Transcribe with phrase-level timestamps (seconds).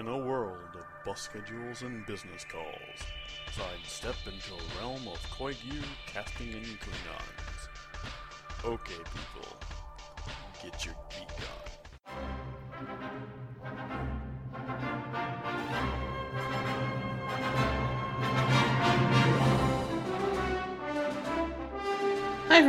[0.00, 3.00] In a world of bus schedules and business calls,
[3.52, 7.68] sidestep into a realm of Koigu casting and Klingons.
[8.64, 9.58] Okay, people,
[10.62, 11.69] get your geek on.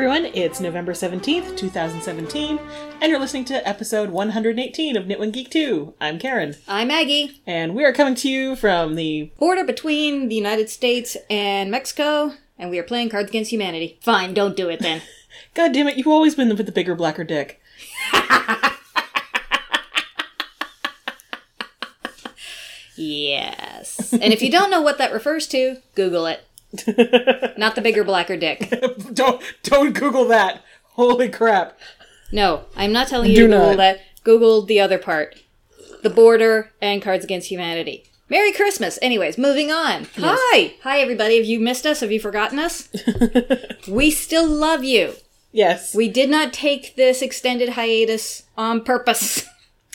[0.01, 2.59] Everyone, it's November 17th, 2017,
[3.01, 5.93] and you're listening to episode 118 of Knit One Geek 2.
[6.01, 7.39] I'm Karen, I'm Maggie.
[7.45, 12.33] and we are coming to you from the Border between the United States and Mexico,
[12.57, 13.99] and we are playing Cards Against Humanity.
[14.01, 15.03] Fine, don't do it then.
[15.53, 17.61] God damn it, you've always been with the bigger, blacker dick.
[22.95, 24.11] yes.
[24.13, 26.43] And if you don't know what that refers to, Google it.
[27.57, 28.71] Not the bigger, blacker dick.
[29.13, 30.63] don't don't Google that.
[30.93, 31.77] Holy crap.
[32.31, 33.77] No, I'm not telling you Do to Google not.
[33.77, 33.99] that.
[34.23, 35.35] Google the other part.
[36.03, 38.05] The border and Cards Against Humanity.
[38.29, 38.97] Merry Christmas.
[39.01, 40.07] Anyways, moving on.
[40.17, 40.73] Hi.
[40.83, 41.35] Hi, everybody.
[41.37, 41.99] Have you missed us?
[41.99, 42.87] Have you forgotten us?
[43.87, 45.15] we still love you.
[45.51, 45.93] Yes.
[45.93, 49.45] We did not take this extended hiatus on purpose.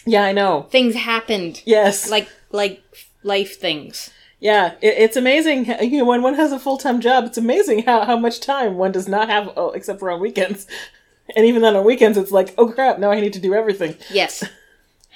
[0.05, 0.67] yeah, I know.
[0.71, 1.63] things happened.
[1.65, 2.11] Yes.
[2.11, 2.83] Like like
[3.23, 4.11] life things.
[4.47, 5.67] Yeah, it, it's amazing.
[5.83, 8.77] You know, when one has a full time job, it's amazing how, how much time
[8.77, 10.67] one does not have, oh, except for on weekends.
[11.35, 13.97] And even then on weekends, it's like, oh crap, now I need to do everything.
[14.13, 14.45] Yes.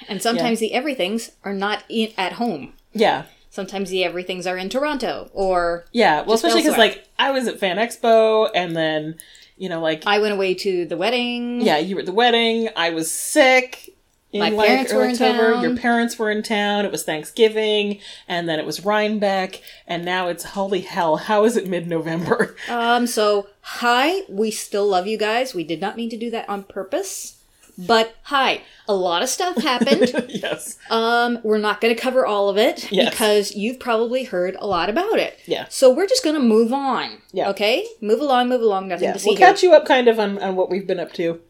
[0.09, 2.73] And sometimes the everythings are not in, at home.
[2.93, 3.27] Yeah.
[3.49, 7.61] Sometimes the everythings are in Toronto or Yeah, well, especially because like I was at
[7.61, 9.19] Fan Expo, and then
[9.57, 11.61] you know, like I went away to the wedding.
[11.61, 12.71] yeah, you were at the wedding.
[12.75, 13.95] I was sick.
[14.33, 15.63] In, My like, parents early were in town.
[15.63, 16.85] Your parents were in town.
[16.85, 21.17] It was Thanksgiving, and then it was Rhinebeck, and now it's holy hell.
[21.17, 22.55] How is it mid November?
[22.69, 25.55] Um so hi, we still love you guys.
[25.55, 27.37] We did not mean to do that on purpose.
[27.79, 30.13] But hi, a lot of stuff happened.
[30.29, 30.79] yes.
[30.91, 33.11] um we're not going to cover all of it Yes.
[33.11, 35.39] because you've probably heard a lot about it.
[35.47, 35.67] Yeah.
[35.71, 37.23] So we're just going to move on.
[37.33, 37.49] Yeah.
[37.51, 37.87] Okay?
[38.03, 39.47] Move along, move along, nothing Yeah, to see we'll here.
[39.49, 41.41] catch you up kind of on, on what we've been up to,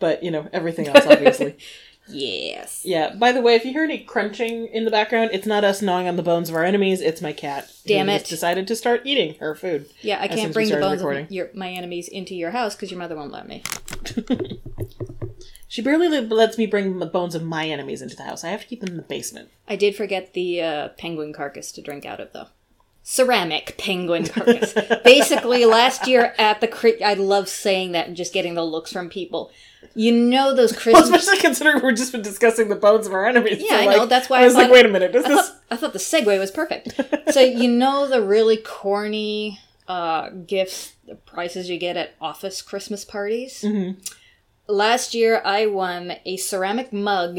[0.00, 1.56] but you know everything else, obviously.
[2.08, 2.82] Yes.
[2.84, 3.14] yeah.
[3.14, 6.08] By the way, if you hear any crunching in the background, it's not us gnawing
[6.08, 7.00] on the bones of our enemies.
[7.00, 7.72] It's my cat.
[7.86, 8.24] Damn it.
[8.24, 9.88] decided to start eating her food.
[10.02, 11.24] Yeah, I can't bring the bones recording.
[11.24, 13.62] of your, my enemies into your house because your mother won't let me.
[15.68, 18.44] She barely lets me bring the bones of my enemies into the house.
[18.44, 19.50] I have to keep them in the basement.
[19.68, 22.46] I did forget the uh, penguin carcass to drink out of, though.
[23.08, 24.74] Ceramic penguin carcass.
[25.04, 28.92] Basically, last year at the cri- I love saying that and just getting the looks
[28.92, 29.52] from people.
[29.94, 31.10] You know those Well, Christmas.
[31.22, 33.58] especially considering we've just been discussing the bones of our enemies.
[33.60, 35.28] Yeah, I like, know, that's why I was I like, wait a minute, is I
[35.28, 35.48] this?
[35.48, 37.00] thought, I thought the segue was perfect.
[37.32, 43.04] So you know the really corny uh, gifts, the prices you get at office Christmas
[43.04, 43.62] parties.
[43.64, 43.98] Mhm.
[44.66, 47.38] Last year, I won a ceramic mug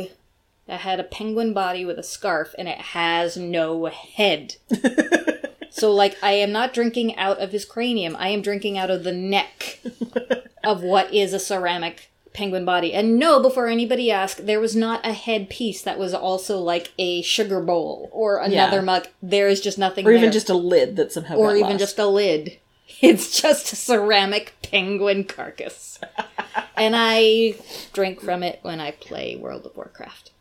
[0.65, 4.55] that had a penguin body with a scarf, and it has no head.
[5.77, 8.15] so, like, I am not drinking out of his cranium.
[8.17, 9.79] I am drinking out of the neck
[10.63, 12.93] of what is a ceramic penguin body.
[12.93, 16.91] And no, before anybody asks, there was not a head piece that was also like
[16.99, 18.81] a sugar bowl or another Yeah.
[18.81, 19.07] mug.
[19.23, 21.79] There is just nothing or even just a lid that somehow or even lost.
[21.79, 22.57] just a lid.
[23.01, 25.99] It's just a ceramic penguin carcass.
[26.77, 27.55] and I
[27.93, 30.31] drink from it when I play World of Warcraft.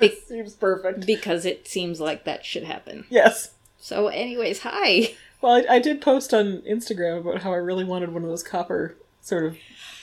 [0.00, 1.06] Be- seems perfect.
[1.06, 3.04] because it seems like that should happen.
[3.10, 3.52] Yes.
[3.78, 5.14] So, anyways, hi.
[5.40, 8.42] Well, I, I did post on Instagram about how I really wanted one of those
[8.42, 9.56] copper sort of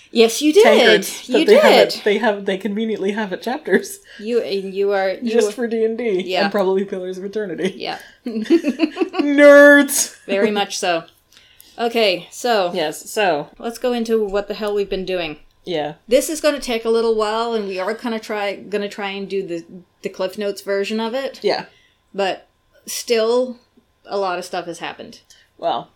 [0.09, 1.07] Yes, you did.
[1.27, 1.89] You they have.
[1.89, 1.97] did.
[1.99, 2.45] At, they have.
[2.45, 6.21] They conveniently have at chapters You and you are you just for D and D
[6.25, 6.43] Yeah.
[6.45, 7.73] and probably Pillars of Eternity.
[7.75, 10.17] yeah, Nerds.
[10.25, 11.03] very much so.
[11.77, 13.09] Okay, so Yes.
[13.11, 15.39] So let's go into what the hell we've been doing.
[15.67, 15.95] Yeah.
[16.07, 18.81] This is going to take a little while, and we are kind of try going
[18.81, 19.65] to try and do the
[20.01, 21.39] the Cliff Notes version of it.
[21.43, 21.65] Yeah.
[22.13, 22.47] But
[22.85, 23.59] still,
[24.05, 25.21] a lot of stuff has happened.
[25.57, 25.89] Well,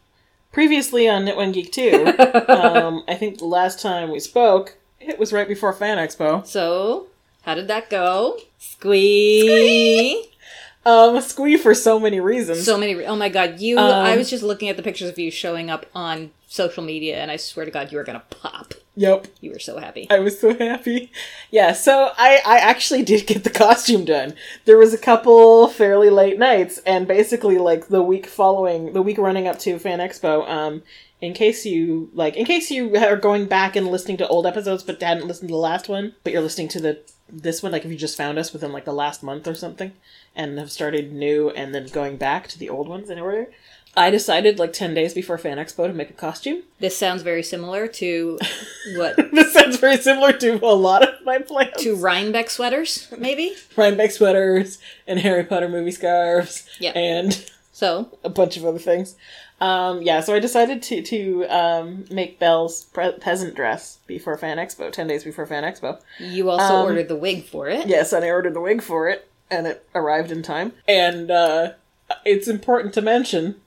[0.51, 2.05] previously on Knit One Geek 2,
[2.49, 6.45] um, I think the last time we spoke, it was right before Fan Expo.
[6.45, 7.07] So,
[7.43, 8.37] how did that go?
[8.57, 10.27] Squee.
[10.85, 12.65] Um, squee for so many reasons.
[12.65, 13.05] So many.
[13.05, 13.77] Oh my god, you!
[13.77, 17.15] Um, I was just looking at the pictures of you showing up on social media,
[17.15, 18.73] and I swear to God, you were gonna pop.
[18.95, 19.25] yep.
[19.39, 20.05] You were so happy.
[20.09, 21.09] I was so happy.
[21.49, 24.33] Yeah, so I, I actually did get the costume done.
[24.65, 29.17] There was a couple fairly late nights, and basically like the week following, the week
[29.17, 30.83] running up to Fan Expo, um,
[31.21, 34.83] in case you like, in case you are going back and listening to old episodes
[34.83, 36.99] but hadn't listened to the last one, but you're listening to the
[37.31, 39.93] this one, like if you just found us within like the last month or something,
[40.35, 43.47] and have started new and then going back to the old ones in order.
[43.95, 46.63] I decided like 10 days before Fan Expo to make a costume.
[46.79, 48.39] This sounds very similar to
[48.95, 51.73] what This sounds very similar to a lot of my plans.
[51.79, 53.55] to Rhinebeck sweaters, maybe.
[53.75, 54.77] Rhinebeck sweaters
[55.07, 56.91] and Harry Potter movie scarves Yeah.
[56.91, 59.15] and So a bunch of other things.
[59.59, 64.57] Um, yeah, so I decided to to um, make Belle's pre- peasant dress before Fan
[64.57, 65.99] Expo, 10 days before Fan Expo.
[66.19, 67.87] you also Um, ordered the wig for it.
[67.87, 70.73] Yes, and I ordered the wig for it, and it arrived in time.
[70.87, 71.73] And uh,
[72.25, 73.60] it's important to mention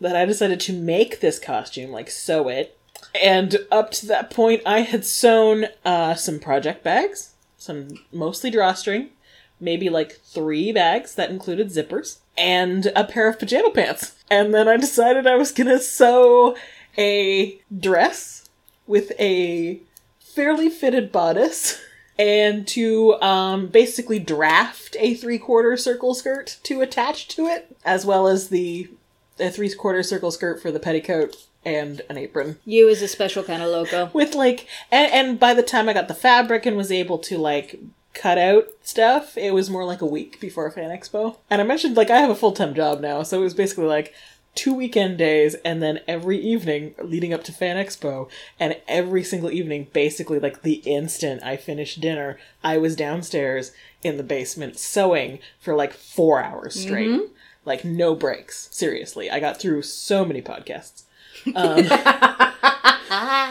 [0.00, 2.78] that I decided to make this costume, like sew it.
[3.20, 9.10] And up to that point, I had sewn uh, some project bags, some mostly drawstring,
[9.60, 14.16] maybe like three bags that included zippers, and a pair of pajama pants.
[14.30, 16.56] And then I decided I was gonna sew
[16.96, 18.48] a dress
[18.86, 19.80] with a
[20.20, 21.80] fairly fitted bodice
[22.18, 28.04] and to um, basically draft a three quarter circle skirt to attach to it, as
[28.04, 28.88] well as the
[29.40, 32.58] a three quarter circle skirt for the petticoat and an apron.
[32.64, 34.10] You is a special kind of loco.
[34.14, 37.38] With like, and, and by the time I got the fabric and was able to
[37.38, 37.80] like
[38.14, 41.36] cut out stuff, it was more like a week before Fan Expo.
[41.50, 43.86] And I mentioned like I have a full time job now, so it was basically
[43.86, 44.14] like
[44.54, 49.52] two weekend days and then every evening leading up to Fan Expo and every single
[49.52, 53.70] evening basically like the instant I finished dinner I was downstairs
[54.02, 57.32] in the basement sewing for like 4 hours straight mm-hmm.
[57.68, 58.68] Like no breaks.
[58.72, 61.04] Seriously I got through so many podcasts.
[61.54, 61.86] Um,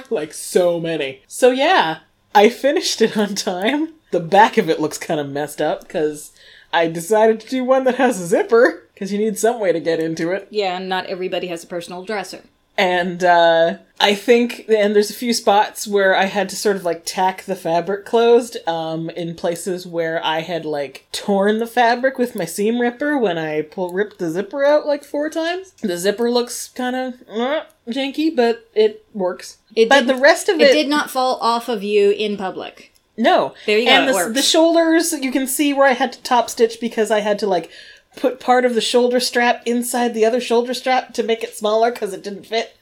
[0.09, 1.21] like so many.
[1.27, 1.99] So yeah
[2.35, 3.93] I finished it on time.
[4.11, 6.31] The back of it looks kind of messed up because
[6.71, 9.79] I decided to do one that has a zipper because you need some way to
[9.79, 10.47] get into it.
[10.49, 12.43] Yeah, and not everybody has a personal dresser.
[12.77, 16.83] And uh, I think, and there's a few spots where I had to sort of
[16.85, 22.17] like tack the fabric closed, um, in places where I had like torn the fabric
[22.19, 25.71] with my seam ripper when I pull ripped the zipper out like four times.
[25.81, 29.57] The zipper looks kind of uh, janky, but it works.
[29.75, 32.37] It but did- the rest of It it, did not fall off of you in
[32.37, 32.93] public.
[33.17, 33.55] no.
[33.65, 36.49] There you go, And the, the shoulders, you can see where I had to top
[36.51, 37.71] stitch because I had to like
[38.17, 41.91] put part of the shoulder strap inside the other shoulder strap to make it smaller
[41.91, 42.75] because it didn't fit,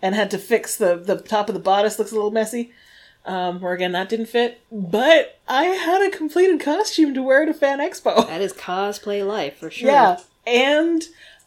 [0.00, 2.72] and had to fix the the top of the bodice looks a little messy.
[3.24, 7.54] Um, where again that didn't fit, but I had a completed costume to wear to
[7.54, 8.26] Fan Expo.
[8.28, 9.90] That is cosplay life for sure.
[9.90, 11.02] Yeah, and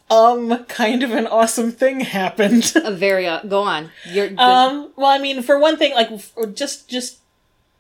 [0.09, 2.71] um, kind of an awesome thing happened.
[2.75, 3.91] A very uh, go on.
[4.09, 6.09] You're the- Um, well, I mean, for one thing, like
[6.53, 7.17] just just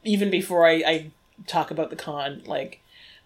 [0.03, 1.11] even before I, I
[1.47, 2.81] talk about the con, like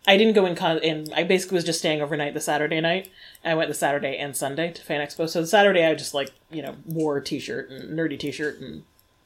[0.08, 3.10] I didn't go in con, and I basically was just staying overnight the Saturday night.
[3.44, 5.30] I went the Saturday and Sunday to Fan Expo.
[5.30, 8.84] So the Saturday, I just like you know wore a t-shirt and nerdy t-shirt and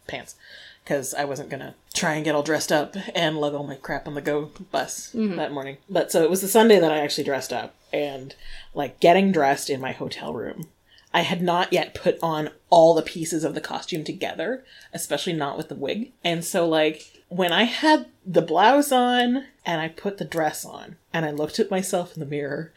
[0.08, 0.36] pants
[0.84, 4.08] because I wasn't gonna try and get all dressed up and lug all my crap
[4.08, 5.36] on the go bus mm-hmm.
[5.38, 5.78] that morning.
[5.90, 8.36] But so it was the Sunday that I actually dressed up and
[8.74, 10.68] like getting dressed in my hotel room.
[11.14, 15.58] I had not yet put on all the pieces of the costume together, especially not
[15.58, 16.12] with the wig.
[16.24, 20.98] And so like when I had the blouse on and I put the dress on
[21.12, 22.74] and I looked at myself in the mirror,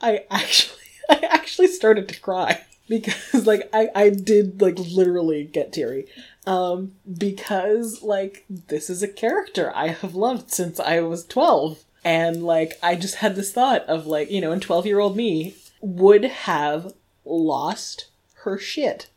[0.00, 5.72] I actually I actually started to cry because like I I did like literally get
[5.72, 6.06] teary.
[6.46, 12.44] Um because like this is a character I have loved since I was 12 and
[12.44, 15.54] like I just had this thought of like you know and 12 year old me
[15.80, 16.92] would have
[17.24, 18.08] lost
[18.42, 19.08] her shit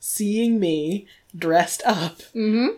[0.00, 2.20] seeing me dressed up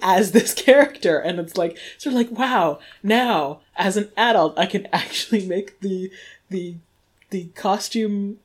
[0.03, 4.66] as this character and it's like sort of like wow now as an adult I
[4.66, 6.11] can actually make the
[6.50, 6.76] the
[7.30, 8.38] the costume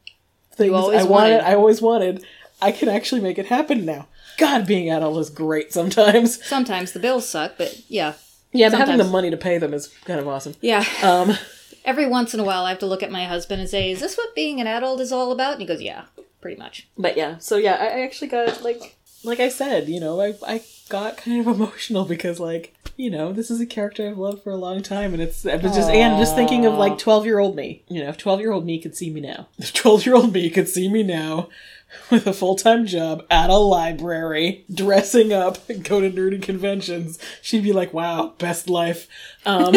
[0.54, 1.42] things I wanted, wanted.
[1.42, 2.26] I always wanted
[2.62, 4.08] I can actually make it happen now
[4.38, 8.14] god being adult is great sometimes sometimes the bills suck, but yeah,
[8.52, 10.86] yeah but having the money to pay them is kind of awesome yeah.
[11.04, 11.38] um
[11.84, 14.02] Every once in a while, I have to look at my husband and say, "Is
[14.02, 16.06] this what being an adult is all about?" And he goes, "Yeah,
[16.40, 20.22] pretty much." But yeah, so yeah, I actually got like like I said, you know,
[20.22, 24.18] I I got kind of emotional because like you know this is a character I've
[24.18, 26.98] loved for a long time, and it's I was just and just thinking of like
[26.98, 27.84] twelve year old me.
[27.88, 30.34] You know, if twelve year old me could see me now, if twelve year old
[30.34, 31.50] me could see me now.
[32.10, 37.20] With a full time job at a library, dressing up, and go to nerdy conventions,
[37.42, 39.10] she'd be like, "Wow, best life."
[39.46, 39.76] Um,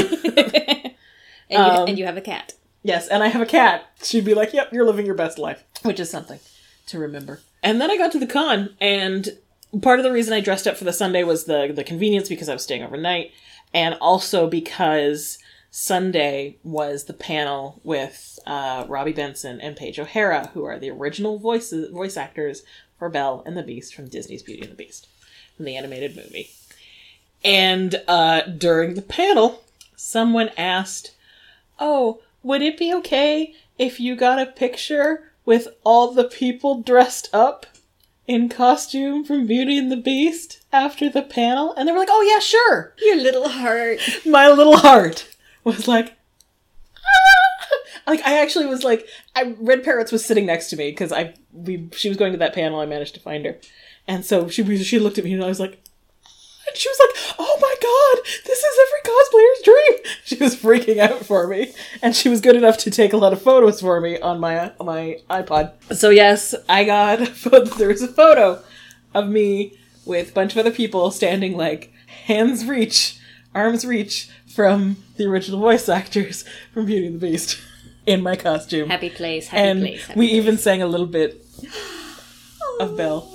[1.50, 2.54] And, Um, and you have a cat.
[2.84, 3.90] Yes, and I have a cat.
[4.02, 6.38] She'd be like, "Yep, you're living your best life," which is something
[6.86, 7.40] to remember.
[7.62, 9.38] And then I got to the con, and
[9.82, 12.48] part of the reason I dressed up for the Sunday was the the convenience because
[12.48, 13.32] I was staying overnight,
[13.72, 15.38] and also because
[15.70, 21.38] Sunday was the panel with uh, Robby Benson and Paige O'Hara, who are the original
[21.38, 22.62] voices voice actors
[22.98, 25.08] for Belle and the Beast from Disney's Beauty and the Beast,
[25.56, 26.50] from the animated movie.
[27.44, 29.64] And uh, during the panel,
[29.96, 31.14] someone asked,
[31.78, 37.28] "Oh, would it be okay if you got a picture with all the people dressed
[37.32, 37.66] up
[38.26, 42.22] in costume from Beauty and the Beast after the panel, and they were like, "Oh
[42.22, 44.00] yeah, sure." Your little heart.
[44.24, 45.28] My little heart
[45.62, 46.16] was like,
[46.96, 47.66] "Ah!"
[48.06, 51.34] like I actually was like, I Red Parrots was sitting next to me because I
[51.52, 52.80] we she was going to that panel.
[52.80, 53.58] I managed to find her,
[54.08, 55.80] and so she she looked at me and I was like.
[56.66, 60.99] And she was like, "Oh my god, this is every cosplayer's dream." She was freaking
[60.99, 64.00] out for me, and she was good enough to take a lot of photos for
[64.00, 65.73] me on my on my iPod.
[65.94, 67.64] So yes, I got a photo.
[67.66, 68.62] There was a photo
[69.12, 71.92] of me with a bunch of other people standing like
[72.26, 73.18] hands reach,
[73.54, 77.59] arms reach from the original voice actors from Beauty and the Beast
[78.06, 80.06] in my costume, Happy place, happy and place.
[80.06, 80.37] Happy we place.
[80.37, 81.42] even sang a little bit
[82.80, 83.33] of Belle,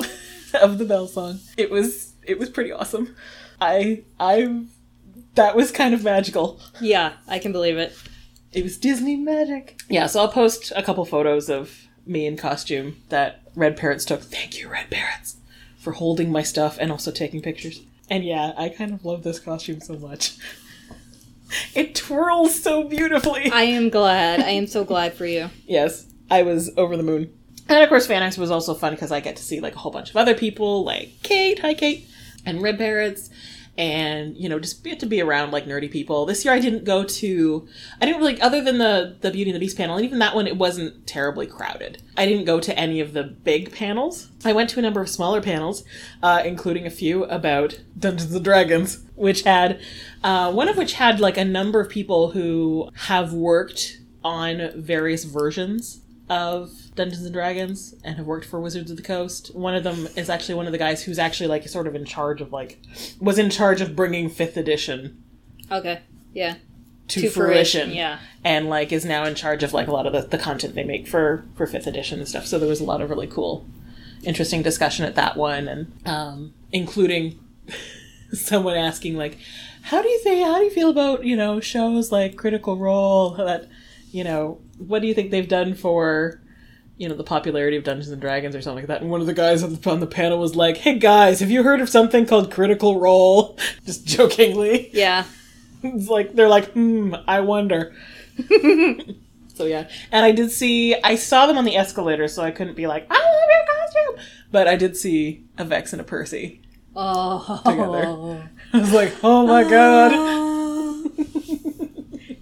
[0.61, 1.39] of the Belle song.
[1.57, 3.15] It was it was pretty awesome.
[3.59, 4.63] I I
[5.35, 6.59] that was kind of magical.
[6.79, 7.97] Yeah, I can believe it.
[8.51, 9.81] It was Disney magic.
[9.89, 14.21] Yeah, so I'll post a couple photos of me in costume that Red Parrots took.
[14.21, 15.37] Thank you, Red Parrots,
[15.77, 17.81] for holding my stuff and also taking pictures.
[18.09, 20.35] And yeah, I kind of love this costume so much.
[21.73, 23.49] It twirls so beautifully.
[23.51, 24.39] I am glad.
[24.39, 25.49] I am so glad for you.
[25.65, 27.33] yes, I was over the moon.
[27.67, 29.91] And of course, FanX was also fun because I get to see like a whole
[29.91, 32.07] bunch of other people, like Kate, hi Kate,
[32.45, 33.29] and Red Parrots,
[33.77, 36.25] and you know, just get to be around like nerdy people.
[36.25, 37.67] This year, I didn't go to,
[38.01, 40.35] I didn't really, other than the the Beauty and the Beast panel, and even that
[40.35, 42.01] one, it wasn't terribly crowded.
[42.17, 44.29] I didn't go to any of the big panels.
[44.43, 45.83] I went to a number of smaller panels,
[46.21, 49.79] uh, including a few about Dungeons and Dragons, which had
[50.23, 55.23] uh, one of which had like a number of people who have worked on various
[55.23, 59.53] versions of Dungeons and Dragons and have worked for Wizards of the Coast.
[59.55, 62.05] One of them is actually one of the guys who's actually like sort of in
[62.05, 62.79] charge of like
[63.19, 65.23] was in charge of bringing 5th edition
[65.71, 65.99] Okay.
[66.33, 66.55] Yeah.
[67.09, 67.81] to, To fruition.
[67.81, 68.19] fruition, yeah.
[68.43, 70.83] And like is now in charge of like a lot of the, the content they
[70.83, 72.45] make for for 5th edition and stuff.
[72.45, 73.65] So there was a lot of really cool
[74.23, 77.39] interesting discussion at that one and um including
[78.33, 79.37] someone asking like
[79.83, 83.29] how do you think how do you feel about you know shows like critical role
[83.31, 83.69] that
[84.11, 86.41] you know what do you think they've done for
[86.97, 89.27] you know the popularity of dungeons and dragons or something like that and one of
[89.27, 91.87] the guys on the, on the panel was like hey guys have you heard of
[91.89, 95.23] something called critical role just jokingly Yeah.
[95.83, 97.93] it's like they're like hmm i wonder
[99.53, 102.75] so yeah and i did see i saw them on the escalator so i couldn't
[102.75, 103.65] be like i love your
[104.15, 106.61] costume but i did see a vex and a percy
[106.95, 107.61] Oh.
[107.65, 108.49] Together.
[108.73, 110.11] I was like, oh my god.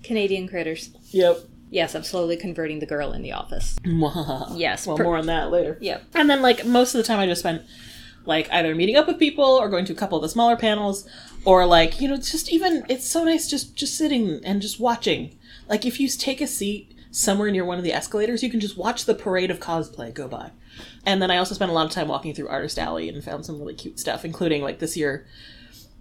[0.03, 0.89] Canadian critters.
[1.11, 1.41] Yep.
[1.69, 3.75] Yes, I'm slowly converting the girl in the office.
[4.55, 4.87] Yes.
[4.87, 5.77] Well, per- more on that later.
[5.81, 6.03] Yep.
[6.15, 7.63] And then, like, most of the time I just spent,
[8.25, 11.07] like, either meeting up with people or going to a couple of the smaller panels
[11.45, 14.79] or, like, you know, it's just even, it's so nice just, just sitting and just
[14.79, 15.37] watching.
[15.67, 18.77] Like, if you take a seat somewhere near one of the escalators, you can just
[18.77, 20.51] watch the parade of cosplay go by.
[21.05, 23.45] And then I also spent a lot of time walking through Artist Alley and found
[23.45, 25.25] some really cute stuff, including, like, this year,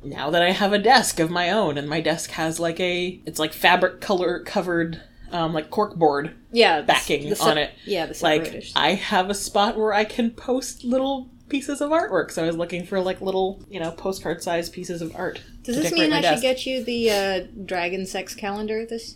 [0.04, 3.20] now that I have a desk of my own, and my desk has, like, a,
[3.24, 5.00] it's like fabric color covered,
[5.32, 6.80] um, like, cork board Yeah.
[6.80, 7.70] the- backing the on it.
[7.84, 8.64] Yeah, the like.
[8.76, 12.30] I have a spot where I can post little pieces of artwork.
[12.32, 15.40] So I was looking for like little, you know, postcard sized pieces of art.
[15.62, 16.34] Does this mean I desk.
[16.36, 18.84] should get you the uh, dragon sex calendar?
[18.86, 19.14] This.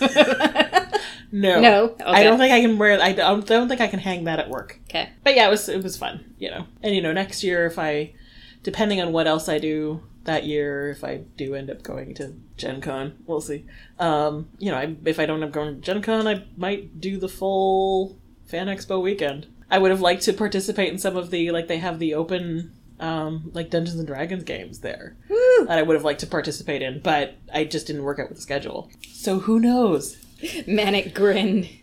[1.32, 1.96] No, No?
[2.04, 3.00] I don't think I can wear.
[3.00, 4.80] I don't, I don't think I can hang that at work.
[4.88, 5.10] Okay.
[5.22, 6.66] But yeah, it was it was fun, you know.
[6.82, 8.14] And you know, next year if I,
[8.64, 12.34] depending on what else I do that year, if I do end up going to
[12.56, 13.64] Gen Con, we'll see.
[13.98, 17.00] Um, you know, I, if I don't end up going to Gen Con, I might
[17.00, 19.46] do the full Fan Expo weekend.
[19.70, 22.72] I would have liked to participate in some of the like they have the open
[22.98, 25.66] um, like Dungeons and Dragons games there Woo!
[25.66, 28.36] that I would have liked to participate in, but I just didn't work out with
[28.38, 28.90] the schedule.
[29.12, 30.16] So who knows?
[30.66, 31.68] Manic grin.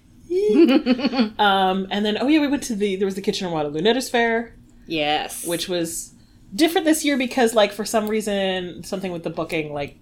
[1.40, 4.10] Um, and then oh yeah, we went to the there was the Kitchener Waterloo Knitters
[4.10, 4.54] Fair.
[4.86, 5.46] Yes.
[5.48, 6.14] which was
[6.56, 9.98] different this year because like for some reason something with the booking like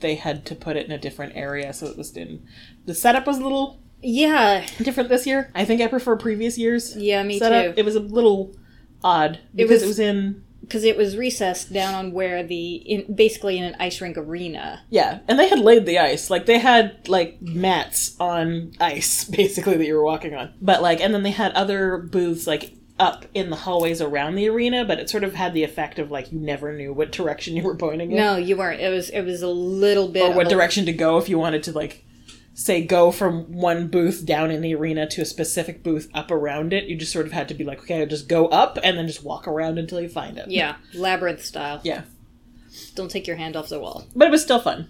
[0.00, 2.42] they had to put it in a different area so it was in
[2.86, 4.64] the setup was a little Yeah.
[4.78, 7.74] different this year i think i prefer previous years Yeah, me setup.
[7.74, 7.80] too.
[7.80, 8.54] it was a little
[9.02, 12.76] odd because it was, it was- in Because it was recessed down on where the
[12.76, 14.82] in basically in an ice rink arena.
[14.90, 19.76] yeah and they had laid the ice like they had like mats on ice basically
[19.76, 23.24] that you were walking on but like and then they had other booths like up
[23.34, 26.30] in the hallways around the arena but it sort of had the effect of like
[26.30, 28.80] you never knew what direction you were pointing in No, you weren't.
[28.80, 30.22] It was it was a little bit.
[30.30, 32.04] or what direction to go if you wanted to like
[32.52, 36.72] say go from one booth down in the arena to a specific booth up around
[36.74, 38.98] it you just sort of had to be like okay I'll just go up and
[38.98, 41.80] then just walk around until you find it Yeah, labyrinth style.
[41.84, 42.02] yeah
[42.94, 44.04] Don't take your hand off the wall.
[44.14, 44.88] but it was still fun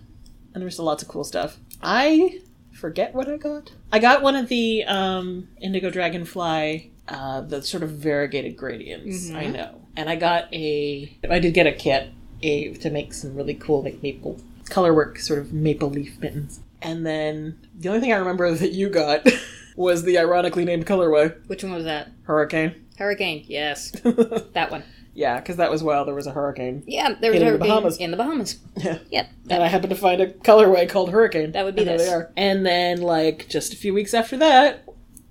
[0.52, 2.40] and there was still lots of cool stuff i
[2.73, 3.73] forget what I got.
[3.93, 9.30] I got one of the um, Indigo Dragonfly, uh, the sort of variegated gradients.
[9.30, 11.16] I know, and I got a.
[11.28, 12.11] I did get a kit
[12.42, 16.61] a to make some really cool like maple color work, sort of maple leaf mittens.
[16.83, 19.26] And then the only thing I remember that you got
[19.76, 22.09] was the ironically named colorway Which one was that?
[22.25, 22.87] Hurricane.
[22.97, 23.45] Hurricane.
[23.47, 23.90] Yes,
[24.52, 24.85] that one.
[25.12, 26.85] Yeah, because that was while there was a hurricane.
[26.87, 27.97] Yeah, there was a hurricane In the Bahamas.
[27.99, 28.59] in the Bahamas.
[28.76, 28.99] Yeah.
[29.11, 29.30] Yep.
[29.50, 31.52] And I happened to find a colorway called Hurricane.
[31.52, 32.30] That would be and there they are.
[32.37, 34.85] And then, like, just a few weeks after that,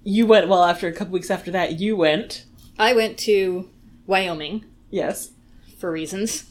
[0.03, 0.47] you went.
[0.47, 2.45] Well, after a couple weeks after that, you went.
[2.77, 3.69] I went to
[4.07, 5.31] Wyoming Yes,
[5.77, 6.43] for reasons.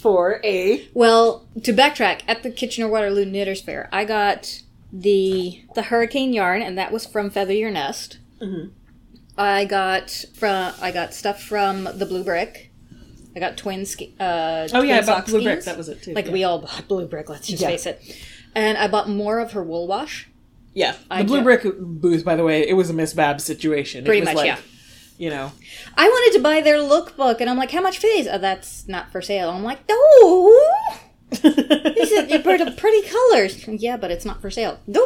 [0.00, 0.88] for a.
[0.94, 4.62] Well, to backtrack, at the Kitchener Waterloo Knitters Fair, I got
[4.92, 8.18] the the hurricane yarn, and that was from Feather Your Nest.
[8.40, 8.70] Mhm.
[9.38, 12.70] I got from I got stuff from the Blue Brick.
[13.34, 14.14] I got twin ski.
[14.18, 15.62] Uh, Oh yeah, twin about sock blue brick.
[15.64, 16.14] That was it too.
[16.14, 16.32] Like yeah.
[16.32, 17.28] we all bought Blue Brick.
[17.28, 17.68] Let's just Yeah.
[17.68, 18.00] face it.
[18.54, 20.26] And I bought more of her wool wash.
[20.76, 22.22] Yeah, the I blue ju- brick booth.
[22.22, 24.04] By the way, it was a Miss Babs situation.
[24.04, 24.58] Pretty it was much, like, yeah.
[25.16, 25.52] You know,
[25.96, 28.86] I wanted to buy their lookbook, and I'm like, "How much for these?" Oh, that's
[28.86, 29.48] not for sale.
[29.48, 30.60] I'm like, "No,
[31.30, 34.78] these are pretty, pretty colors." Yeah, but it's not for sale.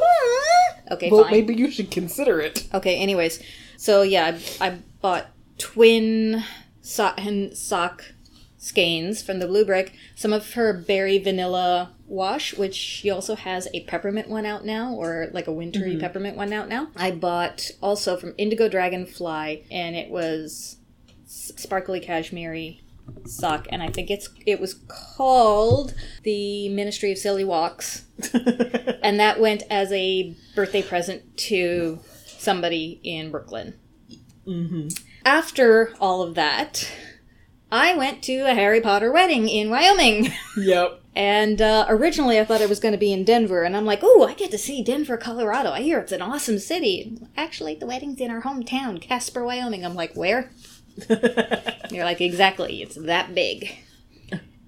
[0.90, 1.30] Okay, well, fine.
[1.30, 2.66] maybe you should consider it.
[2.74, 3.40] Okay, anyways.
[3.76, 6.42] So yeah, I, I bought twin
[6.80, 8.12] sock and sock
[8.58, 9.92] skeins from the Blue Brick.
[10.16, 14.92] Some of her berry vanilla wash, which she also has a peppermint one out now,
[14.92, 16.00] or like a wintry mm-hmm.
[16.00, 16.88] peppermint one out now.
[16.96, 20.76] I bought also from Indigo Dragonfly, and it was
[21.26, 22.74] sparkly cashmere
[23.24, 28.04] sock, and I think it's it was called the Ministry of Silly Walks
[29.02, 33.74] and that went as a birthday present to somebody in Brooklyn.
[34.46, 34.88] Mm-hmm.
[35.24, 36.90] After all of that,
[37.70, 40.32] I went to a Harry Potter wedding in Wyoming.
[40.56, 41.00] yep.
[41.14, 44.00] And uh, originally, I thought it was going to be in Denver, and I'm like,
[44.02, 45.70] "Oh, I get to see Denver, Colorado.
[45.70, 49.84] I hear it's an awesome city." Actually, the wedding's in our hometown, Casper, Wyoming.
[49.84, 50.50] I'm like, "Where?"
[51.90, 52.80] You're like, "Exactly.
[52.82, 53.76] It's that big."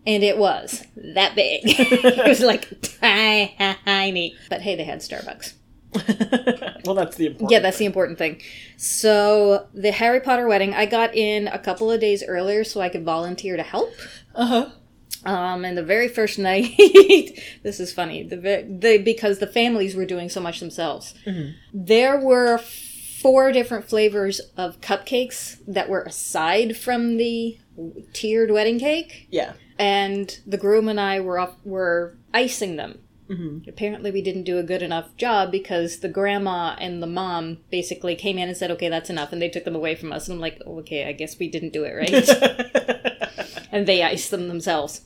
[0.04, 1.60] And it was that big.
[1.64, 2.68] it was like
[3.00, 4.34] tiny.
[4.50, 5.54] But hey, they had Starbucks.
[6.84, 7.50] well, that's the important.
[7.50, 8.40] Yeah, that's the important thing.
[8.76, 12.88] So the Harry Potter wedding, I got in a couple of days earlier so I
[12.88, 13.92] could volunteer to help.
[14.34, 14.70] Uh huh.
[15.24, 16.72] Um, and the very first night,
[17.62, 18.22] this is funny.
[18.24, 21.14] The, the because the families were doing so much themselves.
[21.72, 27.58] There were four different flavors of cupcakes that were aside from the
[28.12, 29.52] tiered wedding cake, Yeah.
[29.78, 32.98] and the groom and I were up, were icing them.
[33.66, 38.14] Apparently, we didn't do a good enough job because the grandma and the mom basically
[38.14, 40.28] came in and said, "Okay, that's enough," and they took them away from us.
[40.28, 44.48] And I'm like, "Okay, I guess we didn't do it right." and they iced them
[44.48, 45.00] themselves.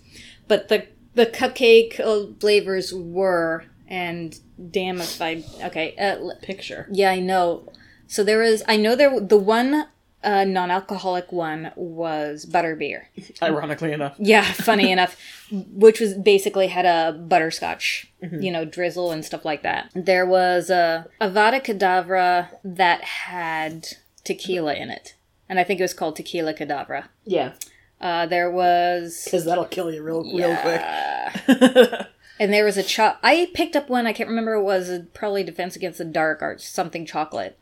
[0.48, 4.38] But the the cupcake flavors were, and
[4.70, 6.88] damn if I okay, uh, Picture.
[6.90, 7.72] yeah, I know.
[8.06, 9.86] So there was, I know there the one
[10.22, 13.04] uh, non-alcoholic one was butterbeer.
[13.42, 14.16] Ironically enough.
[14.18, 15.16] Yeah, funny enough,
[15.50, 19.90] which was basically had a butterscotch, you know, drizzle and stuff like that.
[19.94, 23.86] There was a Avada Kedavra that had
[24.24, 25.14] tequila in it,
[25.48, 27.08] and I think it was called Tequila Kedavra.
[27.24, 27.52] Yeah.
[28.00, 32.06] Uh, there was Because that'll kill you real, real quick.
[32.38, 34.06] And there was a cho- I picked up one.
[34.06, 34.54] I can't remember.
[34.54, 37.58] It was probably Defense Against the Dark or something chocolate.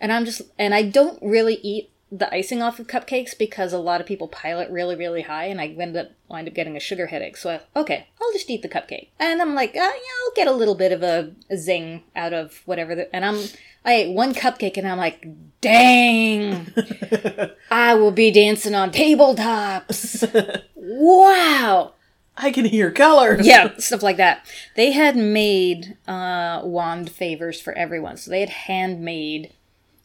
[0.00, 3.78] And I'm just and I don't really eat the icing off of cupcakes because a
[3.78, 6.76] lot of people pile it really really high, and I end up wind up getting
[6.76, 7.36] a sugar headache.
[7.36, 9.08] So I, okay, I'll just eat the cupcake.
[9.18, 9.88] And I'm like, uh, yeah,
[10.24, 12.94] I'll get a little bit of a, a zing out of whatever.
[12.94, 13.38] The, and I'm
[13.84, 15.26] I ate one cupcake, and I'm like,
[15.60, 16.66] dang,
[17.70, 20.62] I will be dancing on tabletops.
[20.74, 21.92] wow.
[22.36, 23.46] I can hear colors.
[23.46, 24.44] Yeah, stuff like that.
[24.74, 28.16] They had made uh, wand favors for everyone.
[28.16, 29.52] So they had handmade.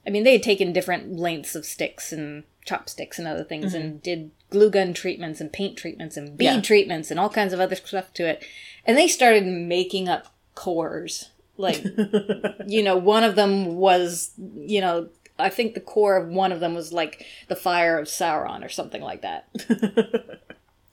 [0.05, 4.01] I mean, they had taken different lengths of sticks and chopsticks and other things and
[4.03, 6.61] did glue gun treatments and paint treatments and bead Yeah.
[6.61, 8.45] treatments and all kinds of other stuff to it.
[8.85, 11.29] And they started making up cores.
[11.59, 11.83] Like,
[12.65, 16.59] you know, one of them was, you know, I think the core of one of
[16.59, 19.47] them was like the fire of Sauron or something like that.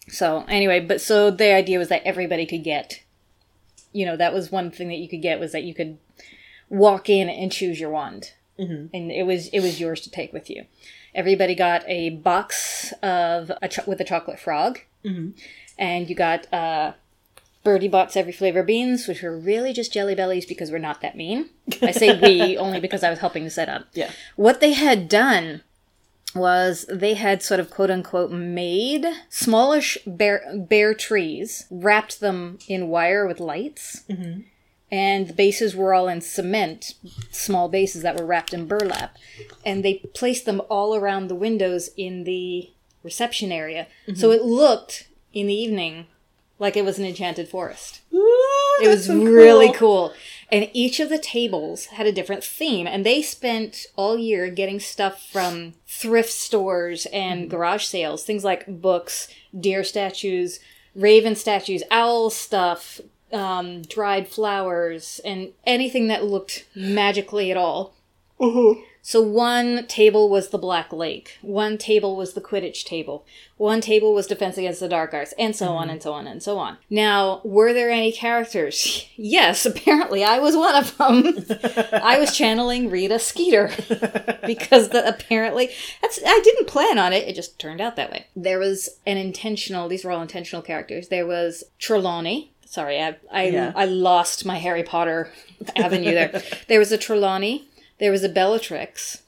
[0.09, 3.03] So anyway, but so the idea was that everybody could get,
[3.93, 5.99] you know, that was one thing that you could get was that you could
[6.69, 8.87] walk in and choose your wand, mm-hmm.
[8.95, 10.67] and it was it was yours to take with you.
[11.15, 14.79] Everybody got a box of a cho- with a chocolate frog,
[15.79, 16.93] and you got uh,
[17.67, 21.17] Bertie Bott's every flavor beans, which were really just jelly bellies because we're not that
[21.17, 21.51] mean.
[21.83, 23.89] I say we only because I was helping to set up.
[23.93, 24.13] Yeah.
[24.37, 25.63] What they had done
[26.33, 32.87] was they had sort of quote unquote made smallish bare, bare trees, wrapped them in
[32.87, 34.43] wire with lights, mm-hmm.
[34.93, 36.95] and the bases were all in cement,
[37.33, 39.17] small bases that were wrapped in burlap,
[39.65, 42.71] and they placed them all around the windows in the
[43.03, 44.41] reception area, so mm-hmm.
[44.41, 46.07] it looked in the evening
[46.59, 48.01] like it was an enchanted forest.
[48.15, 50.13] Ooh, It was so really cool.
[50.51, 54.79] And each of the tables had a different theme, and they spent all year getting
[54.79, 60.61] stuff from thrift stores and garage sales, things like books, deer statues,
[60.95, 63.01] raven statues, owl stuff,
[63.33, 67.95] um, dried flowers, and anything that looked magically at all.
[69.07, 73.25] So one table was the Black Lake, one table was the Quidditch table,
[73.57, 75.91] one table was Defense Against the Dark Arts, and so on mm-hmm.
[75.91, 76.79] and so on and so on.
[76.91, 79.07] Now, were there any characters?
[79.19, 81.47] Yes, apparently I was one of them.
[82.03, 83.69] I was channeling Rita Skeeter
[84.47, 85.71] because the, apparently
[86.03, 87.29] that's I didn't plan on it.
[87.29, 88.27] It just turned out that way.
[88.35, 89.89] There was an intentional.
[89.89, 91.09] These were all intentional characters.
[91.09, 92.53] There was Trelawney.
[92.67, 93.73] Sorry, I I, Yeah.
[93.75, 95.31] I lost my Harry Potter
[95.77, 96.43] avenue there.
[96.69, 97.69] There was a Trelawney.
[97.99, 99.23] There was a Bellatrix,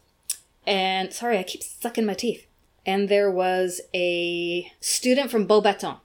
[0.67, 2.47] and sorry, I keep sucking my teeth.
[2.87, 5.99] And there was a student from Beaubaton,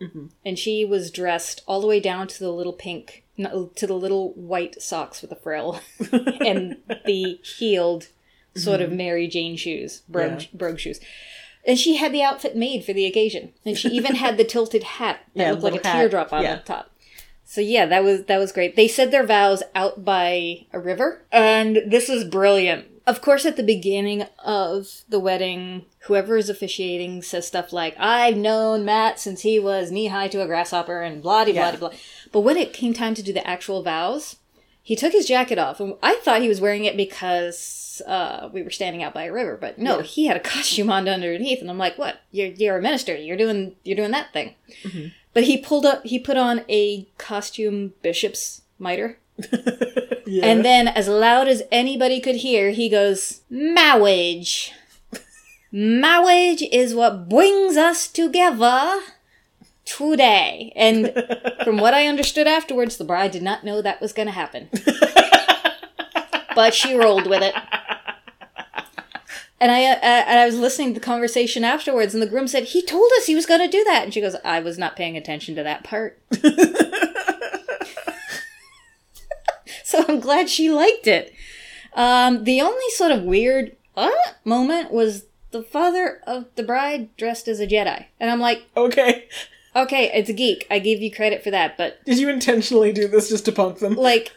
[0.00, 0.26] mm-hmm.
[0.44, 4.32] and she was dressed all the way down to the little pink, to the little
[4.32, 5.80] white socks with a frill,
[6.12, 8.08] and the heeled
[8.54, 8.96] sort of mm-hmm.
[8.98, 10.46] Mary Jane shoes, brogue, Yeah.
[10.54, 11.00] brogue shoes.
[11.66, 14.82] And she had the outfit made for the occasion, and she even had the tilted
[14.82, 15.96] hat that Yeah, looked like a hat.
[15.96, 16.56] teardrop on Yeah.
[16.56, 16.90] the top.
[17.52, 18.76] So yeah, that was that was great.
[18.76, 22.86] They said their vows out by a river, and this was brilliant.
[23.08, 28.36] Of course, at the beginning of the wedding, whoever is officiating says stuff like, "I've
[28.36, 31.74] known Matt since he was knee high to a grasshopper," and blah blah Yeah.
[31.74, 31.90] blah.
[32.30, 34.36] But when it came time to do the actual vows,
[34.80, 38.62] he took his jacket off, and I thought he was wearing it because uh, we
[38.62, 39.58] were standing out by a river.
[39.60, 40.02] But no, Yeah.
[40.04, 42.20] he had a costume on underneath, and I'm like, "What?
[42.30, 43.16] You're you're a minister.
[43.16, 44.54] You're doing you're doing that thing."
[45.32, 46.04] But he pulled up.
[46.04, 49.18] He put on a costume bishop's mitre,
[50.26, 50.44] Yeah.
[50.46, 54.72] and then, as loud as anybody could hear, he goes, "Marriage,
[55.72, 59.00] marriage is what brings us together."
[59.86, 60.72] Today.
[60.76, 61.12] And
[61.64, 64.68] from what I understood afterwards, the bride did not know that was going to happen.
[66.54, 67.54] but she rolled with it.
[69.60, 72.64] And I uh, and I was listening to the conversation afterwards, and the groom said
[72.64, 74.96] he told us he was going to do that, and she goes, "I was not
[74.96, 76.18] paying attention to that part."
[79.84, 81.34] so I'm glad she liked it.
[81.92, 84.10] Um, the only sort of weird uh,
[84.44, 89.28] moment was the father of the bride dressed as a Jedi, and I'm like, okay.
[89.76, 90.66] okay, it's a geek.
[90.70, 93.80] I give you credit for that, but Did you intentionally do this just to punk
[93.80, 94.32] them, like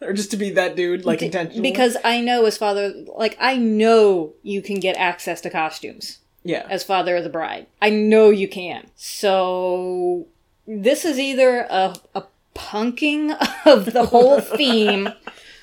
[0.00, 1.62] or just to be that dude, like intentionally?
[1.68, 6.18] because I know as father, like I know you can get access to costumes.
[6.44, 7.66] yeah, as father of the bride.
[7.82, 8.88] I know you can.
[8.96, 10.26] So
[10.66, 15.08] this is either a, a punking of the whole theme,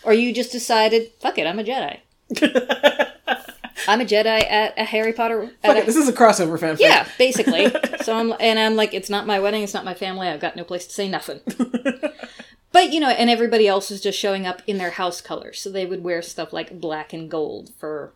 [0.03, 1.99] or you just decided, fuck it, I'm a Jedi.
[3.87, 5.43] I'm a Jedi at a Harry Potter.
[5.43, 6.79] At Fuck a- it, this is a crossover fanfic.
[6.79, 7.67] yeah, basically.
[8.03, 10.27] So I'm and I'm like, it's not my wedding, it's not my family.
[10.27, 11.39] I've got no place to say nothing.
[12.75, 15.71] But you know, and everybody else was just showing up in their house colors, so
[15.71, 18.11] they would wear stuff like black and gold for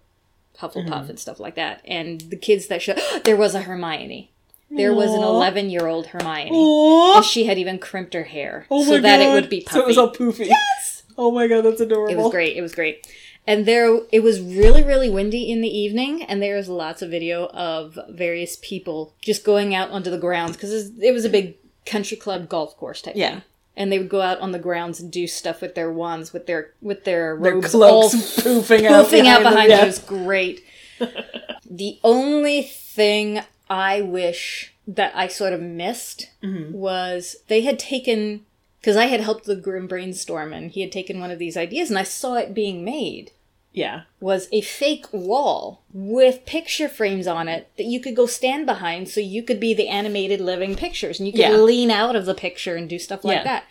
[0.58, 1.12] Hufflepuff mm-hmm.
[1.12, 1.82] and stuff like that.
[1.86, 2.94] And the kids that show
[3.24, 4.34] there was a Hermione.
[4.70, 9.22] There was an eleven-year-old Hermione, and she had even crimped her hair Oh so that
[9.22, 9.34] it God.
[9.36, 9.80] would be puffy.
[9.80, 10.48] So it was all poofy.
[10.48, 11.04] Yes.
[11.18, 12.14] Oh my god, that's adorable.
[12.14, 12.58] It was great.
[12.58, 13.08] It was great.
[13.48, 17.10] And there, it was really, really windy in the evening, and there was lots of
[17.10, 21.56] video of various people just going out onto the grounds because it was a big
[21.86, 23.30] country club golf course type Yeah.
[23.30, 23.42] thing.
[23.80, 26.46] And they would go out on the grounds and do stuff with their wands, with
[26.46, 29.78] their with their Their robes cloaks all poofing out poofing out behind them, behind yeah.
[29.78, 29.84] them.
[29.86, 30.64] It was great.
[31.70, 36.74] the only thing I wish that I sort of missed Mm-hmm.
[36.74, 38.46] was they had taken
[38.82, 41.90] because I had helped the groom brainstorm and he had taken one of these ideas
[41.90, 43.32] and I saw it being made
[43.80, 44.02] Yeah.
[44.20, 49.08] was a fake wall with picture frames on it that you could go stand behind
[49.10, 51.56] so you could be the animated living pictures and you could Yeah.
[51.56, 53.44] lean out of the picture and do stuff like Yeah.
[53.44, 53.64] that.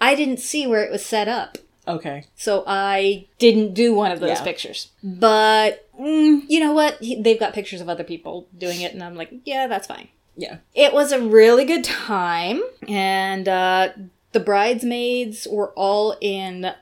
[0.00, 1.58] I didn't see where it was set up.
[1.86, 2.24] Okay.
[2.36, 4.44] So I didn't do one of those Yeah.
[4.44, 4.88] pictures.
[5.02, 6.98] But mm, you know what?
[7.00, 10.08] They've got pictures of other people doing it, and I'm like, yeah, that's fine.
[10.36, 10.56] Yeah.
[10.74, 13.90] It was a really good time, and uh,
[14.32, 16.72] the bridesmaids were all in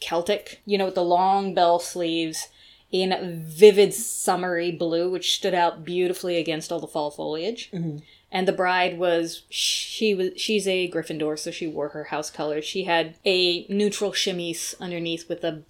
[0.00, 2.48] Celtic, you know, with the long bell sleeves
[2.90, 7.70] in vivid summery blue, which stood out beautifully against all the fall foliage.
[7.72, 7.98] Mm-hmm.
[8.32, 12.64] And the bride was she was she's a Gryffindor, so she wore her house colors.
[12.64, 15.62] She had a neutral chemise underneath with a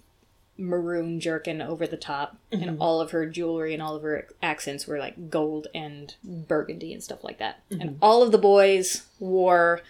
[0.57, 2.81] maroon jerkin over the top, and mm-hmm.
[2.81, 7.03] all of her jewelry and all of her accents were like gold and burgundy and
[7.03, 7.61] stuff like that.
[7.71, 7.95] And mm-hmm.
[7.99, 9.81] all of the boys wore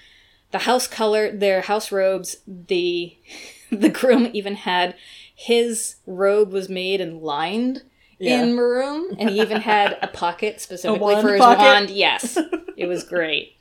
[0.52, 2.38] the house color, their house robes.
[2.48, 3.18] The
[3.72, 4.96] the groom even had
[5.36, 7.84] his robe was made and lined
[8.20, 8.44] Yeah.
[8.44, 11.62] in maroon, and he even had a pocket specifically wand for his pocket?
[11.64, 11.90] wand.
[11.90, 12.38] Yes,
[12.78, 13.56] it was great.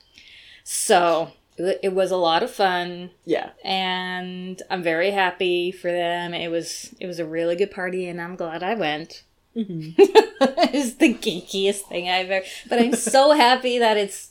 [0.65, 3.51] So it it was a lot of fun, Yeah.
[3.65, 6.35] and I'm very happy for them.
[6.35, 9.23] It was it was a really good party, and I'm glad I went.
[9.57, 9.91] Mm-hmm.
[9.99, 12.45] it's the geekiest thing I've ever.
[12.69, 14.29] But I'm so happy that it's.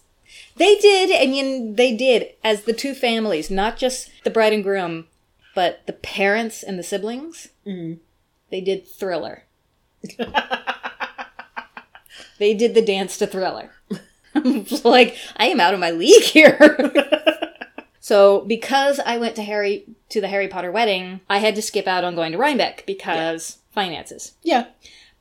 [0.57, 4.63] They did, and you, they did as the two families, not just the bride and
[4.63, 5.07] groom,
[5.55, 7.49] but the parents and the siblings.
[7.65, 7.99] Mhm.
[8.49, 9.43] They did Thriller.
[12.39, 13.71] they did the dance to Thriller.
[14.83, 16.77] like I am out of my league here.
[17.99, 21.87] so because I went to Harry to the Harry Potter wedding, I had to skip
[21.87, 24.33] out on going to Rhinebeck because finances.
[24.43, 24.67] Yeah.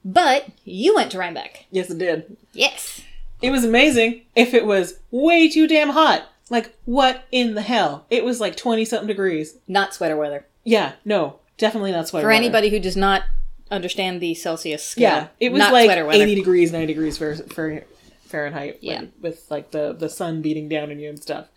[0.04, 1.66] But you went to Rhinebeck.
[1.70, 2.36] Yes, it did.
[2.52, 3.02] Yes.
[3.42, 6.28] It was amazing if it was way too damn hot.
[6.50, 8.06] Like, what in the hell?
[8.10, 9.56] It was like 20 something degrees.
[9.66, 10.46] Not sweater weather.
[10.64, 12.36] Yeah, no, definitely not sweater For weather.
[12.36, 13.22] anybody who does not
[13.70, 15.02] understand the Celsius scale.
[15.02, 16.22] Yeah, it was not like sweater weather.
[16.22, 17.84] 80 degrees, 90 degrees for, for
[18.22, 18.78] Fahrenheit.
[18.80, 19.04] Yeah.
[19.20, 21.48] with like the, the sun beating down on you and stuff.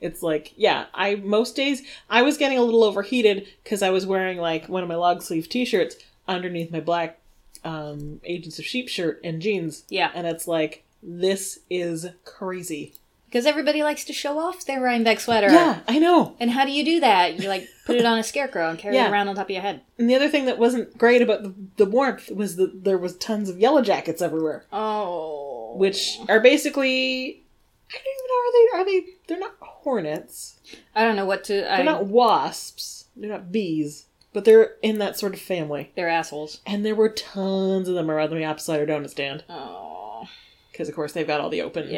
[0.00, 4.06] It's like, yeah, I, most days, I was getting a little overheated because I was
[4.06, 5.96] wearing like one of my log sleeve t shirts
[6.28, 7.18] underneath my black
[7.64, 9.84] um, Agents of Sheep shirt and jeans.
[9.88, 10.10] Yeah.
[10.14, 12.94] And it's like, this is crazy.
[13.28, 15.48] Because everybody likes to show off their Rhinebeck sweater.
[15.50, 16.34] Yeah, I know.
[16.40, 17.38] And how do you do that?
[17.38, 19.08] You like put it on a scarecrow and carry Yeah.
[19.08, 19.82] it around on top of your head.
[19.98, 23.16] And the other thing that wasn't great about the, the warmth was that there was
[23.18, 25.74] tons of yellow jackets everywhere, Oh.
[25.76, 27.44] which are basically
[27.90, 30.58] I don't even know are they are they they're not hornets.
[30.94, 31.52] I don't know what to.
[31.54, 33.06] They're not wasps.
[33.16, 35.90] They're not bees, but they're in that sort of family.
[35.96, 36.60] They're assholes.
[36.66, 40.26] And there were tons of them around the apple cider donut stand Oh.
[40.72, 41.94] because of course they've got all the open things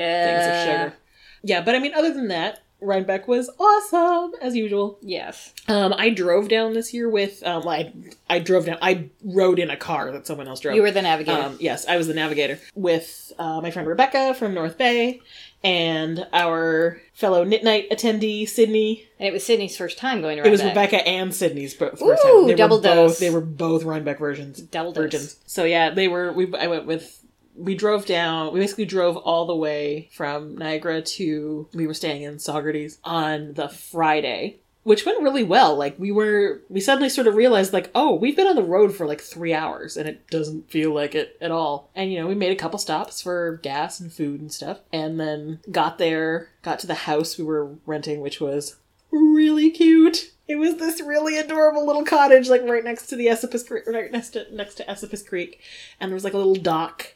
[0.46, 0.94] of sugar.
[1.42, 4.98] Yeah, but I mean other than that, Rhinebeck was awesome as usual.
[5.02, 5.52] Yes.
[5.68, 7.92] Um, I drove down this year with um, I
[8.28, 8.78] I drove down.
[8.80, 10.74] I rode in a car that someone else drove.
[10.74, 11.42] You were the navigator.
[11.42, 15.20] Um, yes, I was the navigator with uh, my friend Rebecca from North Bay
[15.62, 19.06] and our fellow Knit Night attendee Sydney.
[19.18, 22.16] and it was Sydney's first time going to It was Rebecca and Sydney's first Ooh,
[22.16, 22.46] time.
[22.46, 23.18] They double were both, dose.
[23.18, 24.60] They were both Rhinebeck versions.
[24.60, 25.02] Double dose.
[25.04, 25.36] virgins.
[25.46, 26.32] So yeah, they were.
[26.32, 27.18] We I went with.
[27.56, 28.52] We drove down.
[28.52, 31.68] We basically drove all the way from Niagara to.
[31.74, 35.76] We were staying in Saugerties on the Friday, which went really well.
[35.76, 36.62] Like we were.
[36.68, 39.52] We suddenly sort of realized, like, oh, we've been on the road for like three
[39.52, 41.90] hours, and it doesn't feel like it at all.
[41.94, 45.20] And you know, we made a couple stops for gas and food and stuff, and
[45.20, 46.48] then got there.
[46.62, 48.76] Got to the house we were renting, which was
[49.10, 50.30] really cute.
[50.46, 54.10] It was this really adorable little cottage, like right next to the Esopus Creek, right
[54.10, 55.60] next to next to Esopus Creek,
[56.00, 57.14] and there was like a little dock,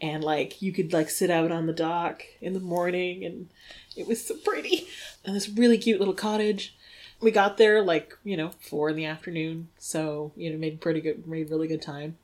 [0.00, 3.48] and like you could like sit out on the dock in the morning, and
[3.96, 4.88] it was so pretty.
[5.24, 6.74] And this really cute little cottage.
[7.20, 11.02] We got there like you know four in the afternoon, so you know made pretty
[11.02, 12.16] good, made really good time,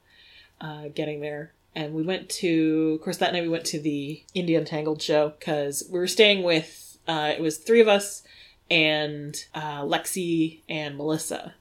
[0.60, 1.52] uh, getting there.
[1.74, 5.34] And we went to, of course, that night we went to the Indie Untangled show
[5.38, 6.98] because we were staying with.
[7.06, 8.22] Uh, it was three of us
[8.70, 11.54] and uh, Lexi and Melissa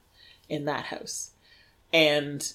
[0.48, 1.32] in that house.
[1.92, 2.52] And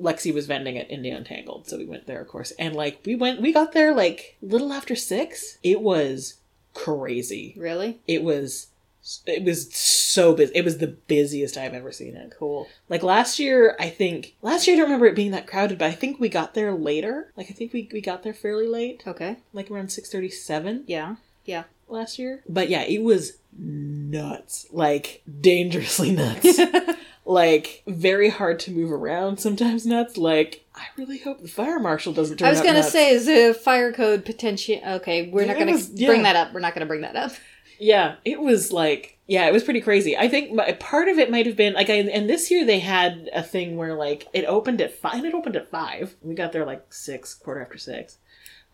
[0.00, 2.52] Lexi was vending at Indie Untangled, so we went there, of course.
[2.58, 5.58] And like we went, we got there like little after six.
[5.62, 6.34] It was
[6.74, 7.54] crazy.
[7.56, 8.00] Really?
[8.08, 8.68] It was,
[9.26, 10.52] it was so busy.
[10.54, 12.34] It was the busiest I've ever seen it.
[12.38, 12.66] Cool.
[12.88, 15.86] Like last year, I think last year I don't remember it being that crowded, but
[15.86, 17.30] I think we got there later.
[17.36, 19.36] Like I think we we got there fairly late, Okay.
[19.52, 21.16] like around six thirty seven Yeah.
[21.44, 21.64] Yeah.
[21.88, 22.42] last year.
[22.48, 24.66] But yeah, it was nuts.
[24.72, 26.58] Like dangerously nuts.
[27.24, 30.16] like very hard to move around sometimes nuts.
[30.16, 32.92] Like I really hope the fire marshal doesn't turn I was gonna nuts.
[32.92, 34.80] say, is the fire code potential?
[34.86, 36.32] Okay, we're not It gonna was- bring yeah.
[36.32, 36.54] that up.
[36.54, 37.32] We're not gonna bring that up.
[37.78, 40.16] Yeah, it was like yeah, it was pretty crazy.
[40.18, 42.78] I think my, part of it might have been like I and this year they
[42.80, 45.24] had a thing where like it opened at five.
[45.24, 46.14] It opened at five.
[46.22, 48.18] We got there like six, quarter after six.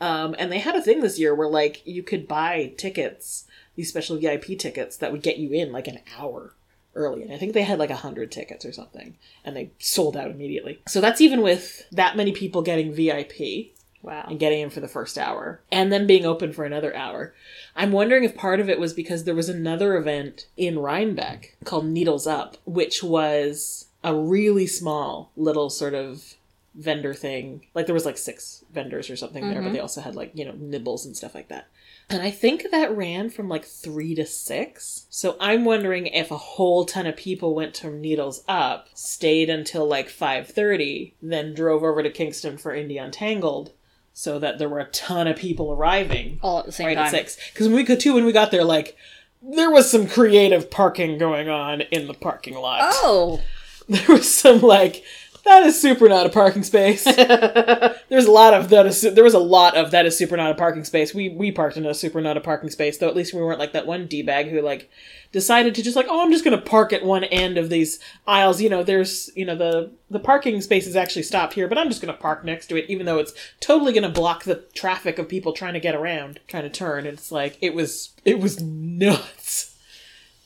[0.00, 3.44] Um, and they had a thing this year where like you could buy tickets,
[3.76, 6.54] these special VIP tickets that would get you in like an hour
[6.94, 7.22] early.
[7.22, 10.30] And I think they had like a hundred tickets or something, and they sold out
[10.30, 10.80] immediately.
[10.88, 13.72] So that's even with that many people getting VIP
[14.02, 14.28] Wow.
[14.30, 17.34] and getting in for the first hour and then being open for another hour.
[17.76, 21.84] I'm wondering if part of it was because there was another event in Rhinebeck called
[21.84, 26.36] Needles Up, which was a really small little sort of
[26.74, 27.66] vendor thing.
[27.74, 29.74] Like there was like six vendors or something there, but mm-hmm.
[29.74, 31.68] they also had like, you know, nibbles and stuff like that.
[32.10, 35.06] And I think that ran from like three to six.
[35.10, 39.86] So I'm wondering if a whole ton of people went to Needles Up, stayed until
[39.86, 43.72] like 5:30, then drove over to Kingston for Indie Untangled,
[44.12, 47.06] so that there were a ton of people arriving All at the same right time.
[47.06, 47.38] at six.
[47.52, 48.96] Because when we could too, when we got there, like
[49.40, 52.80] there was some creative parking going on in the parking lot.
[52.82, 53.40] Oh.
[53.88, 55.02] There was some like
[55.44, 57.04] that is super not a parking space.
[58.08, 60.50] There's a lot of that is there was a lot of that is super not
[60.50, 61.14] a parking space.
[61.14, 63.58] We we parked in a super not a parking space, though at least we weren't
[63.58, 64.90] like that one D bag who like
[65.32, 68.60] decided to just like, oh I'm just gonna park at one end of these aisles.
[68.60, 71.88] You know, there's you know, the the parking space is actually stopped here, but I'm
[71.88, 75.28] just gonna park next to it, even though it's totally gonna block the traffic of
[75.28, 77.06] people trying to get around, trying to turn.
[77.06, 79.69] And it's like it was it was nuts.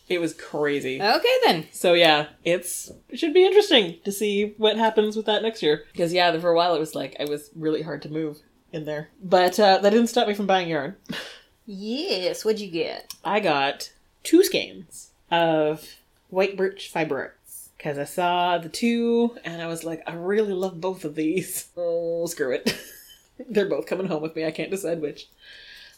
[0.09, 1.01] It was crazy.
[1.01, 1.67] Okay then.
[1.73, 5.85] So yeah, it's it should be interesting to see what happens with that next year.
[5.93, 8.41] Because yeah, for a while it was like I was really hard to move
[8.73, 10.97] in there, but uh, that didn't stop me from buying yarn.
[11.67, 12.45] Yes.
[12.45, 13.15] What'd you get?
[13.25, 13.91] I got
[14.23, 15.97] two skeins of
[16.29, 17.35] white birch fiber
[17.77, 21.69] because I saw the two and I was like, I really love both of these.
[21.77, 22.77] Oh, screw it.
[23.49, 24.47] They're both coming home with me.
[24.47, 25.29] I can't decide which.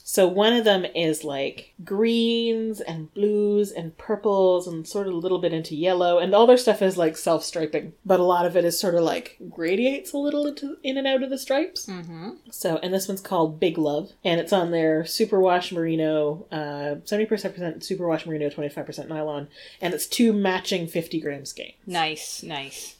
[0.09, 5.17] So one of them is like greens and blues and purples and sort of a
[5.17, 8.47] little bit into yellow and all their stuff is like self striping, but a lot
[8.47, 11.37] of it is sort of like gradiates a little into in and out of the
[11.37, 11.87] stripes.
[11.87, 12.31] Mm-hmm.
[12.53, 17.27] So and this one's called Big Love and it's on their superwash merino, uh, seventy
[17.27, 19.49] percent superwash merino, twenty five percent nylon,
[19.81, 21.75] and it's two matching fifty gram skeins.
[21.85, 22.96] Nice, nice.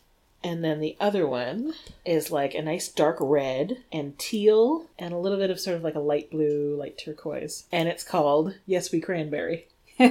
[0.47, 5.19] And then the other one is like a nice dark red and teal and a
[5.19, 7.65] little bit of sort of like a light blue, light turquoise.
[7.73, 9.67] And it's called Yes We Cranberry.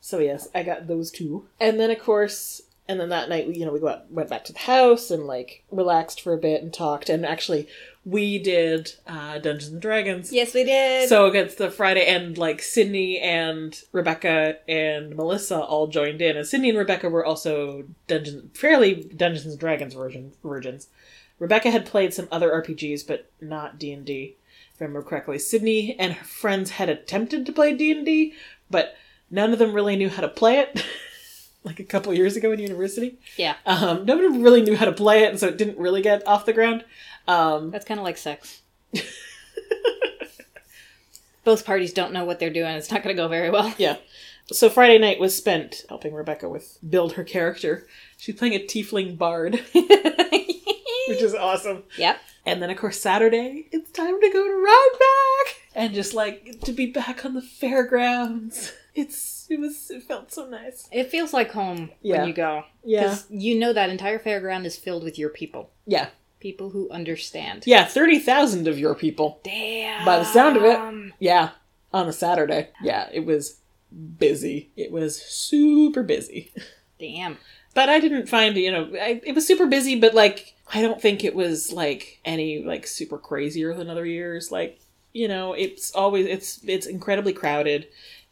[0.00, 1.48] So yes, I got those two.
[1.60, 4.44] And then of course, and then that night, we you know, we go went back
[4.44, 7.10] to the house and like relaxed for a bit and talked.
[7.10, 7.68] And actually,
[8.08, 10.32] we did uh, Dungeons and Dragons.
[10.32, 11.10] yes, we did.
[11.10, 16.46] So against the Friday, and like Sydney and Rebecca and Melissa all joined in, and
[16.46, 20.88] Sydney and Rebecca were also Dungeons, fairly Dungeons and Dragons version virgins.
[21.38, 24.36] Rebecca had played some other RPGs, but not D and D,
[24.74, 25.38] if I remember correctly.
[25.38, 28.32] Sydney and her friends had attempted to play D and D,
[28.70, 28.96] but
[29.30, 30.82] none of them really knew how to play it.
[31.64, 35.24] like a couple years ago in university, yeah, um, nobody really knew how to play
[35.24, 36.84] it, and so it didn't really get off the ground.
[37.26, 38.62] Um, that's kind of like sex.
[41.44, 42.76] Both parties don't know what they're doing.
[42.76, 43.72] It's not going to go very well.
[43.78, 43.96] Yeah.
[44.50, 47.86] So Friday night was spent helping Rebecca with build her character.
[48.16, 51.82] She's playing a tiefling bard, which is awesome.
[51.98, 52.18] Yep.
[52.46, 56.72] And then of course Saturday, it's time to go to Rhinebeck and just like to
[56.72, 58.72] be back on the fairgrounds.
[58.98, 60.88] It's it was it felt so nice.
[60.92, 62.18] It feels like home Yeah.
[62.18, 62.64] when you go.
[62.84, 63.02] Yeah.
[63.02, 65.70] Because you know that entire fairground is filled with your people.
[65.86, 66.08] Yeah.
[66.40, 67.64] People who understand.
[67.66, 69.40] Yeah, 30,000 of your people.
[69.42, 70.04] Damn.
[70.04, 71.12] By the sound of it.
[71.18, 71.50] Yeah,
[71.92, 72.68] on a Saturday.
[72.82, 73.58] Yeah, it was
[74.18, 74.70] busy.
[74.76, 76.52] It was super busy.
[76.98, 77.38] Damn.
[77.74, 81.00] but I didn't find you know I, it was super busy, but like I don't
[81.00, 84.50] think it was like any like super crazier than other years.
[84.52, 84.80] Like
[85.12, 87.88] you know, it's always it's it's incredibly crowded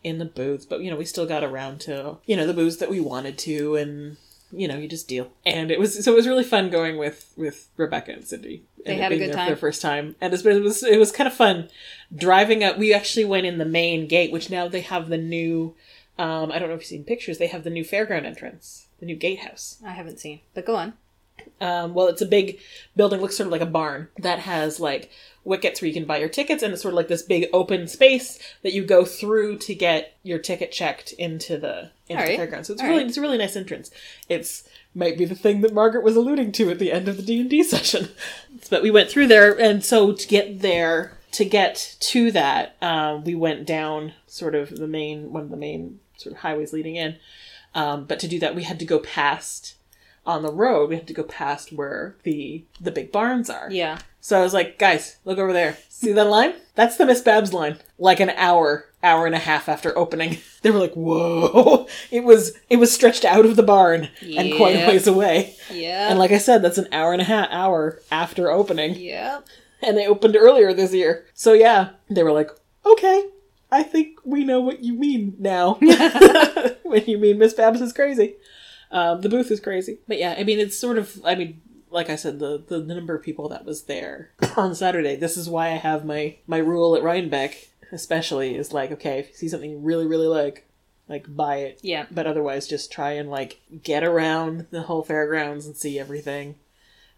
[0.07, 2.77] in the booths, but you know we still got around to you know the booths
[2.77, 4.17] that we wanted to, and
[4.53, 5.33] you know you just deal.
[5.45, 8.63] And it was so it was really fun going with with Rebecca and Cindy.
[8.85, 9.49] They and had a good time.
[9.49, 11.69] their first time, and it was it was kind of fun
[12.15, 12.79] driving up.
[12.79, 15.75] We actually went in the main gate, which now they have the new.
[16.19, 17.39] Um, I don't know if you've seen pictures.
[17.39, 19.79] They have the new fairground entrance, the new gatehouse.
[19.85, 20.41] I haven't seen.
[20.55, 20.95] But go on.
[21.61, 22.59] Um, well, it's a big
[22.95, 25.11] building, looks sort of like a barn that has like
[25.47, 27.89] wickets where you can buy your tickets, and it's sort of like this big open
[27.89, 32.39] space that you go through to get your ticket checked into the into Alright.
[32.39, 32.67] the fairground.
[32.67, 32.97] So it's Alright.
[32.97, 33.91] really it's a really nice entrance.
[34.29, 37.23] It's might be the thing that Margaret was alluding to at the end of the
[37.23, 38.09] D and D session.
[38.71, 43.25] But we went through there, and so to get there, to get to that, um,
[43.25, 46.97] we went down sort of the main one of the main sort of highways leading
[46.97, 47.17] in.
[47.75, 49.75] Um, but to do that, we had to go past
[50.27, 50.91] on the road.
[50.91, 53.69] We had to go past where the the big barns are.
[53.71, 53.99] Yeah.
[54.21, 55.79] So I was like, guys, look over there.
[55.89, 56.55] See that line?
[56.75, 57.79] That's the Miss Babs line.
[57.97, 60.39] Like an hour, hour and a half after opening.
[60.63, 61.87] They were like, whoa.
[62.11, 65.55] It was it was stretched out of the barn and quite a ways away.
[65.71, 66.09] Yeah.
[66.11, 68.97] And like I said, that's an hour and a half hour after opening.
[68.97, 69.43] Yeah.
[69.81, 71.25] And they opened earlier this year.
[71.35, 72.51] So yeah, they were like,
[72.85, 73.27] okay,
[73.71, 75.75] I think we know what you mean now.
[76.83, 78.35] when you mean Miss Babs is crazy.
[78.97, 79.99] Um, the booth is crazy.
[80.09, 83.15] But yeah, I mean, it's sort of, I mean, like I said, the, the, number
[83.15, 86.97] of people that was there on Saturday, this is why I have my, my rule
[86.97, 90.67] at Rhinebeck, especially, is like, okay, if you see something you really, really like,
[91.11, 91.79] like buy it.
[91.83, 92.07] Yeah.
[92.11, 96.55] But otherwise, just try and like get around the whole fairgrounds and see everything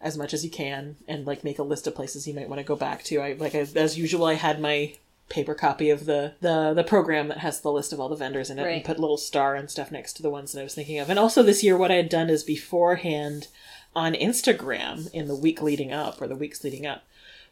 [0.00, 2.58] as much as you can, and like make a list of places you might want
[2.58, 3.20] to go back to.
[3.20, 4.94] I like I, as usual, I had my
[5.28, 8.50] paper copy of the, the the program that has the list of all the vendors
[8.50, 10.74] in it and put little star and stuff next to the ones that I was
[10.74, 11.10] thinking of.
[11.10, 13.48] And also this year, what I had done is beforehand
[13.94, 17.04] on Instagram in the week leading up or the weeks leading up,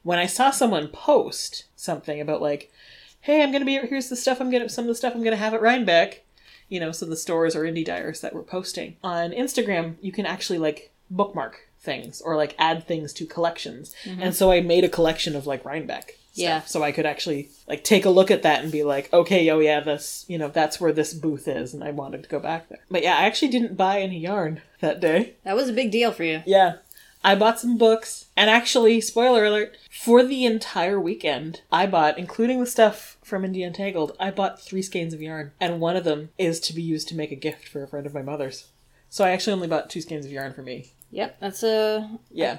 [0.03, 2.72] when I saw someone post something about like,
[3.20, 5.37] hey, I'm gonna be here's the stuff I'm gonna some of the stuff I'm gonna
[5.37, 6.22] have at Rhinebeck.
[6.68, 10.27] You know, so the stores or indie dyers that were posting on Instagram, you can
[10.27, 13.95] actually like bookmark things or like add things to collections.
[14.05, 14.22] Mm-hmm.
[14.22, 16.18] And so I made a collection of like Rhinebeck.
[16.37, 16.61] Stuff, Yeah.
[16.64, 19.59] So I could actually like take a look at that and be like, okay, oh
[19.59, 22.68] yeah, this you know that's where this booth is, and I wanted to go back
[22.68, 22.80] there.
[22.91, 25.34] But yeah, I actually didn't buy any yarn that day.
[25.45, 26.43] That was a big deal for you.
[26.47, 26.76] Yeah.
[27.24, 32.61] I bought some books, and actually, spoiler alert, for the entire weekend, I bought, including
[32.61, 36.28] the stuff from Indie Untangled, I bought three skeins of yarn, and one of them
[36.39, 38.68] is to be used to make a gift for a friend of my mother's.
[39.09, 40.93] So I actually only bought two skeins of yarn for me.
[41.11, 42.59] Yep, that's a Yeah.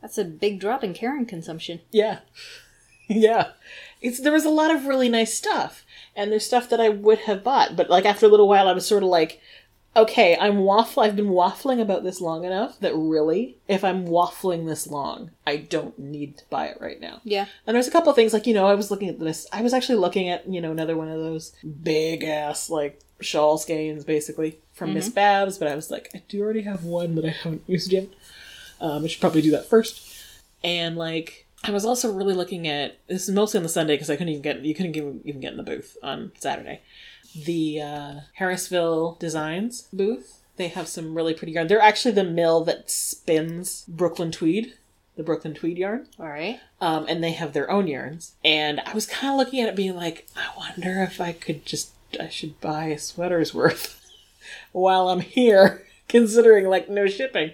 [0.00, 1.80] that's a big drop in Karen consumption.
[1.90, 2.20] Yeah.
[3.08, 3.48] Yeah.
[4.00, 5.84] It's there was a lot of really nice stuff.
[6.14, 8.72] And there's stuff that I would have bought, but like after a little while I
[8.72, 9.40] was sort of like,
[9.96, 14.66] okay, I'm waffle I've been waffling about this long enough that really, if I'm waffling
[14.66, 17.20] this long, I don't need to buy it right now.
[17.24, 17.46] Yeah.
[17.66, 19.72] And there's a couple things like, you know, I was looking at this I was
[19.72, 21.52] actually looking at, you know, another one of those
[21.82, 26.40] big ass like shawl skeins basically from Miss Babs, but I was like, I do
[26.40, 28.08] already have one that I haven't used yet.
[28.80, 30.04] Um, I should probably do that first.
[30.62, 34.10] And like, I was also really looking at this is mostly on the Sunday because
[34.10, 36.82] I couldn't even get you couldn't even, even get in the booth on Saturday.
[37.34, 40.40] The uh, Harrisville Designs booth.
[40.56, 41.68] They have some really pretty yarn.
[41.68, 44.74] They're actually the mill that spins Brooklyn tweed,
[45.16, 46.08] the Brooklyn tweed yarn.
[46.18, 46.58] All right.
[46.80, 48.34] Um, and they have their own yarns.
[48.44, 51.64] And I was kind of looking at it, being like, I wonder if I could
[51.64, 54.00] just I should buy a sweater's worth
[54.72, 57.52] while I'm here, considering like no shipping.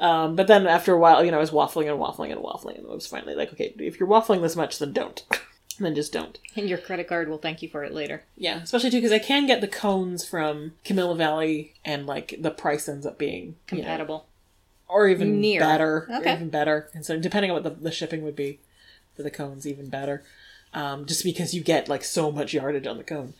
[0.00, 2.78] Um, but then after a while, you know, I was waffling and waffling and waffling,
[2.78, 5.24] and I was finally like, okay, if you're waffling this much, then don't.
[5.80, 6.38] then just don't.
[6.56, 8.22] And your credit card will thank you for it later.
[8.36, 12.50] Yeah, especially too because I can get the cones from Camilla Valley, and like the
[12.50, 14.26] price ends up being you know, Compatible.
[14.88, 15.60] or even Near.
[15.60, 16.32] better, Okay.
[16.34, 16.88] even better.
[16.94, 18.60] And so depending on what the, the shipping would be
[19.16, 20.22] for the cones, even better.
[20.74, 23.34] Um, just because you get like so much yardage on the cone,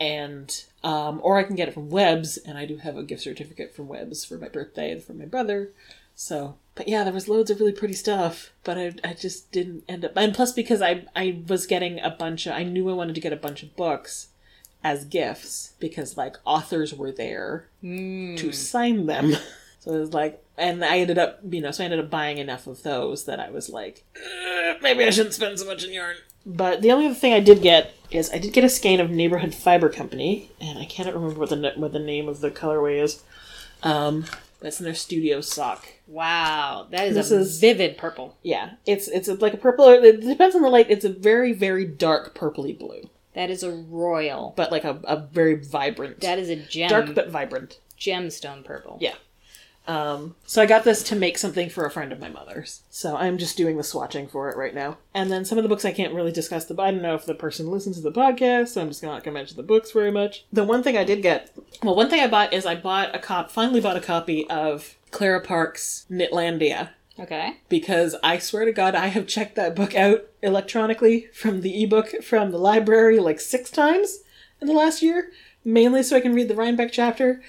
[0.00, 3.22] and um, or I can get it from WEBS, and I do have a gift
[3.22, 5.70] certificate from WEBS for my birthday and from my brother.
[6.14, 9.84] So, but yeah, there was loads of really pretty stuff, but I, I just didn't
[9.88, 10.16] end up.
[10.16, 13.20] And plus, because I I was getting a bunch of, I knew I wanted to
[13.20, 14.28] get a bunch of books
[14.82, 17.68] as gifts because like authors were there
[18.36, 19.32] to sign them.
[19.80, 22.38] So it was like, and I ended up, you know, so I ended up buying
[22.38, 25.92] enough of those that I was like, "Uh, maybe I shouldn't spend so much in
[25.92, 26.16] yarn.
[26.46, 29.10] But the only other thing I did get is I did get a skein of
[29.10, 33.02] Neighborhood Fiber Company, and I cannot remember what the what the name of the colorway
[33.02, 33.22] is.
[33.82, 34.26] Um,
[34.62, 35.86] it's in their studio sock.
[36.06, 38.36] Wow, that is This a is- vivid purple.
[38.42, 39.88] Yeah, it's it's like a purple.
[39.88, 40.90] It depends on the light.
[40.90, 44.52] It's a very very dark purpley blue, That is a royal.
[44.56, 46.88] but like a, a very vibrant, That is a gem.
[46.90, 47.78] dark but vibrant.
[47.98, 48.98] gemstone purple.
[49.00, 49.14] Yeah.
[49.86, 52.82] Um, so I got this to make something for a friend of my mother's.
[52.88, 54.96] So I'm just doing the swatching for it right now.
[55.12, 56.64] And then some of the books I can't really discuss.
[56.64, 59.22] The I don't know if the person listens to the podcast, so I'm just not
[59.22, 60.46] gonna mention the books very much.
[60.52, 61.50] The one thing I did get,
[61.82, 64.96] well, one thing I bought is I bought a cop, finally bought a copy of
[65.10, 67.58] Clara Parkes Knitlandia Okay.
[67.68, 72.22] because I swear to God, I have checked that book out electronically from the ebook
[72.24, 74.20] from the library like six times
[74.60, 75.30] in the last year,
[75.64, 77.42] mainly so I can read the Rhinebeck chapter.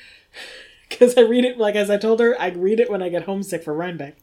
[0.90, 3.24] Because I read it, like as I told her, I read it when I get
[3.24, 4.18] homesick for Rhinebeck.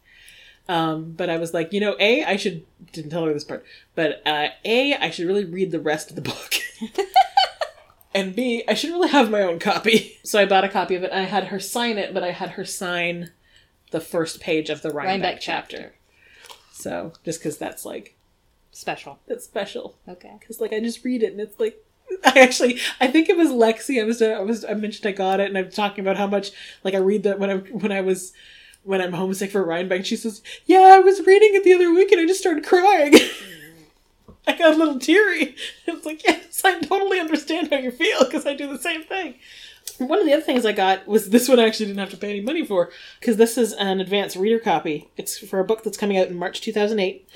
[0.69, 3.65] Um, but I was like, you know, A, I should, didn't tell her this part,
[3.97, 6.55] but uh, A, I should really read the rest of the book.
[8.15, 10.19] and B, I should really have my own copy.
[10.23, 11.11] So I bought a copy of it.
[11.11, 13.33] And I had her sign it, but I had her sign
[13.91, 15.77] the first page of the Rhinebeck, Rhinebeck chapter.
[15.77, 15.95] chapter.
[16.73, 18.17] So just because that's like
[18.71, 19.19] Special.
[19.27, 19.97] that's special.
[20.09, 20.37] Okay.
[20.39, 21.85] Because like I just read it and it's like
[22.25, 24.01] I actually I think it was Lexi.
[24.01, 26.51] I was I was I mentioned I got it and I'm talking about how much
[26.85, 28.33] like I read that when I when I was
[28.85, 30.05] when I'm homesick for Rhinebeck.
[30.05, 33.15] She says, "Yeah, I was reading it the other week and I just started crying."
[34.47, 35.55] I got a little teary.
[35.87, 39.37] It's like, yes, I totally understand how you feel because I do the same thing.
[39.99, 42.17] One of the other things I got was this one I actually didn't have to
[42.17, 42.91] pay any money for
[43.21, 45.09] because this is an advanced reader copy.
[45.17, 47.29] It's for a book that's coming out in March 2008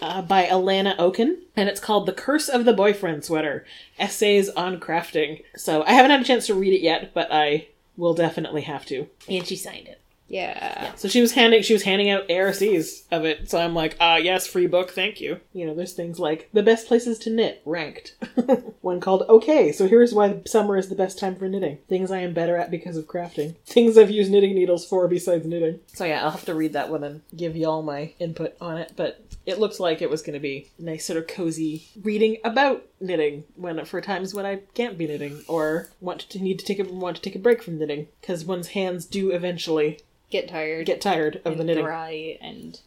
[0.00, 3.64] uh, by Alanna Okun, and it's called The Curse of the Boyfriend Sweater
[3.98, 5.42] Essays on Crafting.
[5.56, 8.86] So I haven't had a chance to read it yet, but I will definitely have
[8.86, 9.08] to.
[9.28, 10.00] And she signed it.
[10.30, 10.94] Yeah.
[10.94, 13.50] So she was handing she was handing out ARCs of it.
[13.50, 15.40] So I'm like, ah, yes, free book, thank you.
[15.52, 18.14] You know, there's things like the best places to knit ranked.
[18.80, 21.78] One called Okay, so here's why summer is the best time for knitting.
[21.88, 23.56] Things I am better at because of crafting.
[23.66, 25.80] Things I've used knitting needles for besides knitting.
[25.88, 28.92] So yeah, I'll have to read that one and give y'all my input on it.
[28.94, 29.20] But
[29.50, 32.86] it looks like it was going to be a nice sort of cozy reading about
[33.00, 36.78] knitting when for times when I can't be knitting or want to need to take
[36.78, 39.98] a want to take a break from knitting because one's hands do eventually
[40.30, 40.86] Get tired.
[40.86, 41.84] get tired of the knitting.
[41.84, 42.80] dry and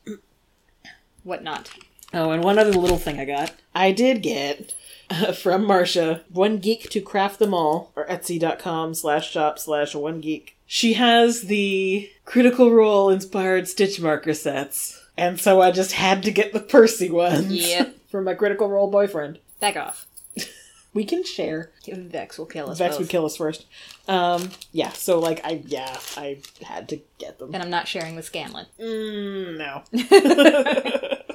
[1.24, 1.70] whatnot.
[2.14, 3.53] Oh, and one other little thing I got.
[3.74, 4.74] I did get
[5.09, 10.22] uh, from Marcia, One Geek to Craft Them All, or Etsy.com slash shop slash One
[10.22, 10.55] Geek.
[10.66, 15.03] She has the Critical Role inspired stitch marker sets.
[15.18, 17.51] And so I just had to get the Percy ones.
[17.51, 17.95] Yep.
[18.09, 19.39] for my Critical Role boyfriend.
[19.59, 20.07] Back off.
[20.95, 21.72] We can share.
[21.88, 22.99] Vex will kill us Vex both.
[22.99, 23.66] would kill us first.
[24.07, 27.49] Um, yeah, so like I yeah, I had to get them.
[27.51, 28.68] And I'm not sharing with Scanlan.
[28.80, 31.18] Mm, no.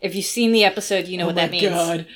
[0.00, 1.68] If you've seen the episode, you know oh what that means.
[1.70, 2.06] god.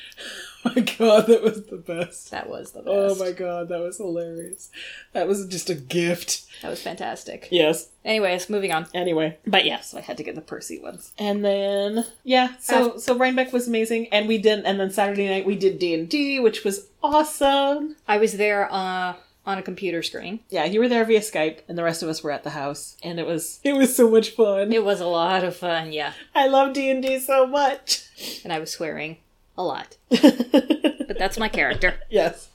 [0.64, 2.30] Oh my god, that was the best.
[2.30, 2.88] That was the best.
[2.88, 4.70] Oh my god, that was hilarious.
[5.12, 6.46] That was just a gift.
[6.62, 7.48] That was fantastic.
[7.50, 7.88] Yes.
[8.04, 8.86] Anyways, moving on.
[8.94, 11.12] Anyway, but yeah, so I had to get the Percy ones.
[11.18, 15.46] And then yeah, so so Rhinebeck was amazing, and we did, and then Saturday night
[15.46, 17.96] we did D and D, which was awesome.
[18.06, 20.40] I was there uh, on a computer screen.
[20.48, 22.96] Yeah, you were there via Skype, and the rest of us were at the house,
[23.02, 24.72] and it was it was so much fun.
[24.72, 26.12] It was a lot of fun, yeah.
[26.34, 28.08] I love D and D so much.
[28.44, 29.16] And I was swearing
[29.56, 29.96] a lot.
[30.10, 31.94] But that's my character.
[32.10, 32.48] yes.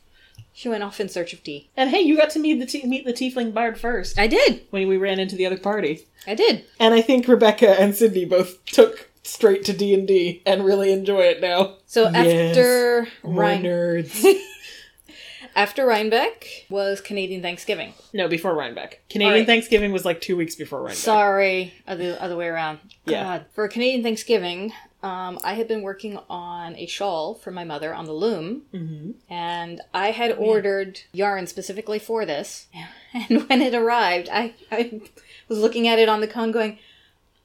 [0.53, 1.69] She went off in search of tea.
[1.77, 4.61] And hey, you got to meet the t- meet the tiefling bard first I did.
[4.71, 6.07] when we ran into the other party.
[6.25, 6.65] I did.
[6.79, 10.91] And I think Rebecca and Sydney both took straight to D and D and really
[10.91, 11.75] enjoy it now.
[11.85, 12.57] So Yes.
[12.57, 14.25] after More nerds.
[15.55, 17.93] after Rhinebeck was Canadian Thanksgiving.
[18.13, 19.01] no, before Rhinebeck.
[19.09, 19.45] Canadian Alright.
[19.47, 20.97] Thanksgiving was like two weeks before Rhinebeck.
[20.97, 22.79] Sorry, other other way around.
[23.05, 23.43] Yeah.
[23.53, 24.73] For Canadian Thanksgiving,
[25.03, 29.11] um, I had been working on a shawl for my mother on the loom, hmm
[29.29, 32.67] and I had ordered yarn specifically for this.
[33.13, 35.01] And when it arrived, I, I
[35.47, 36.77] was looking at it on the con, going,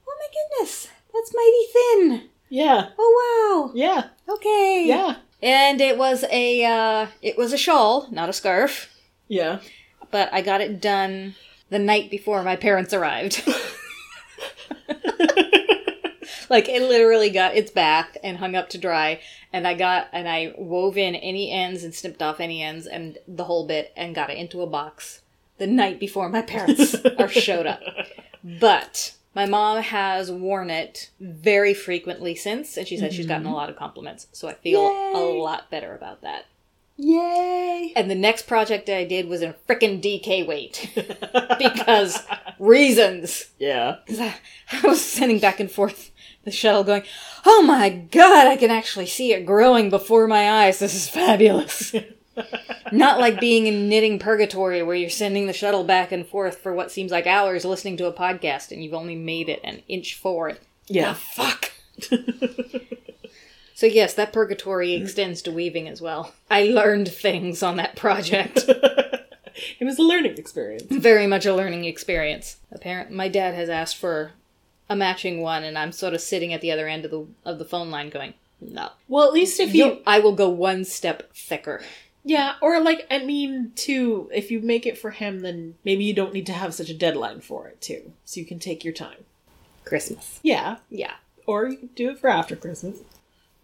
[0.07, 0.27] "Oh my
[0.57, 2.29] goodness, that's mighty thin!
[2.49, 2.89] Yeah.
[2.99, 4.07] Oh wow, Yeah.
[4.29, 5.15] okay, Yeah.
[5.41, 8.93] And it was a uh, it was a shawl, not a scarf,
[9.27, 9.59] Yeah.
[10.11, 11.35] but I got it done
[11.69, 13.41] the night before my parents arrived.
[16.53, 19.19] like it literally got its bath and hung up to dry
[19.51, 23.17] and i got and i wove in any ends and snipped off any ends and
[23.27, 25.21] the whole bit and got it into a box
[25.57, 27.81] the night before my parents are showed up
[28.43, 33.49] but my mom has worn it very frequently since and she said she's gotten a
[33.49, 33.55] mm-hmm.
[33.55, 35.11] lot of compliments so i feel Yay.
[35.15, 36.45] a lot better about that
[36.95, 37.91] Yay.
[37.95, 40.91] and the next project I did was in frickin' DK weight
[41.57, 42.21] because
[42.59, 43.47] reasons.
[43.57, 43.97] Yeah.
[44.07, 44.35] 'Cause I,
[44.71, 46.11] I was sending back and forth
[46.43, 47.03] the shuttle going,
[47.45, 50.79] oh my god, I can actually see it growing before my eyes.
[50.79, 51.95] This is fabulous.
[52.91, 56.73] Not like being in knitting purgatory where you're sending the shuttle back and forth for
[56.73, 60.15] what seems like hours listening to a podcast and you've only made it an inch
[60.15, 60.59] forward.
[60.87, 61.11] Yeah.
[61.11, 61.71] Ah, fuck.
[63.83, 66.33] So yes, that purgatory extends to weaving as well.
[66.49, 68.63] I learned things on that project.
[68.67, 70.85] it was a learning experience.
[70.89, 72.57] Very much a learning experience.
[72.71, 74.31] Apparent my dad has asked for
[74.89, 77.59] a matching one and I'm sort of sitting at the other end of the of
[77.59, 78.89] the phone line going, "No.
[79.07, 81.83] Well, at least if you I will go one step thicker."
[82.25, 86.13] Yeah, or like I mean, too, if you make it for him, then maybe you
[86.13, 88.93] don't need to have such a deadline for it too, so you can take your
[88.93, 89.25] time.
[89.85, 90.39] Christmas.
[90.41, 91.15] Yeah, Yeah.
[91.45, 92.99] or you can do it for after Christmas.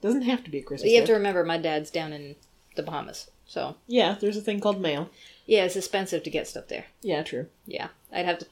[0.02, 0.84] Doesn't have to be a Christmas.
[0.84, 2.36] But you have to remember my dad's down in
[2.76, 3.30] the Bahamas.
[3.46, 5.10] So, Yeah, there's a thing called mail.
[5.50, 6.86] Yeah, it's expensive to get stuff there.
[7.02, 7.48] Yeah, true.
[7.66, 7.88] Yeah.
[8.14, 8.46] I'd have to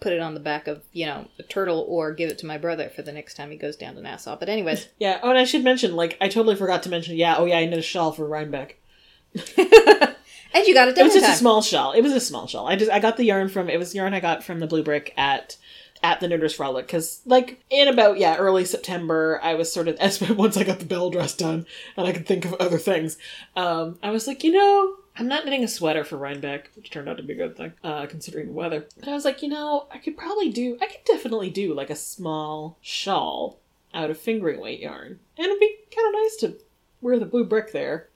[0.00, 2.58] put it on the back of, you know, a turtle or give it to my
[2.58, 4.34] brother for the next time he goes down to Nassau.
[4.36, 5.20] But anyways, Yeah.
[5.22, 7.14] Oh, and I should mention, like, I totally forgot to mention.
[7.14, 7.36] Yeah.
[7.38, 7.58] Oh, yeah.
[7.58, 8.76] I knit a shawl for Rhinebeck.
[9.56, 11.92] and you got it It was just a small shawl.
[11.92, 12.66] It was a small shawl.
[12.66, 13.70] I just I got the yarn from.
[13.70, 15.56] It was yarn I got from the Blue Brick at
[16.02, 19.98] at the Knitters Frolic because like in about yeah early September I was sort of
[20.36, 21.66] once I got the Belle dress done
[21.96, 23.16] and I could think of other things.
[23.54, 27.08] Um, I was like, you know, I'm not knitting a sweater for Rhinebeck, which turned
[27.08, 28.86] out to be a good thing uh, considering the weather.
[28.98, 30.76] But I was like, you know, I could probably do.
[30.80, 33.58] I could definitely do like a small shawl
[33.94, 36.58] out of fingering weight yarn, and it'd be kind of nice to
[37.00, 38.08] wear the blue brick there.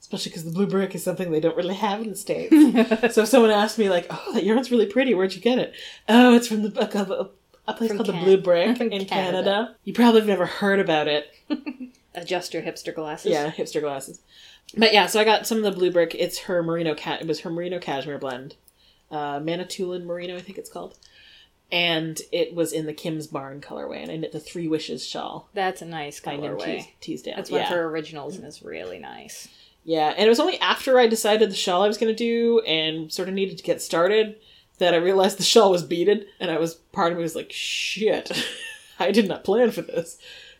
[0.00, 2.50] Especially because the blue brick is something they don't really have in the States.
[3.14, 5.74] so if someone asked me, like, oh, that yarn's really pretty, where'd you get it?
[6.08, 7.30] Oh, it's from the, book of a,
[7.66, 9.06] a place From called Can- the Blue Brick in Canada.
[9.06, 9.76] Canada.
[9.82, 11.34] You probably have never heard about it.
[12.14, 13.32] Adjust your hipster glasses.
[13.32, 14.20] Yeah, hipster glasses.
[14.76, 16.14] But yeah, so I got some of the Blue Brick.
[16.14, 17.20] It's her merino cat.
[17.20, 18.56] It was her merino cashmere blend,
[19.10, 20.96] uh, Manitoulin merino, I think it's called.
[21.70, 25.48] And it was in the Kim's Barn colorway, and I knit the Three Wishes shawl
[25.52, 26.86] That's a nice by Nim colorway.
[27.00, 27.34] Teasdale.
[27.36, 27.66] That's one yeah.
[27.66, 29.48] of her originals and it's really nice.
[29.84, 32.60] Yeah, and it was only after I decided the shawl I was going to do
[32.60, 34.36] and sort of needed to get started
[34.78, 37.52] that I realized the shawl was beaded, and I was part of me was like,
[37.52, 38.30] shit,
[38.98, 40.18] I did not plan for this.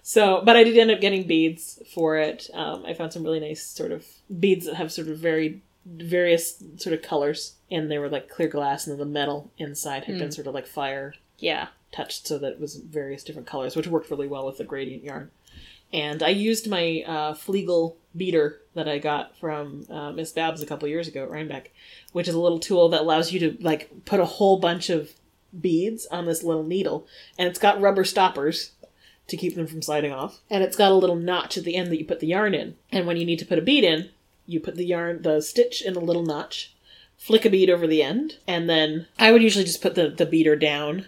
[0.09, 2.49] So, but I did end up getting beads for it.
[2.55, 4.07] Um, I found some really nice sort of
[4.39, 8.49] beads that have sort of very various sort of colors, and they were like clear
[8.49, 11.69] glass, and then the metal inside had been sort of like fire Yeah.
[11.91, 15.03] touched so that it was various different colors, which worked really well with the gradient
[15.03, 15.33] yarn.
[15.93, 20.67] And I used my uh, Fleegle beader that I got from uh, Miss Babs a
[20.67, 21.73] couple years ago at Rhinebeck,
[22.13, 25.11] which is a little tool that allows you to like put a whole bunch of
[25.59, 27.07] beads on this little needle,
[27.39, 28.73] and it's got rubber stoppers
[29.29, 31.91] to keep them from sliding off, and it's got a little notch at the end
[31.91, 32.77] that you put the yarn in.
[32.93, 34.11] And when you need to put a bead in,
[34.47, 36.75] you put the yarn, the stitch in a little notch,
[37.17, 40.27] flick a bead over the end, and then I would usually just put the, the
[40.27, 41.07] beader down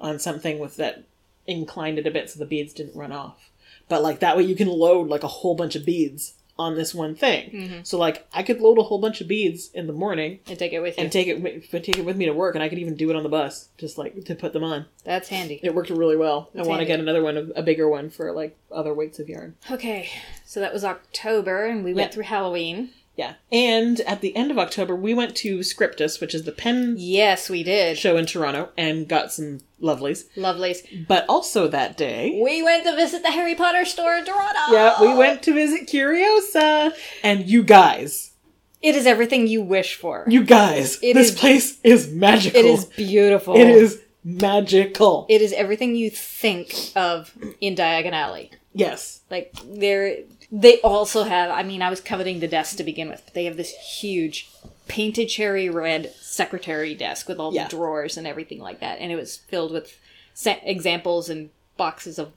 [0.00, 1.04] on something with that
[1.46, 3.50] inclined it a bit so the beads didn't run off.
[3.88, 6.94] But like that way you can load like a whole bunch of beads on this
[6.94, 7.50] one thing.
[7.50, 7.80] Mm-hmm.
[7.84, 10.72] So like I could load a whole bunch of beads in the morning And take
[10.72, 11.02] it with you.
[11.02, 13.16] and take it take it with me to work and I could even do it
[13.16, 14.86] on the bus just like to put them on.
[15.04, 15.58] That's handy.
[15.62, 16.50] It worked really well.
[16.56, 19.56] I want to get another one, a bigger one for like other weights of yarn.
[19.70, 20.08] Okay,
[20.44, 22.14] so that was October, and we went Yeah.
[22.14, 22.90] through Halloween.
[23.20, 23.34] Yeah.
[23.52, 27.50] And at the end of October, we went to Scriptus, which is the pen Yes,
[27.50, 27.98] we did.
[27.98, 30.24] show in Toronto, and got some lovelies.
[30.36, 30.78] Lovelies.
[31.06, 34.60] But also that day, We went to visit the Harry Potter store in Toronto.
[34.72, 36.92] yeah, we went to visit Curiosa.
[37.22, 38.32] And you guys,
[38.80, 40.24] It is everything you wish for.
[40.26, 42.58] you guys, It this is- place is magical.
[42.60, 43.54] it is beautiful.
[43.54, 45.26] It is magical.
[45.28, 48.50] It is everything you think of in Diagon Alley.
[48.72, 49.20] yes.
[49.30, 50.18] Like they're
[50.52, 51.50] they also have.
[51.50, 53.70] I mean, I was coveting the desk to begin with, but they have this
[54.00, 54.50] huge
[54.88, 57.64] painted cherry red secretary desk with all Yeah.
[57.64, 59.96] the drawers and everything like that, and it was filled with
[60.34, 62.32] sa- examples and boxes of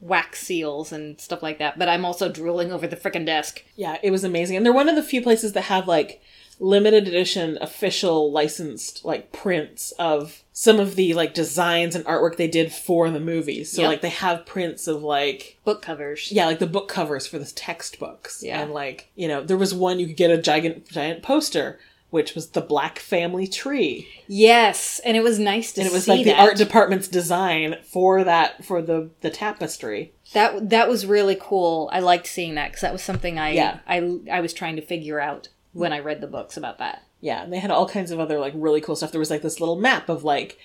[0.00, 1.78] wax seals and stuff like that.
[1.78, 3.62] But I'm also drooling over the frickin' desk.
[3.76, 4.56] Yeah, it was amazing.
[4.56, 6.20] And they're one of the few places that have like
[6.58, 12.48] limited edition official licensed like prints of some of the like designs and artwork they
[12.48, 13.70] did for the movies.
[13.70, 13.88] So Yep.
[13.88, 16.32] like they have prints of like Book covers.
[16.32, 18.42] yeah, like the book covers for the textbooks.
[18.42, 18.60] Yeah.
[18.60, 21.78] And like, you know, there was one you could get a giant giant poster
[22.10, 24.08] which was the black family tree.
[24.26, 25.86] Yes, and it was nice to see that.
[25.86, 30.12] And it was like the art department's design for that for the the tapestry.
[30.32, 31.88] that that was really cool.
[31.92, 33.78] I liked seeing that because that was something I Yeah.
[33.86, 37.04] I I was trying to figure out when I read the books about that.
[37.20, 39.12] Yeah, and they had all kinds of other like really cool stuff.
[39.12, 40.58] There was like this little map of like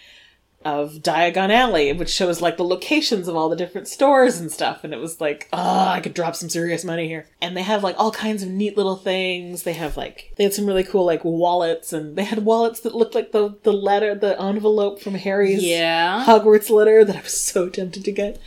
[0.65, 4.83] of Diagon Alley, which shows like the locations of all the different stores and stuff.
[4.83, 7.27] And it was like, oh, I could drop some serious money here.
[7.41, 9.63] And they have like all kinds of neat little things.
[9.63, 12.95] They have like they had some really cool like wallets, and they had wallets that
[12.95, 16.25] looked like the the letter, the envelope from Harry's Yeah.
[16.25, 18.39] Hogwarts letter that I was so tempted to get.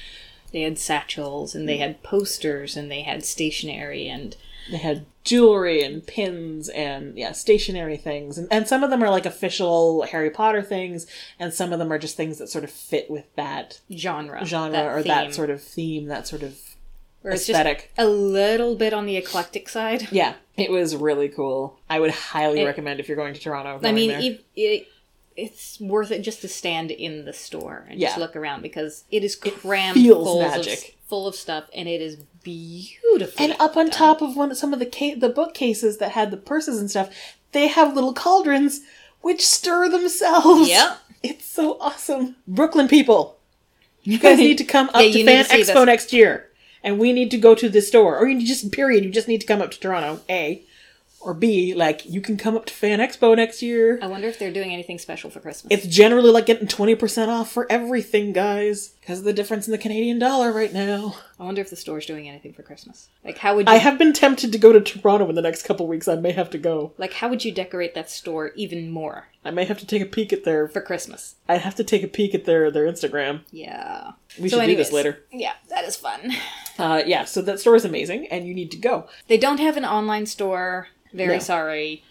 [0.52, 1.82] They had satchels and they hmm.
[1.82, 4.36] had posters and they had stationery and
[4.70, 8.38] They had jewelry and pins and yeah, stationary things.
[8.38, 11.06] And, and some of them are like official Harry Potter things,
[11.38, 14.44] and some of them are just things that sort of fit with that genre.
[14.44, 16.58] genre or that sort of theme, that sort of
[17.24, 17.92] Or aesthetic.
[17.98, 20.08] a little bit on the eclectic side.
[20.12, 21.78] Yeah, it was really cool.
[21.90, 23.80] I would highly It- recommend if you're going to Toronto.
[23.86, 24.88] I mean, it, it,
[25.36, 29.22] it's worth it just to stand in the store and just look around because it
[29.22, 30.78] is crammed feels full magic.
[30.78, 33.42] of full of stuff and it is beautiful.
[33.44, 36.30] and up on top of one of some of the ca- the bookcases that had
[36.30, 37.10] the purses and stuff,
[37.52, 38.80] they have little cauldrons
[39.20, 40.68] which stir themselves.
[40.68, 40.98] Yep.
[41.22, 42.36] It's so awesome.
[42.46, 43.38] Brooklyn people,
[44.04, 45.86] you guys need to come up Yeah, to Fan to Expo this.
[45.86, 46.50] next year.
[46.84, 48.16] And we need to go to this store.
[48.16, 50.62] Or you just period, you just need to come up to Toronto, A.
[51.26, 53.98] Or B, like you can come up to Fan Expo next year.
[54.00, 55.72] I wonder if they're doing anything special for Christmas.
[55.72, 58.94] It's generally like getting 20% off for everything, guys.
[59.00, 61.16] Because of the difference in the Canadian dollar right now.
[61.40, 63.08] I wonder if the store's doing anything for Christmas.
[63.24, 65.64] Like how would you I have been tempted to go to Toronto in the next
[65.64, 66.06] couple weeks.
[66.06, 66.92] I may have to go.
[66.96, 70.06] like how would you decorate that store even more I may have to take a
[70.06, 70.66] peek at their.
[70.68, 71.36] for Christmas?
[71.48, 73.42] I'd have to take a peek at their their Instagram.
[73.50, 74.12] Yeah.
[74.40, 75.24] We So should do this later.
[75.32, 76.32] Yeah, that is fun.
[76.78, 79.08] Uh, yeah, so that store is amazing, and you need to go.
[79.28, 80.88] They don't have an online store.
[81.12, 81.38] Very No.
[81.40, 82.02] sorry.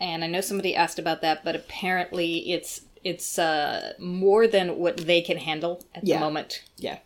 [0.00, 4.96] And I know somebody asked about that, but apparently it's it's uh, more than what
[4.98, 6.16] they can handle at Yeah.
[6.18, 6.62] the moment.
[6.78, 6.98] Yeah.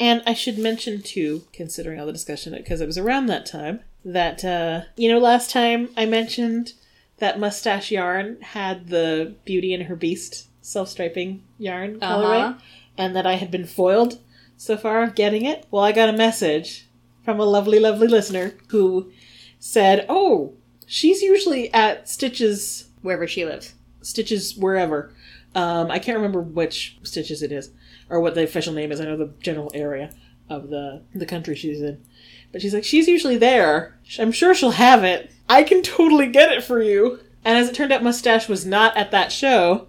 [0.00, 3.80] And I should mention too, considering all the discussion, because it was around that time
[4.04, 6.72] that uh, you know, last time I mentioned
[7.18, 12.58] that Must Stash yarn had the Beauty and Her Beast self-striping yarn colorway, Uh-huh.
[12.98, 14.18] and that I had been foiled
[14.56, 15.66] so far of getting it.
[15.70, 16.86] Well, I got a message
[17.24, 19.12] from a lovely, lovely listener who
[19.60, 20.54] said, "Oh,
[20.92, 23.74] she's usually at Stitches Wherever she lives.
[24.02, 25.12] Stitches wherever.
[25.54, 27.70] Um, I can't remember which Stitches it is
[28.08, 29.00] or what the official name is.
[29.00, 30.12] I know the general area
[30.48, 32.04] of the the country she's in.
[32.52, 33.98] But she's like, she's usually there.
[34.18, 35.32] I'm sure she'll have it.
[35.48, 37.18] I can totally get it for you.
[37.44, 39.88] And as it turned out, Must Stash was not at that show,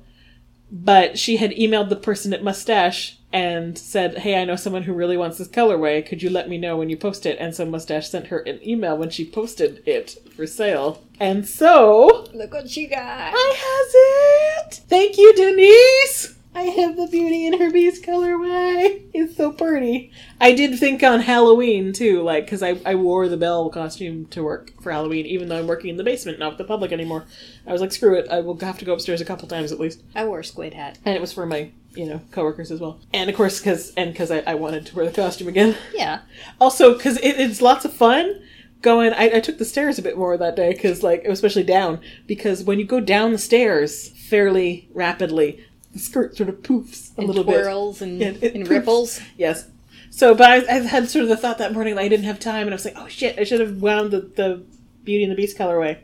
[0.71, 4.83] but she had emailed the person at Must Stash and said, Hey, I know someone
[4.83, 6.05] who really wants this colorway.
[6.05, 7.37] Could you let me know when you post it?
[7.39, 11.03] And so Must Stash sent her an email when she posted it for sale.
[11.19, 13.33] And so Look what she got.
[13.35, 14.83] I has it.
[14.87, 16.35] Thank you, Denise.
[16.55, 19.01] I have the Beauty and her Beast colorway.
[19.11, 20.11] It's so pretty.
[20.39, 24.43] I did think on Halloween too, like because I, I wore the Belle costume to
[24.43, 27.25] work for Halloween, even though I'm working in the basement, not with the public anymore.
[27.65, 29.79] I was like, screw it, I will have to go upstairs a couple times at
[29.79, 30.99] least, I wore a squid hat.
[31.03, 34.11] and it was for my you know coworkers as well, and of course because and
[34.11, 35.75] because I, I wanted to wear the costume again.
[35.93, 36.21] Yeah.
[36.59, 38.41] Also, because it, it's lots of fun
[38.81, 39.13] going.
[39.13, 41.99] I, I took the stairs a bit more that day because, like, especially down.
[42.27, 47.21] Because when you go down the stairs fairly rapidly, the skirt sort of poofs a
[47.21, 49.21] And little twirls and, Yeah, it and ripples.
[49.37, 49.69] Yes.
[50.09, 52.39] So, but I, I had sort of the thought that morning that I didn't have
[52.39, 54.63] time, and I was like, oh shit, I should have wound the, the
[55.03, 55.99] Beauty and the Beast colorway.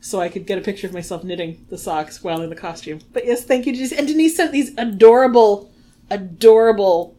[0.00, 3.00] So I could get a picture of myself knitting the socks while in the costume.
[3.12, 3.92] But yes, thank you, Denise.
[3.92, 5.72] And Denise sent these adorable,
[6.08, 7.18] adorable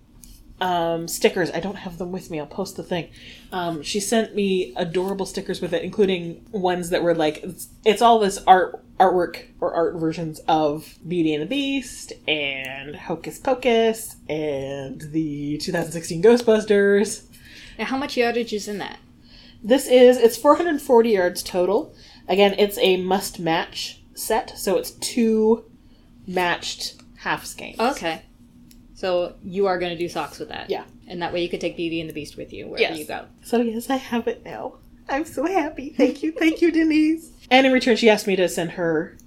[0.61, 1.51] um, stickers.
[1.51, 2.39] I don't have them with me.
[2.39, 3.09] I'll post the thing.
[3.51, 8.01] Um, she sent me adorable stickers with it, including ones that were like it's, it's
[8.01, 14.17] all this art artwork or art versions of Beauty and the Beast and Hocus Pocus
[14.27, 17.23] and the 2016 Ghostbusters.
[17.77, 18.99] Now, how much yardage is in that?
[19.63, 21.93] This is it's 440 yards total.
[22.29, 25.65] Again, it's a must match set, so it's two
[26.27, 27.79] matched half skeins.
[27.79, 28.21] Okay.
[28.95, 30.69] So you are going to do socks with that.
[30.69, 30.83] Yeah.
[31.07, 32.99] And that way you could take Beauty and the Beast with you wherever Yes.
[32.99, 33.25] you go.
[33.43, 34.75] So yes, I have it now.
[35.07, 35.89] I'm so happy.
[35.89, 37.31] Thank you, thank you, Denise.
[37.51, 39.17] And in return, she asked me to send her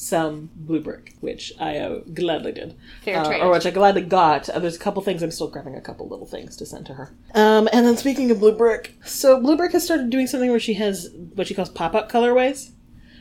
[0.00, 3.42] some blue brick, which I uh, gladly did, Fair Uh, trade.
[3.42, 4.48] or which I gladly got.
[4.48, 6.94] Uh, there's a couple things I'm still grabbing a couple little things to send to
[6.94, 7.10] her.
[7.34, 10.60] Um, and then speaking of blue brick, so blue brick has started doing something where
[10.60, 12.70] she has what she calls pop up colorways.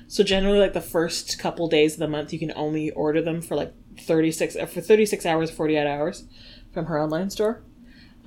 [0.08, 3.42] So generally, like the first couple days of the month, you can only order them
[3.42, 6.26] for like 36 uh, for 36 hours, 48 hours
[6.72, 7.64] from her online store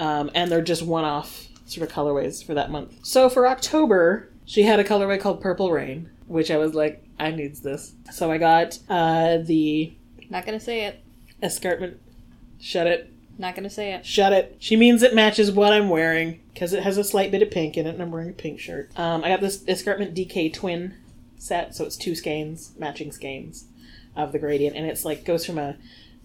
[0.01, 2.95] um, and they're just one-off sort of colorways for that month.
[3.03, 7.31] So for October, she had a colorway called Purple Rain, which I was like, I
[7.31, 7.93] needs this.
[8.11, 9.93] So I got uh, the
[10.29, 11.03] Not to say it.
[11.43, 12.01] escarpment.
[12.59, 13.13] Shut it.
[13.39, 14.05] Not to say it.
[14.05, 14.57] Shut it.
[14.59, 17.77] She means it matches what I'm wearing because it has a slight bit of pink
[17.77, 18.91] in it, and I'm wearing a pink shirt.
[18.99, 20.95] Um, I got this escarpment DK twin
[21.39, 23.65] set, so it's two skeins, matching skeins
[24.15, 25.77] of the gradient, and it's like goes from a,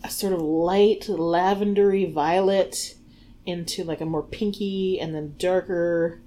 [0.03, 2.95] a sort of light lavendery violet
[3.45, 6.19] into like a more pinky and then darker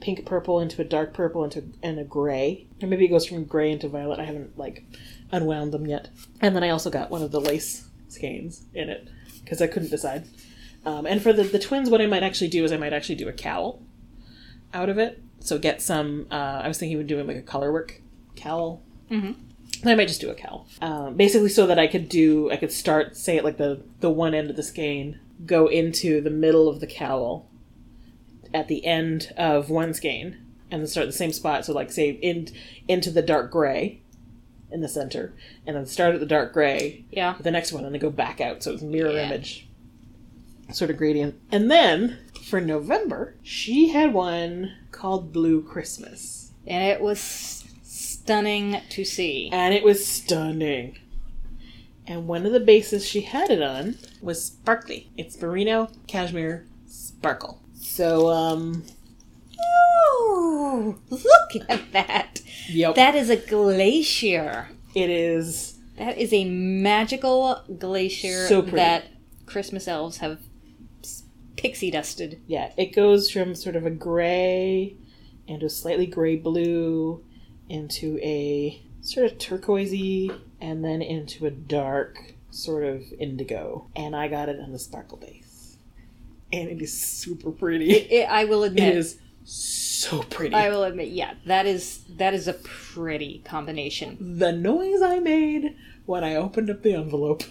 [0.00, 2.66] pink purple into a dark purple into and a gray.
[2.82, 4.20] Or maybe it goes from gray into violet.
[4.20, 4.84] I haven't like
[5.32, 6.10] unwound them yet.
[6.40, 9.08] And then i also got one of the lace skeins in it
[9.42, 10.26] because i couldn't decide.
[10.84, 13.14] Um, and for the, the twins what i might actually do is i might actually
[13.16, 13.82] do a cowl
[14.72, 15.22] out of it.
[15.40, 18.00] So get some uh, i was thinking of doing like a colorwork
[18.36, 18.82] cowl.
[19.10, 19.36] Mhm.
[19.86, 22.50] I might just do a cowl, um, basically, so that I could do.
[22.50, 26.22] I could start, say, at like the the one end of the skein, go into
[26.22, 27.50] the middle of the cowl,
[28.54, 30.38] at the end of one skein,
[30.70, 31.66] and then start at the same spot.
[31.66, 32.48] So, like, say, in
[32.88, 34.00] into the dark gray,
[34.70, 35.34] in the center,
[35.66, 37.36] and then start at the dark gray, Yeah.
[37.40, 38.62] the next one, and then go back out.
[38.62, 39.26] So it's mirror Yeah.
[39.26, 39.66] image,
[40.72, 41.34] sort of gradient.
[41.52, 46.52] And then for November, she had one called Blue Christmas.
[46.66, 49.50] And it was stunning to see.
[49.52, 50.98] and it was stunning.
[52.06, 55.08] And one of the bases she had it on was sparkly.
[55.16, 57.60] It's merino cashmere sparkle.
[57.84, 58.82] So, um,
[61.10, 62.40] look at that.
[62.68, 64.68] yep, That is a glacier.
[64.94, 65.78] it is.
[65.98, 69.04] That is a magical glacier So that
[69.46, 70.40] Christmas elves have
[71.56, 72.40] pixie dusted.
[72.48, 74.96] Yeah, it goes from sort of a gray
[75.46, 77.22] into a slightly gray blue
[77.68, 80.30] into a sort of turquoisey
[80.60, 83.88] and then into a dark sort of indigo.
[83.94, 85.43] And I got it on the sparkle base.
[86.52, 87.92] And it is super pretty.
[87.92, 88.88] It, I will admit.
[88.90, 90.54] It is so pretty.
[90.54, 94.38] I will admit, yeah, that is that is a pretty combination.
[94.38, 95.76] the noise I made
[96.06, 97.42] when I opened up the envelope,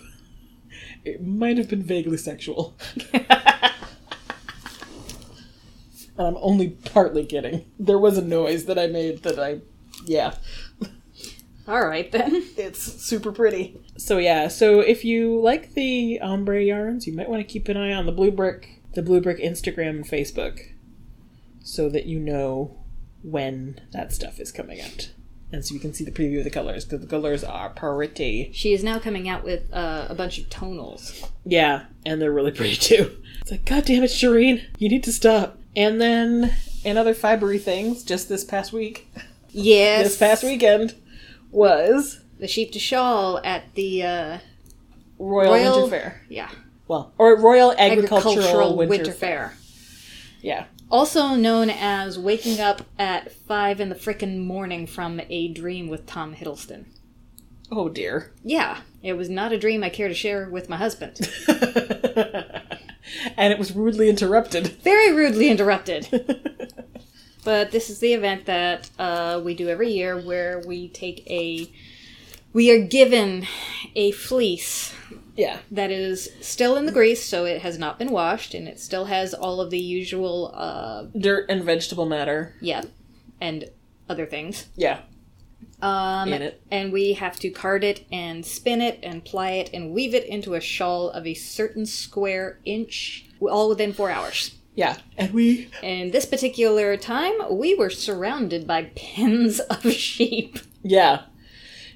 [1.06, 2.76] it might have been vaguely sexual.
[3.14, 3.28] and
[6.18, 7.66] I'm only partly kidding.
[7.80, 9.62] There was a noise that I made that I,
[10.06, 10.36] yeah,
[11.68, 12.44] All right then.
[12.58, 13.80] it's super pretty.
[13.98, 17.78] So yeah, so if you like the ombre yarns, you might want to keep an
[17.78, 20.60] eye on the Blue Brick, the Blue Brick Instagram and Facebook,
[21.64, 22.78] so that you know
[23.22, 25.12] when that stuff is coming out.
[25.52, 28.50] And so you can see the preview of the colors, because the colors are pretty.
[28.54, 31.30] She is now coming out with uh, a bunch of tonals.
[31.46, 33.18] Yeah, and they're really pretty too.
[33.42, 35.60] It's like, God damn it, Shireen, you need to stop.
[35.76, 39.08] And then, in other fibery things, just this past week,
[39.50, 40.04] Yes.
[40.06, 40.96] this past weekend,
[41.52, 44.38] was The sheep to shawl at the uh,
[45.20, 46.22] Royal, Royal- Winter Fair.
[46.30, 46.50] yeah
[46.88, 49.50] Well, or Royal Agricultural, agricultural Winter, winter, Fair.
[49.50, 49.58] fair.
[50.42, 50.66] Yeah.
[50.92, 56.06] Also known as waking up at five in the frickin' morning from a dream with
[56.06, 56.86] Tom Hiddleston.
[57.72, 58.32] Oh dear.
[58.44, 61.18] Yeah, it was not a dream I care to share with my husband.
[63.38, 64.68] and it was rudely interrupted.
[64.84, 66.08] Very rudely interrupted.
[67.44, 71.72] but this is the event that uh, we do every year where we take a.
[72.52, 73.48] We are given
[73.96, 74.94] a fleece
[75.36, 75.60] Yeah.
[75.72, 79.06] that is still in the grease, so it has not been washed, and it still
[79.06, 82.54] has all of the usual, uh, Dirt and vegetable matter.
[82.62, 82.84] yeah,
[83.42, 83.70] and
[84.10, 84.68] other things.
[84.76, 85.00] Yeah.
[85.82, 86.62] Um, In it.
[86.72, 90.26] And we have to card it and spin it and ply it and weave it
[90.26, 94.52] into a shawl of a certain square inch, all within four hours.
[94.76, 94.98] Yeah.
[95.18, 100.60] And we And this particular time, we were surrounded by pens of sheep.
[100.84, 101.24] Yeah.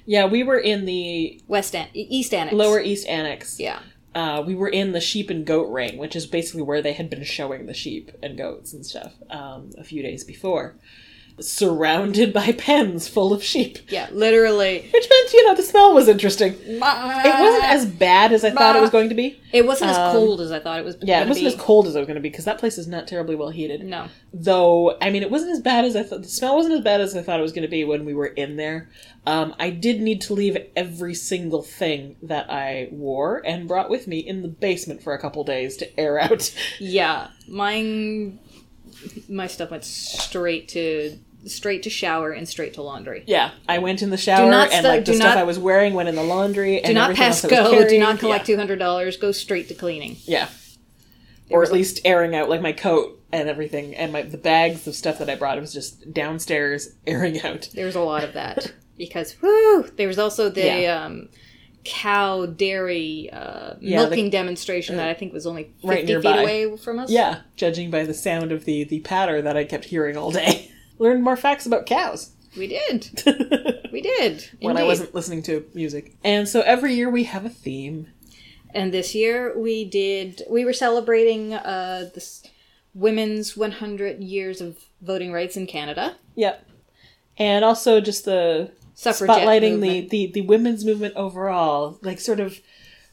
[0.08, 2.54] Yeah, we were in the West An- East Annex.
[2.54, 3.60] Lower East Annex.
[3.60, 3.80] Yeah.
[4.14, 7.10] Uh, we were in the sheep and goat ring, which is basically where they had
[7.10, 10.76] been showing the sheep and goats and stuff um, a few days before.
[11.40, 13.78] Surrounded by pens full of sheep.
[13.88, 14.88] Yeah, literally.
[14.92, 16.54] Which meant, you know, the smell was interesting.
[16.54, 19.40] It wasn't as bad as I thought it was going to be.
[19.52, 20.96] It wasn't as um, cold as I thought it was.
[21.00, 21.54] Yeah, it wasn't be.
[21.54, 23.50] as cold as it was going to be because that place is not terribly well
[23.50, 23.84] heated.
[23.84, 24.08] No.
[24.32, 26.22] Though, I mean, it wasn't as bad as I thought.
[26.22, 28.14] The smell wasn't as bad as I thought it was going to be when we
[28.14, 28.90] were in there.
[29.26, 34.06] Um, I did need to leave every single thing that I wore and brought with
[34.06, 36.54] me in the basement for a couple days to air out.
[36.78, 38.40] Yeah, mine.
[39.28, 43.24] My stuff went straight to straight to shower and straight to laundry.
[43.26, 45.58] yeah, I went in the shower and stu- like the do stuff not- I was
[45.58, 46.80] wearing went in the laundry.
[46.84, 47.88] Do not pass was go.
[47.88, 48.54] Do not collect Yeah.
[48.54, 49.16] two hundred dollars.
[49.16, 50.16] Go straight to cleaning.
[50.24, 50.48] Yeah.
[51.50, 54.94] Or at least airing out like my coat and everything and my the bags of
[54.94, 55.56] stuff that I brought.
[55.56, 57.68] It was just downstairs airing out.
[57.74, 59.84] There's a lot of that because whoo.
[59.96, 61.04] There was also the Yeah.
[61.06, 61.28] um,
[61.84, 66.40] cow dairy uh, Yeah, the- milking demonstration that I think was only fifty right feet
[66.42, 67.10] away from us.
[67.10, 70.70] Yeah, judging by the sound of the the patter that I kept hearing all day.
[70.98, 72.32] Learned more facts about cows.
[72.56, 73.22] we did.
[73.90, 74.48] We did.
[74.60, 76.14] When I wasn't listening to music.
[76.22, 78.08] And so every year we have a theme.
[78.74, 80.42] And this year we did.
[80.48, 82.44] We were celebrating uh, this
[82.94, 86.16] women's 100 years of voting rights in Canada.
[86.36, 86.68] Yep.
[87.38, 90.10] And also just the Suffragette spotlighting the, movement.
[90.10, 92.60] the the women's movement overall, like sort of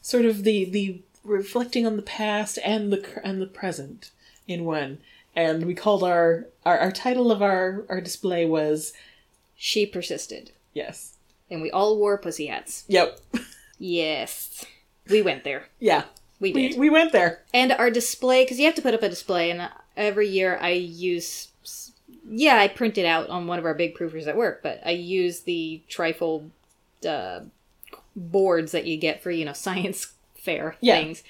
[0.02, 4.10] sort of the the reflecting on the past and the and the present
[4.48, 4.98] in one.
[5.36, 8.92] And we called our our, our title of our our display was
[9.56, 11.14] She persisted, yes.
[11.50, 12.84] and we all wore pussy hats.
[12.88, 13.20] Yep.
[13.78, 14.64] Yes,
[15.08, 15.66] we went there.
[15.78, 16.04] Yeah.
[16.40, 16.78] We We did.
[16.80, 17.42] we went there.
[17.54, 20.70] and our display, because you have to put up a display, and every year I
[20.70, 21.48] use.
[22.28, 24.90] Yeah, I print it out on one of our big proofers at work, but I
[24.90, 26.50] use the trifold
[27.08, 27.40] uh,
[28.16, 30.96] boards that you get for you know science fair Yeah.
[30.96, 31.22] things.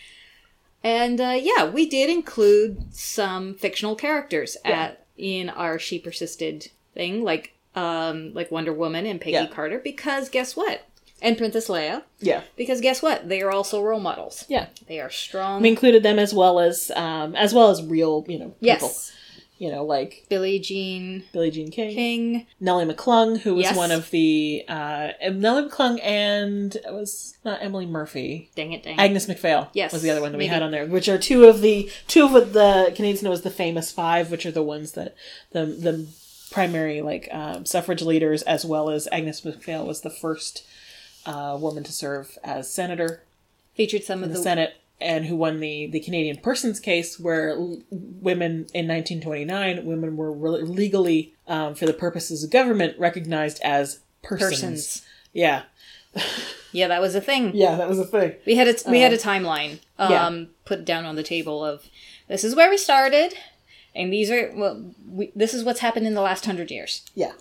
[0.87, 4.71] And uh, yeah, we did include some fictional characters Yeah.
[4.83, 9.47] at in our she persisted thing, like um like Wonder Woman and Peggy Yeah.
[9.49, 10.87] Carter, because guess what?
[11.21, 12.43] And Princess Leia, Yeah.
[12.57, 13.29] because guess what?
[13.29, 14.45] They are also role models.
[14.49, 14.67] Yeah.
[14.87, 15.63] They are strong.
[15.63, 18.89] We included them as well as um as well as real, you know, people.
[18.89, 19.13] yes,
[19.59, 21.95] You know, like Billie Jean Billie Jean King.
[21.95, 22.47] King.
[22.61, 23.77] Nellie McClung, who was Yes.
[23.77, 28.51] one of the uh Nellie McClung and it was not Emily Murphy.
[28.55, 29.01] Dang it, dang it.
[29.01, 31.45] Agnes Macphail Yes, was the other one that we had on there, which are two
[31.45, 34.93] of the two of the Canadians know as the famous five, which are the ones
[34.93, 35.15] that
[35.53, 36.07] the the
[36.51, 40.65] primary like um, suffrage leaders, as well as Agnes Macphail was the first
[41.25, 43.23] uh, woman to serve as senator
[43.75, 47.51] Featured some of the the Senate, and who won the the Canadian Persons Case, where
[47.51, 53.61] l- women in 1929 women were re- legally, um, for the purposes of government, recognized
[53.63, 54.51] as persons.
[54.61, 55.03] persons.
[55.33, 55.63] Yeah,
[56.73, 57.53] Yeah, that was a thing.
[57.55, 58.35] yeah, that was a thing.
[58.47, 60.45] We had a we had a timeline um, yeah.
[60.65, 61.87] put down on the table of
[62.29, 63.35] this is where we started,
[63.95, 67.03] and these are well, we, this is what's happened in the last hundred years.
[67.15, 67.33] Yeah.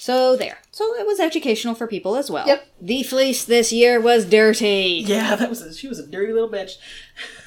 [0.00, 0.58] So there.
[0.70, 2.46] So it was educational for people as well.
[2.46, 2.66] Yep.
[2.80, 5.02] The fleece this year was dirty.
[5.04, 6.76] Yeah, that was a, she was a dirty little bitch.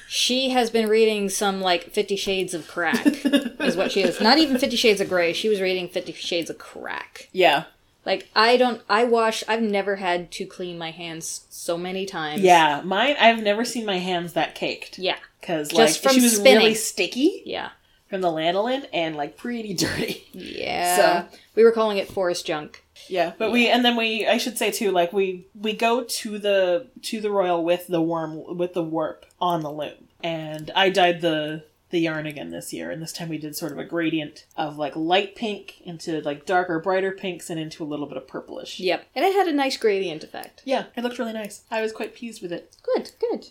[0.06, 4.20] She has been reading some like Fifty Shades of Crack, is what she is.
[4.20, 5.32] Not even Fifty Shades of Grey.
[5.32, 7.30] She was reading Fifty Shades of Crack.
[7.32, 7.64] Yeah,
[8.04, 8.82] Like I don't.
[8.86, 9.42] I wash.
[9.48, 12.42] I've never had to clean my hands so many times.
[12.42, 12.82] yeah.
[12.84, 14.98] Mine, I've never seen my hands that caked.
[14.98, 15.16] Yeah.
[15.40, 16.58] because like she was spinning.
[16.58, 17.70] really sticky Yeah.
[18.12, 20.28] From the lanolin and like pretty dirty.
[20.32, 20.96] Yeah.
[21.30, 22.84] So- we were calling it forest junk.
[23.08, 26.38] Yeah, but we and then we I should say too like we we go to
[26.38, 30.08] the to the royal with the worm with the warp on the loom.
[30.22, 33.72] And I dyed the the yarn again this year and this time we did sort
[33.72, 37.86] of a gradient of like light pink into like darker brighter pinks and into a
[37.86, 38.78] little bit of purplish.
[38.78, 39.04] Yep.
[39.14, 40.62] And it had a nice gradient effect.
[40.64, 41.62] Yeah, it looked really nice.
[41.70, 42.76] I was quite pleased with it.
[42.94, 43.48] Good, good.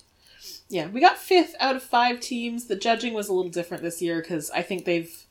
[0.71, 2.65] Yeah, we got fifth out of five teams.
[2.65, 5.25] The judging was a little different this year because I think they've,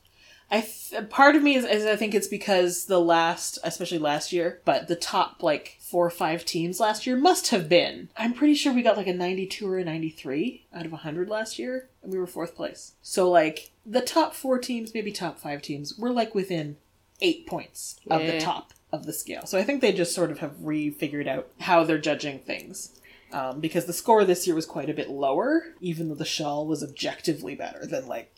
[0.51, 4.31] I th- part of me is, is I think it's because the last, especially last
[4.31, 8.09] year, but the top like four or five teams last year must have been.
[8.15, 11.57] I'm pretty sure we got like a 92 or a 93 out of 100 last
[11.57, 12.93] year, and we were fourth place.
[13.01, 16.77] So like the top four teams, maybe top five teams, were like within
[17.21, 19.45] eight points of the top of the scale.
[19.45, 22.99] So I think they just sort of have refigured out how they're judging things.
[23.33, 26.67] Um, because the score this year was quite a bit lower, even though the shawl
[26.67, 28.33] was objectively better than like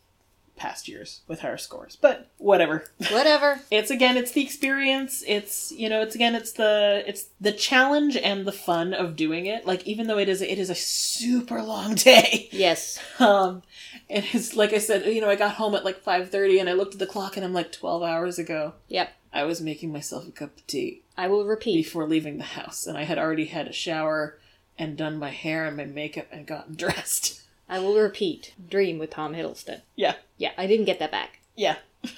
[0.55, 1.95] past years with higher scores.
[1.95, 2.85] But whatever.
[3.11, 3.59] Whatever.
[3.71, 5.23] It's again, it's the experience.
[5.27, 9.45] It's you know, it's again, it's the it's the challenge and the fun of doing
[9.47, 9.65] it.
[9.65, 12.49] Like even though it is it is a super long day.
[12.51, 12.99] Yes.
[13.19, 13.63] Um,
[14.09, 16.69] it is like I said, you know, I got home at like five thirty, and
[16.69, 18.73] I looked at the clock, and I'm like twelve hours ago.
[18.89, 19.09] Yep.
[19.31, 21.75] I was making myself a cup of tea I will repeat.
[21.75, 24.37] before leaving the house, and I had already had a shower
[24.77, 27.41] and done my hair and my makeup and gotten dressed.
[27.69, 28.53] I will repeat.
[28.69, 29.81] Dream with Tom Hiddleston.
[29.95, 31.39] Yeah, Yeah, I didn't get that back.
[31.55, 31.77] yeah.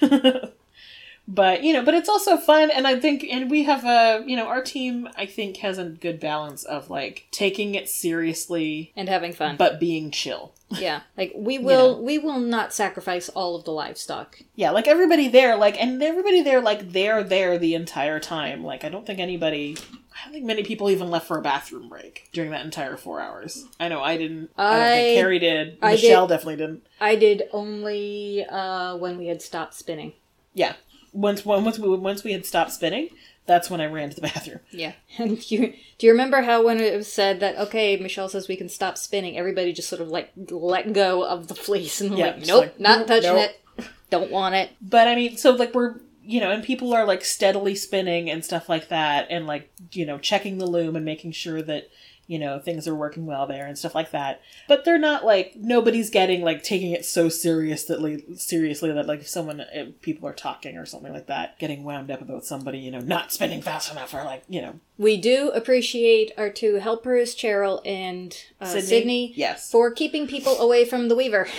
[1.28, 4.36] but you know, but it's also fun, and I think, and we have a, you
[4.36, 9.08] know, our team, I think, has a good balance of like taking it seriously And
[9.08, 9.56] having fun.
[9.56, 10.52] but being chill.
[10.70, 11.02] yeah.
[11.16, 12.02] Like we will know.
[12.02, 14.40] we will not sacrifice all of the livestock.
[14.56, 18.64] Yeah, like everybody there, like, and everybody there, like, they're there the entire time.
[18.64, 19.76] Like, I don't think anybody,
[20.18, 23.20] I don't think many people even left for a bathroom break during that entire four
[23.20, 23.64] hours.
[23.78, 24.50] I know I didn't.
[24.56, 25.78] I, don't I- think Carrie did.
[25.82, 26.86] I Michelle did- definitely didn't.
[27.00, 30.14] I did only uh when we had stopped spinning.
[30.54, 30.74] Yeah,
[31.12, 33.10] once once we once we had stopped spinning,
[33.44, 34.60] that's when I ran to the bathroom.
[34.70, 34.92] Yeah.
[35.18, 38.56] And you do you remember how when it was said that okay, Michelle says we
[38.56, 42.26] can stop spinning, everybody just sort of like let go of the fleece and Yeah,
[42.28, 43.50] like, nope, like, not touching nope.
[43.78, 43.86] it.
[44.08, 44.70] Don't want it.
[44.80, 45.96] But I mean, so like we're
[46.26, 50.04] you know, and people are like steadily spinning and stuff like that, and like you
[50.04, 51.88] know, checking the loom and making sure that
[52.28, 54.40] you know things are working well there and stuff like that.
[54.66, 59.06] But they're not like nobody's getting like taking it so serious that like, seriously that
[59.06, 62.44] like if someone if people are talking or something like that, getting wound up about
[62.44, 66.50] somebody you know not spinning fast enough or like you know We do appreciate our
[66.50, 69.70] two helpers, Cheryl and uh, Sydney, Yes.
[69.70, 71.46] for keeping people away from the Weaver.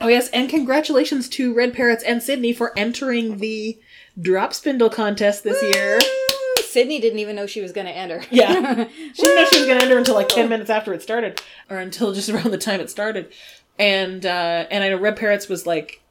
[0.00, 3.78] Oh yes, and congratulations to Red Parrots and Sydney for entering the
[4.20, 5.98] drop spindle contest this year.
[6.64, 8.22] Sydney didn't even know she was going to enter.
[8.30, 8.86] Yeah.
[9.14, 11.42] She didn't know she was going to enter until like 10 minutes after it started,
[11.68, 13.32] or until just around the time it started.
[13.78, 16.02] And, uh, and I know Red Parrots was like,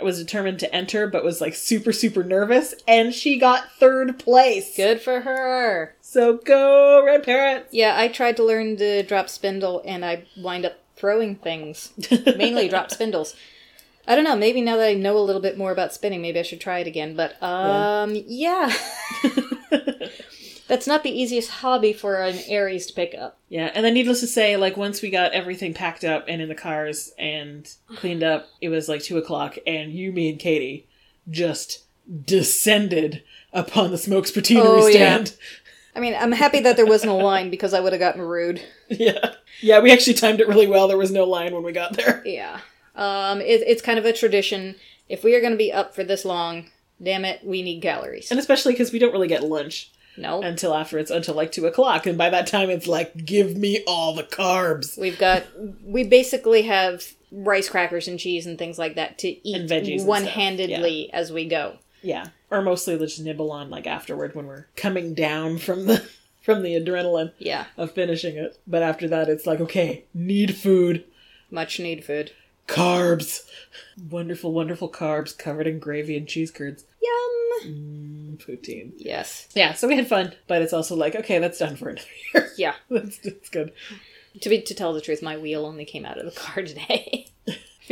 [0.00, 4.76] was determined to enter, but was like super, super nervous, and she got third place.
[4.76, 5.94] Good for her.
[6.00, 7.68] So go, Red Parrots!
[7.72, 11.92] Yeah, I tried to learn the drop spindle and I wind up throwing things,
[12.36, 13.34] mainly drop spindles.
[14.06, 16.38] I don't know, maybe now that I know a little bit more about spinning, maybe
[16.38, 17.16] I should try it again.
[17.16, 18.72] But um yeah.
[20.68, 23.36] That's not the easiest hobby for an Aries to pick up.
[23.48, 26.48] Yeah, and then needless to say, like once we got everything packed up and in
[26.48, 30.86] the cars and cleaned up, it was like two o'clock, and you, me, and Katie
[31.28, 31.82] just
[32.24, 33.22] descended
[33.52, 34.94] upon the Smoke's Poutinerie Oh, yeah.
[35.24, 35.36] stand.
[35.94, 38.62] I mean, I'm happy that there wasn't a line because I would have gotten rude.
[38.88, 39.34] Yeah.
[39.60, 40.86] Yeah, we actually timed it really well.
[40.88, 42.22] There was no line when we got there.
[42.26, 42.60] Yeah.
[42.94, 44.74] Um it, it's kind of a tradition.
[45.08, 46.66] If we are going to be up for this long,
[47.02, 48.30] damn it, we need calories.
[48.30, 50.40] And especially because we don't really get lunch No.
[50.42, 52.06] until after it's until like two o'clock.
[52.06, 54.98] And by that time, it's like, give me all the carbs.
[54.98, 55.44] We've got
[55.84, 60.06] we basically have rice crackers and cheese and things like that to eat and stuff,
[60.06, 61.78] one-handedly as we go.
[62.02, 62.26] Yeah.
[62.52, 66.06] Or mostly just nibble on like afterward when we're coming down from the
[66.42, 68.60] from the adrenaline Yeah, of finishing it.
[68.66, 71.04] But after that, it's like, okay, need food.
[71.50, 72.32] much need food.
[72.68, 73.42] Carbs.
[74.10, 76.84] Wonderful, wonderful carbs covered in gravy and cheese curds.
[77.02, 77.72] Yum.
[77.72, 78.92] Mm, poutine.
[78.98, 79.48] Yes.
[79.54, 82.50] Yeah, so we had fun, but it's also like, okay, that's done for another year.
[82.56, 82.74] Yeah.
[82.90, 83.72] that's, that's good.
[84.40, 87.28] To be to tell the truth, my wheel only came out of the car today.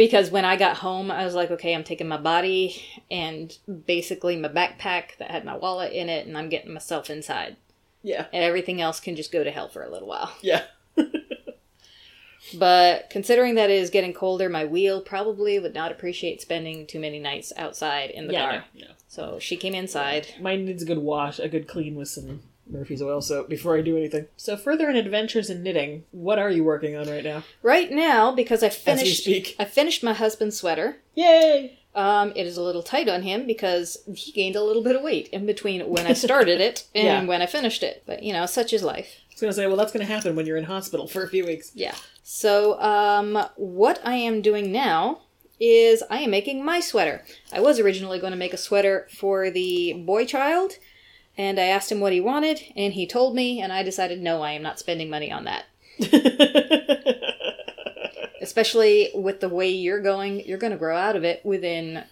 [0.01, 4.35] Because when I got home, I was like, okay, I'm taking my body and basically
[4.35, 7.59] my backpack that had my wallet in it, and I'm getting myself inside.
[8.03, 8.25] Yeah.
[8.33, 10.33] And everything else can just go to hell for a little while.
[10.41, 10.63] Yeah.
[12.59, 16.99] But considering that it is getting colder, my wheel probably would not appreciate spending too
[16.99, 18.65] many nights outside in the yeah, car.
[18.75, 18.87] yeah.
[19.09, 20.27] So she came inside.
[20.41, 22.41] Mine needs a good wash, a good clean with some
[22.71, 24.27] Murphy's oil soap before I do anything.
[24.37, 27.43] So, further in adventures in knitting, what are you working on right now?
[27.63, 29.57] Right now, because I finished speak.
[29.59, 30.99] I finished my husband's sweater.
[31.15, 31.79] Yay!
[31.95, 35.03] Um, it is a little tight on him because he gained a little bit of
[35.03, 37.25] weight in between when I started it and Yeah.
[37.25, 38.05] when I finished it.
[38.07, 39.09] But you know, such is life.
[39.29, 41.45] I was gonna say, well, that's gonna happen when you're in hospital for a few
[41.45, 41.73] weeks.
[41.75, 41.95] Yeah.
[42.23, 45.23] So, um, what I am doing now
[45.59, 47.25] is I am making my sweater.
[47.53, 50.73] I was originally going to make a sweater for the boy child,
[51.41, 54.43] and I asked him what he wanted, and he told me, and I decided no,
[54.43, 55.65] I am not spending money on that.
[58.43, 62.05] Especially with the way you're going, you're going to grow out of it within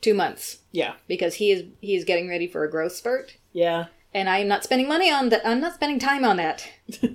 [0.00, 0.94] two months Yeah.
[1.08, 3.86] because he is he is getting ready for a growth spurt, Yeah.
[4.12, 5.46] and I am not spending money on that.
[5.46, 6.66] I'm not spending time on that.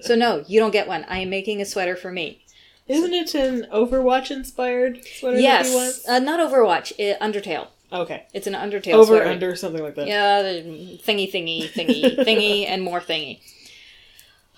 [0.00, 1.04] So no, you don't get one.
[1.08, 2.44] I am making a sweater for me.
[2.86, 6.08] Isn't it an Overwatch inspired sweater that he yes, wants?
[6.08, 6.92] uh, not Overwatch.
[6.98, 7.66] Uh, Undertale.
[7.92, 8.26] Okay.
[8.34, 9.26] It's an Undertale Over sweater.
[9.26, 10.06] under something like that.
[10.06, 13.40] Yeah, thingy, thingy, thingy, thingy, and more thingy.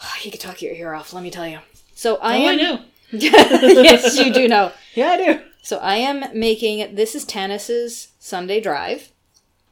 [0.25, 1.13] You could talk your ear off.
[1.13, 1.59] Let me tell you.
[1.95, 2.49] So I oh, am.
[2.49, 2.81] I know.
[3.13, 4.73] yes, you do know.
[4.95, 5.41] Yeah, I do.
[5.63, 6.95] So I am making.
[6.97, 9.11] This is Tanis's Sunday Drive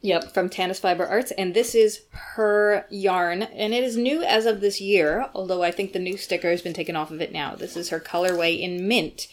[0.03, 0.33] Yep.
[0.33, 4.61] from Tanis Fiber Arts, and this is her yarn, and it is new as of
[4.61, 5.29] this year.
[5.35, 7.57] Although I think the new sticker has been taken off of it now.
[7.57, 9.27] This is her colorway in mint,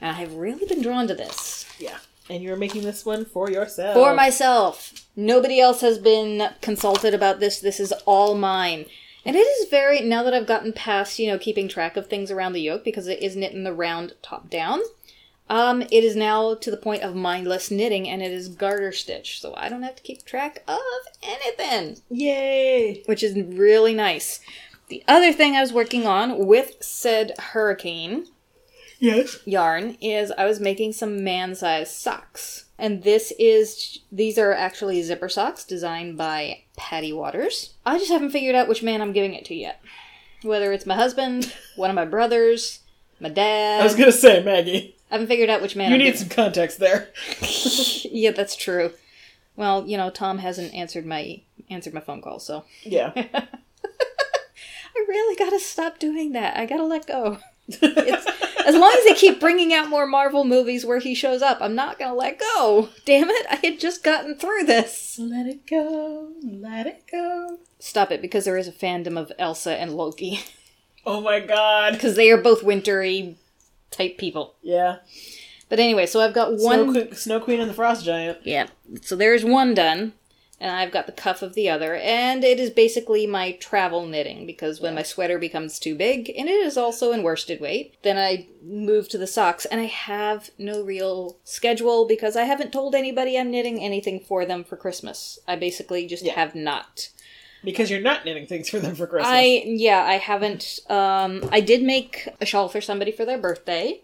[0.00, 1.98] and I have really been drawn to this Yeah.
[2.30, 3.94] And you're making this one for yourself.
[3.94, 4.92] for myself.
[5.16, 7.60] Nobody else has been consulted about this.
[7.60, 8.86] This is all mine.
[9.24, 12.30] And it is very now that I've gotten past, you know, keeping track of things
[12.30, 14.80] around the yoke because it is knit in the round top down.
[15.50, 19.40] Um, it is now to the point of mindless knitting and it is garter stitch,
[19.40, 20.78] so I don't have to keep track of
[21.22, 23.02] anything, Yay!
[23.06, 24.40] which is really nice.
[24.88, 28.26] The other thing I was working on with said hurricane
[29.00, 29.38] Yes.
[29.44, 32.64] yarn is I was making some man-sized socks.
[32.78, 37.74] And this is these are actually zipper socks designed by Patty Waters.
[37.84, 39.80] I just haven't figured out which man I'm giving it to yet.
[40.42, 42.80] Whether it's my husband, one of my brothers,
[43.20, 43.80] my dad.
[43.80, 46.20] I was gonna say, Maggie, I haven't figured out which man you I'm need giving-
[46.20, 47.08] some context there.
[48.04, 48.92] yeah, that's true.
[49.56, 53.12] Well, you know, Tom hasn't answered my answered my phone call, so Yeah.
[53.86, 56.56] I really gotta stop doing that.
[56.56, 57.38] I gotta let go.
[57.82, 58.26] It's,
[58.68, 61.74] as long as they keep bringing out more Marvel movies where he shows up, I'm
[61.74, 62.90] not gonna let go.
[63.04, 63.46] Damn it!
[63.50, 65.18] I had just gotten through this.
[65.18, 66.32] let it go.
[66.42, 67.58] Let it go.
[67.78, 70.40] Stop it, because there is a fandom of Elsa and Loki,
[71.06, 71.94] Oh my god.
[71.94, 73.36] because they are both wintry
[73.90, 74.54] type people.
[74.62, 74.96] Yeah.
[75.68, 77.14] But anyway, so I've got Snow, one.
[77.14, 78.38] Snow Queen and the Frost Giant.
[78.42, 78.68] Yeah.
[79.02, 80.12] So there's one done,
[80.60, 84.44] and I've got the cuff of the other, and it is basically my travel knitting
[84.46, 88.18] because when my sweater becomes too big, and it is also in worsted weight, then
[88.18, 92.94] I move to the socks, and I have no real schedule because I haven't told
[92.94, 95.38] anybody I'm knitting anything for them for Christmas.
[95.46, 96.34] I basically just Yeah.
[96.34, 97.10] have not.
[97.64, 99.28] Because you're not knitting things for them for Christmas.
[99.32, 104.00] I yeah, I haven't um I did make a shawl for somebody for their birthday.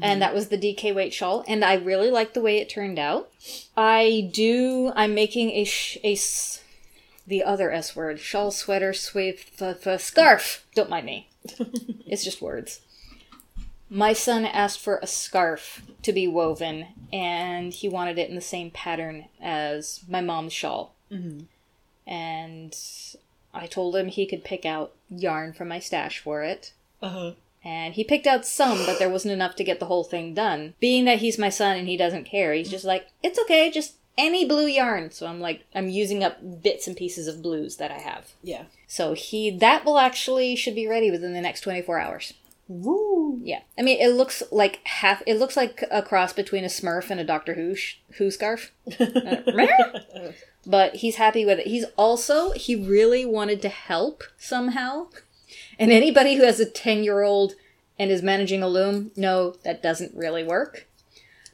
[0.00, 2.98] And that was the DK weight shawl and I really like the way it turned
[2.98, 3.30] out.
[3.76, 6.62] I do I'm making a sh- a s-
[7.26, 10.66] the other S word, shawl sweater sweep f- f- scarf.
[10.74, 11.28] Don't mind me.
[12.06, 12.80] it's just words.
[13.90, 18.40] My son asked for a scarf to be woven and he wanted it in the
[18.40, 20.94] same pattern as my mom's shawl
[22.06, 22.76] and
[23.54, 26.72] I told him he could pick out yarn from my stash for it.
[27.02, 27.32] Uh-huh.
[27.64, 30.74] And he picked out some, but there wasn't enough to get the whole thing done.
[30.80, 33.94] Being that he's my son and he doesn't care, he's just like, it's okay, just
[34.18, 35.10] any blue yarn.
[35.10, 38.32] So I'm like, I'm using up bits and pieces of blues that I have.
[38.42, 38.64] Yeah.
[38.86, 42.34] So he, that will actually should be ready within the next 24 hours.
[42.68, 43.40] Woo.
[43.42, 43.60] Yeah.
[43.78, 47.20] I mean, it looks like half, it looks like a cross between a Smurf and
[47.20, 48.72] a Doctor Who, sh- Who scarf.
[50.66, 51.66] but he's happy with it.
[51.66, 55.08] He's also he really wanted to help somehow.
[55.82, 57.54] And anybody who has a 10-year-old
[57.98, 60.86] and is managing a loom, no, that doesn't really work.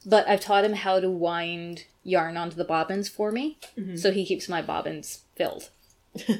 [0.06, 3.96] But I've taught him how to wind yarn onto the bobbins for me, mm-hmm.
[3.96, 5.70] so he keeps my bobbins filled.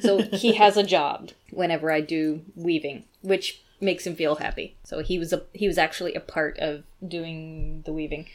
[0.01, 4.75] So he has a job whenever I do weaving, which makes him feel happy.
[4.83, 8.27] So he was a he was actually a part of doing the weaving.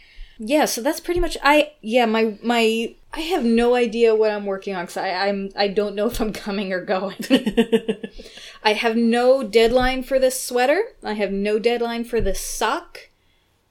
[0.46, 4.44] Yeah, so that's pretty much I yeah, my my I have no idea what I'm
[4.44, 7.16] working on cuz I I'm I don't know if I'm coming or going.
[8.62, 10.94] I have no deadline for this sweater.
[11.02, 13.08] I have no deadline for this sock.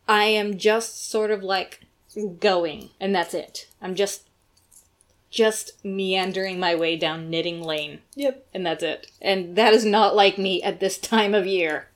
[0.08, 1.82] I am just sort of like
[2.40, 3.68] going and that's it.
[3.82, 4.24] I'm just
[5.30, 8.46] just meandering my way down knitting lane Yep.
[8.54, 9.08] and that's it.
[9.22, 11.88] And that is not like me at this time of year.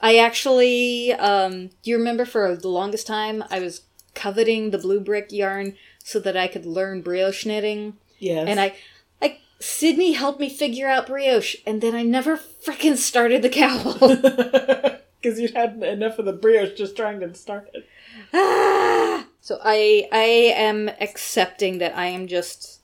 [0.00, 3.82] I actually, um, you remember for the longest time I was
[4.14, 7.96] coveting the blue brick yarn so that I could learn brioche knitting?
[8.18, 8.46] Yes.
[8.48, 8.74] And I,
[9.20, 13.94] like, Sydney helped me figure out brioche, and then I never frickin' started the cowl.
[13.98, 17.86] Because you'd had enough of the brioche just trying to start it.
[18.32, 19.26] Ah!
[19.40, 22.80] So I I am accepting that I am just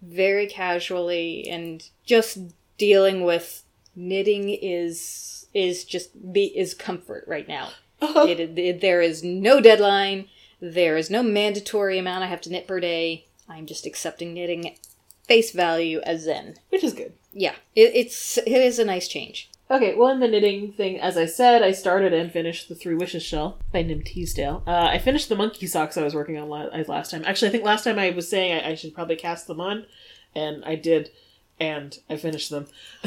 [0.00, 2.38] very casually and just
[2.76, 3.62] dealing with
[3.94, 7.70] knitting is is just be is comfort right now.
[8.00, 10.28] It, it- there is no deadline.
[10.60, 13.26] There is no mandatory amount I have to knit per day.
[13.48, 14.76] I'm just accepting knitting
[15.26, 16.54] face value as zen.
[16.70, 17.12] Which is good.
[17.32, 19.48] Yeah, it, it's it is a nice change.
[19.70, 22.94] Okay, well, in the knitting thing, as I said, I started and finished the Three
[22.94, 24.62] Wishes shell by Nim Teasdale.
[24.66, 27.22] Uh, I finished the monkey socks I was working on la- last time.
[27.24, 29.86] Actually, I think last time I was saying I, I should probably cast them on,
[30.34, 31.10] and I did,
[31.58, 32.66] and I finished them.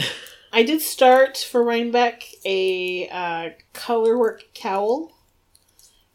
[0.52, 5.12] I did start for Rhinebeck a uh, colorwork cowl,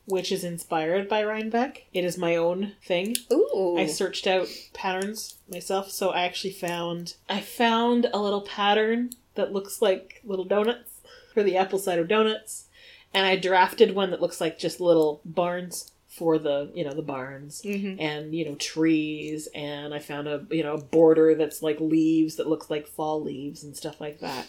[0.07, 1.87] which is inspired by Rhinebeck.
[1.93, 3.17] It is my own thing.
[3.33, 3.77] Ooh.
[3.79, 9.53] I searched out patterns myself, so I actually found I found a little pattern that
[9.53, 11.01] looks like little donuts
[11.33, 12.67] for the apple cider donuts,
[13.15, 17.03] and I drafted one that looks like just little barns for the you know the
[17.03, 17.97] barns Mhm.
[18.01, 22.37] and you know trees, and I found a you know a border that's like leaves
[22.37, 24.47] that looks like fall leaves and stuff like that.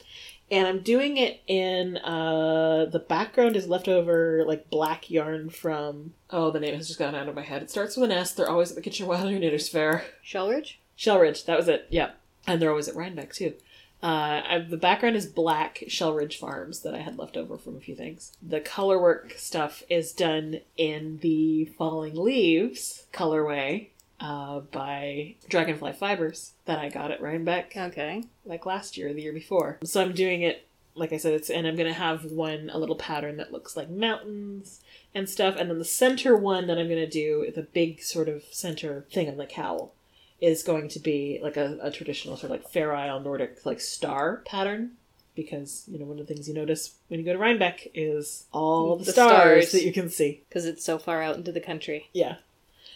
[0.50, 6.52] And I'm doing it in uh the background is leftover like black yarn from oh
[6.52, 7.62] the name has just gone out of my head.
[7.62, 8.34] It starts with an S.
[8.34, 10.04] They're always at the Kitchen Wilder Knitters Fair.
[10.26, 10.78] Shelridge?
[10.98, 11.86] Shelridge, that was it.
[11.90, 12.12] Yeah,
[12.48, 13.54] and they're always at Rhinebeck too.
[14.04, 17.80] Uh, I, the background is black Shelridge Farms that I had left over from a
[17.80, 18.32] few things.
[18.42, 26.80] The colorwork stuff is done in the Falling Leaves colorway uh, by Dragonfly Fibers that
[26.80, 28.24] I got at Rhinebeck Okay.
[28.46, 29.78] like last year, or the year before.
[29.84, 30.66] So I'm doing it,
[30.96, 33.90] like I said, it's and I'm gonna have one a little pattern that looks like
[33.90, 34.82] mountains
[35.14, 38.44] and stuff, and then the center one that I'm gonna do, the big sort of
[38.52, 39.94] center thing on the cowl,
[40.42, 43.80] is going to be like a, a traditional sort of like Fair Isle Nordic like
[43.80, 44.94] star pattern.
[45.34, 48.48] Because you know one of the things you notice when you go to Rhinebeck is
[48.52, 49.32] all the, The stars,
[49.70, 49.72] stars.
[49.72, 50.44] that you can see.
[50.50, 52.10] Because it's so far out into the country.
[52.12, 52.36] Yeah,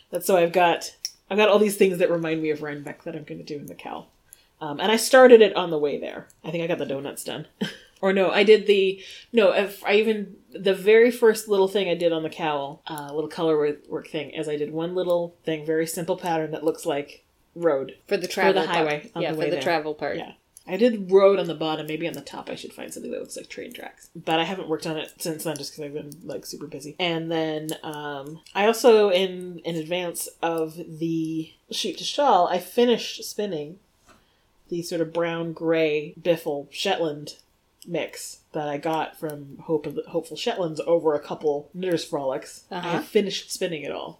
[0.10, 0.96] that's so I've got
[1.30, 3.56] I've got all these things that remind me of Rhinebeck that I'm going to do
[3.56, 4.10] in the cowl,
[4.60, 6.28] um, and I started it on the way there.
[6.44, 7.48] I think I got the donuts done,
[8.02, 9.02] or no, I did the
[9.32, 9.52] no.
[9.52, 13.58] I even the very first little thing I did on the cowl, uh, little color
[13.58, 17.24] work, work thing, is I did one little thing, very simple pattern that looks like
[17.56, 17.98] road.
[18.08, 19.12] For the travel the highway part.
[19.16, 19.62] on Yeah, the for the there.
[19.62, 20.18] travel part.
[20.18, 20.34] Yeah.
[20.68, 21.86] I did road on the bottom.
[21.86, 24.10] Maybe on the top, I should find something that looks like train tracks.
[24.16, 26.96] But I haven't worked on it since then, just because I've been like super busy.
[27.00, 33.24] And then um, I also, in in advance of the sheep to shawl, I finished
[33.24, 33.78] spinning
[34.70, 37.36] the sort of brown gray Biffle Shetland
[37.88, 42.64] mix that I got from Hope of the Hopeful Shetlands over a couple knitters frolics.
[42.72, 42.98] Uh-huh.
[42.98, 44.20] I finished spinning it all.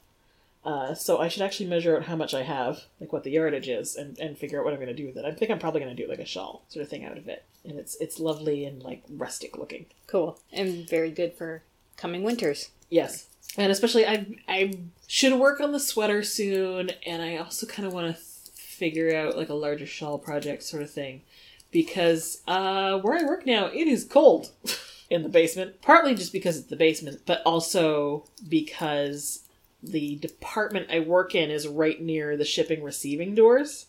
[0.66, 3.70] Uh, so I should actually measure out how much I have, like what the yardage
[3.70, 5.24] is, and, and figure out what I'm going to do with it.
[5.24, 7.28] I think I'm probably going to do like a shawl sort of thing out of
[7.28, 9.86] it, and it's it's lovely and like rustic looking.
[10.08, 10.40] Cool.
[10.52, 11.62] And very good for
[11.98, 12.70] coming winters.
[12.90, 13.28] Yes,
[13.58, 17.94] and especially I I should work on the sweater soon, and I also kind of
[17.94, 18.22] want to
[18.56, 21.22] figure out like a larger shawl project sort of thing,
[21.70, 24.52] because uh, where I work now it is cold
[25.12, 25.84] in the basement.
[25.84, 29.45] Partly just because it's the basement, but also because
[29.86, 33.86] the department I work in is right near the shipping receiving doors.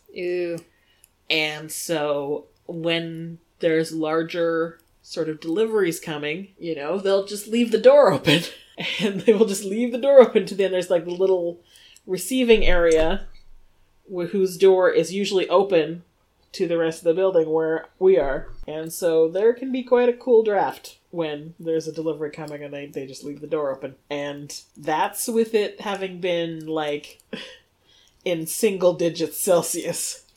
[1.29, 7.77] And so when there's larger sort of deliveries coming, you know, they'll just leave the
[7.77, 8.43] door open.
[9.01, 11.59] And they will just leave the door open to then there's like the little
[12.05, 13.25] receiving area
[14.05, 16.03] wh- whose door is usually open
[16.51, 18.49] to the rest of the building where we are.
[18.67, 22.71] And so there can be quite a cool draft when there's a delivery coming and
[22.71, 23.95] they, they just leave the door open.
[24.07, 27.19] And that's with it having been like
[28.23, 30.27] in single digits Celsius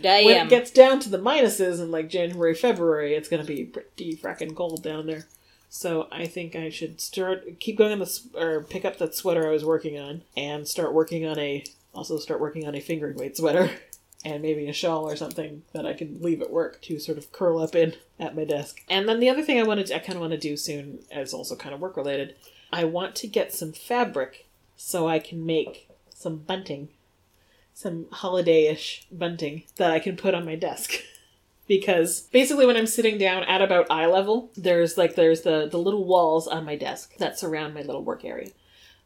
[0.00, 0.24] Damn.
[0.24, 4.16] when it gets down to the minuses in like January, February, it's gonna be pretty
[4.16, 5.26] fracking cold down there.
[5.68, 9.46] So I think I should start keep going on the or pick up that sweater
[9.46, 13.16] I was working on and start working on a also start working on a fingering
[13.16, 13.70] weight sweater
[14.24, 17.30] and maybe a shawl or something that I can leave at work to sort of
[17.32, 18.82] curl up in at my desk.
[18.88, 21.00] And then the other thing I wanted to, I kind of want to do soon
[21.12, 22.34] is also kind of work related.
[22.72, 24.46] I want to get some fabric
[24.76, 26.88] so I can make some bunting
[27.78, 30.94] some holiday-ish bunting that I can put on my desk.
[31.68, 35.78] because basically when I'm sitting down at about eye level, there's like there's the the
[35.78, 38.50] little walls on my desk that surround my little work area.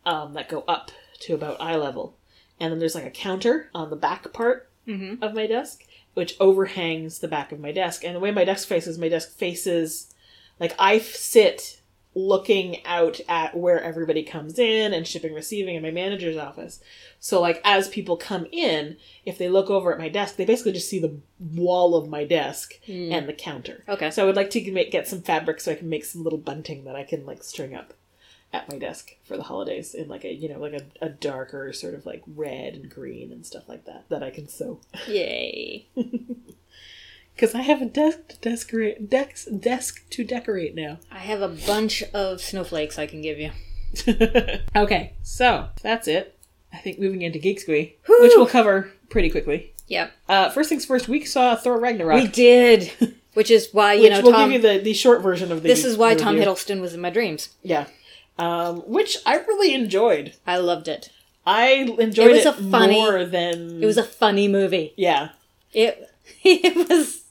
[0.07, 0.91] Um, that go up
[1.21, 2.17] to about eye level.
[2.59, 5.23] And then there's like a counter on the back part Mhm.
[5.23, 5.85] of my desk,
[6.15, 8.05] which overhangs the back of my desk.
[8.05, 10.15] And the way my desk faces, my desk faces
[10.61, 11.81] like I sit
[12.15, 16.79] looking out at where everybody comes in and shipping receiving in my manager's office.
[17.19, 20.73] So like as people come in, if they look over at my desk, they basically
[20.73, 23.83] just see the wall of my desk and the counter.
[23.89, 24.11] Okay.
[24.11, 26.39] So I would like to make get some fabric so I can make some little
[26.39, 27.95] bunting that I can like string up
[28.53, 31.73] at my desk for the holidays in like a you know like a, a darker
[31.73, 35.87] sort of like red and green and stuff like that that I can sew Yay.
[37.35, 40.99] because I have a desk to decorate desk desk to decorate now.
[41.11, 43.51] I have a bunch of snowflakes I can give you.
[44.77, 46.39] okay, so that's it.
[46.73, 49.75] I think moving into Geek Squee, which we'll cover pretty quickly.
[49.89, 50.13] Yep.
[50.29, 52.23] Uh, first things first, we saw Thor Ragnarok.
[52.23, 52.93] We did.
[53.35, 54.51] Which is why, you which know, we'll Tom.
[54.51, 55.69] give you the, the short version of the.
[55.69, 56.37] this is why Tom.
[56.37, 57.49] Hiddleston was in my dreams.
[57.63, 57.87] Yeah,
[58.39, 60.35] um, which I really enjoyed.
[60.47, 61.11] I loved it.
[61.47, 64.93] I enjoyed It it, was a funny- more than It was a funny movie.
[64.97, 65.31] yeah.
[65.73, 66.09] It
[66.45, 67.23] it was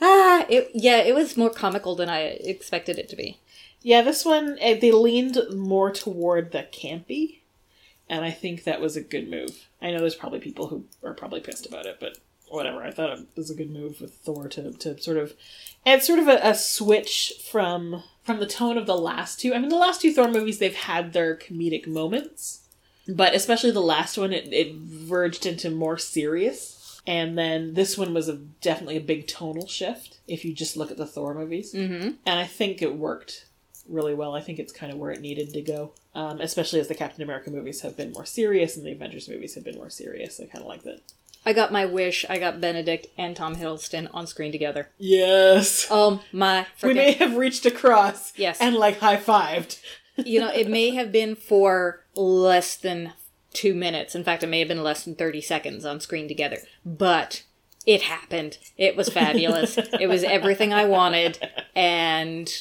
[0.00, 3.38] ah it yeah it was more comical than I expected it to be.
[3.82, 7.38] Yeah, this one eh, they leaned more toward the campy,
[8.08, 9.66] and I think that was a good move.
[9.80, 12.18] I know there's probably people who are probably pissed about it, but
[12.48, 12.82] whatever.
[12.82, 15.34] I thought it was a good move with Thor to, to sort of,
[15.86, 19.54] it's sort of a, a switch from from the tone of the last two.
[19.54, 22.60] I mean, the last two Thor movies they've had their comedic moments,
[23.08, 27.00] but especially the last one, it, it verged into more serious.
[27.06, 30.90] And then this one was a, definitely a big tonal shift if you just look
[30.90, 31.72] at the Thor movies.
[31.72, 32.10] Mm-hmm.
[32.26, 33.46] And I think it worked
[33.88, 34.34] really well.
[34.34, 37.22] I think it's kind of where it needed to go, um, especially as the Captain
[37.22, 40.38] America movies have been more serious and the Avengers movies have been more serious.
[40.38, 41.00] I kind of like that.
[41.46, 42.24] I got my wish.
[42.28, 44.88] I got Benedict and Tom Hiddleston on screen together.
[44.98, 45.86] Yes.
[45.90, 46.66] Oh my!
[46.82, 48.58] we may have reached across Yes.
[48.60, 49.80] and like high fived.
[50.16, 53.12] you know, it may have been for less than
[53.54, 54.14] two minutes.
[54.14, 56.58] In fact, it may have been less than 30 seconds on screen together.
[56.84, 57.44] But
[57.86, 58.58] it happened.
[58.76, 59.78] It was fabulous.
[59.78, 61.38] it was everything I wanted.
[61.74, 62.52] And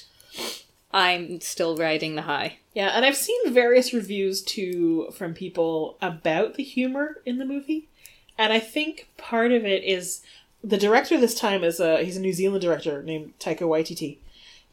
[0.94, 2.60] I'm still riding the high.
[2.74, 7.90] Yeah, and I've seen various reviews too from people about the humor in the movie,
[8.38, 10.22] and I think part of it is
[10.64, 14.18] the director this time is a he's a New Zealand director named Taika Waititi,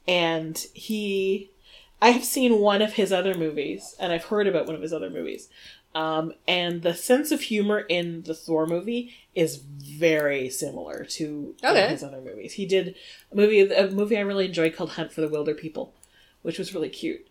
[0.08, 1.50] and he
[2.02, 4.92] I have seen one of his other movies, and I've heard about one of his
[4.92, 5.48] other movies.
[5.94, 11.86] Um, and the sense of humor in the Thor movie is very similar to Okay.
[11.88, 12.54] his other movies.
[12.54, 12.96] He did
[13.30, 15.90] a movie a movie I really enjoyed called Hunt for the Wilderpeople,
[16.42, 17.26] which was really cute.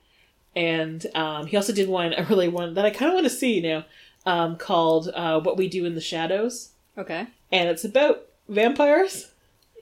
[0.55, 3.29] And um, he also did one, a really one that I kind of want to
[3.31, 3.85] see now,
[4.25, 7.27] um, called uh, "What We Do in the Shadows," Okay.
[7.51, 9.31] and it's about vampires.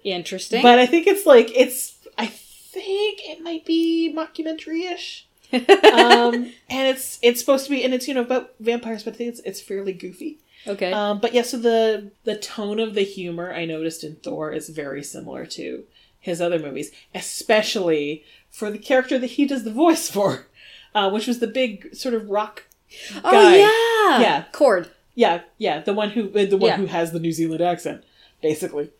[0.04, 0.62] Interesting.
[0.64, 1.98] But I think it's like it's.
[2.18, 8.08] I think it might be mockumentary-ish, um, and it's it's supposed to be, and it's
[8.08, 10.40] you know about vampires, but I think it's it's fairly goofy.
[10.68, 10.92] okay.
[10.92, 14.70] Um, but yeah, so the the tone of the humor I noticed in Thor is
[14.70, 15.84] very similar to
[16.20, 20.48] his other movies, especially for the character that he does the voice for,
[20.96, 22.64] uh, which was the big sort of rock.
[23.24, 23.58] oh, guy.
[23.58, 24.20] yeah.
[24.20, 24.44] Yeah.
[24.52, 24.90] Korg.
[25.14, 26.78] Yeah, yeah, the one who the one Yeah.
[26.78, 28.04] who has the New Zealand accent,
[28.42, 28.92] basically.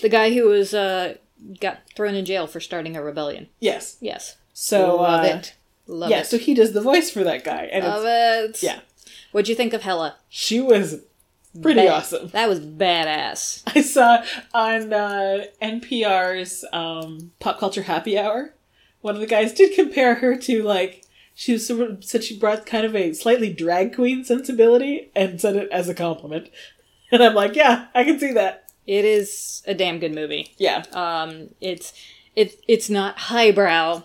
[0.00, 1.16] The guy who was, uh,
[1.60, 3.48] got thrown in jail for starting a rebellion.
[3.60, 3.98] Yes.
[4.00, 4.36] Yes.
[4.54, 5.54] So Love uh, it.
[5.86, 6.26] Love yeah, it.
[6.26, 8.66] so he does the voice for that guy, and Love it's, it.
[8.66, 8.80] yeah,
[9.32, 10.16] What'd you think of Hela?
[10.28, 11.02] she was
[11.60, 12.28] pretty awesome.
[12.28, 13.62] That was badass.
[13.66, 18.54] I saw on uh, NPR's um, Pop Culture Happy Hour,
[19.00, 21.04] one of the guys did compare her to like
[21.34, 25.40] she was sort of, said she brought kind of a slightly drag queen sensibility and
[25.40, 26.48] said it as a compliment,
[27.12, 28.70] and I'm like, yeah, I can see that.
[28.86, 30.54] It is a damn good movie.
[30.58, 31.92] Yeah, Um, it's
[32.34, 34.02] it it's not highbrow,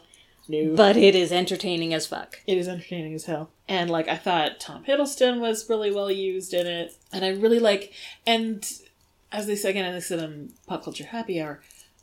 [0.47, 2.41] no, but it is entertaining as fuck.
[2.45, 3.49] it is entertaining as hell.
[3.67, 6.95] And like I thought Tom Hiddleston was really well used in it.
[7.11, 7.91] And I really like
[8.25, 8.63] and
[9.31, 11.59] as they say again as they said on Pop Culture Happy Hour,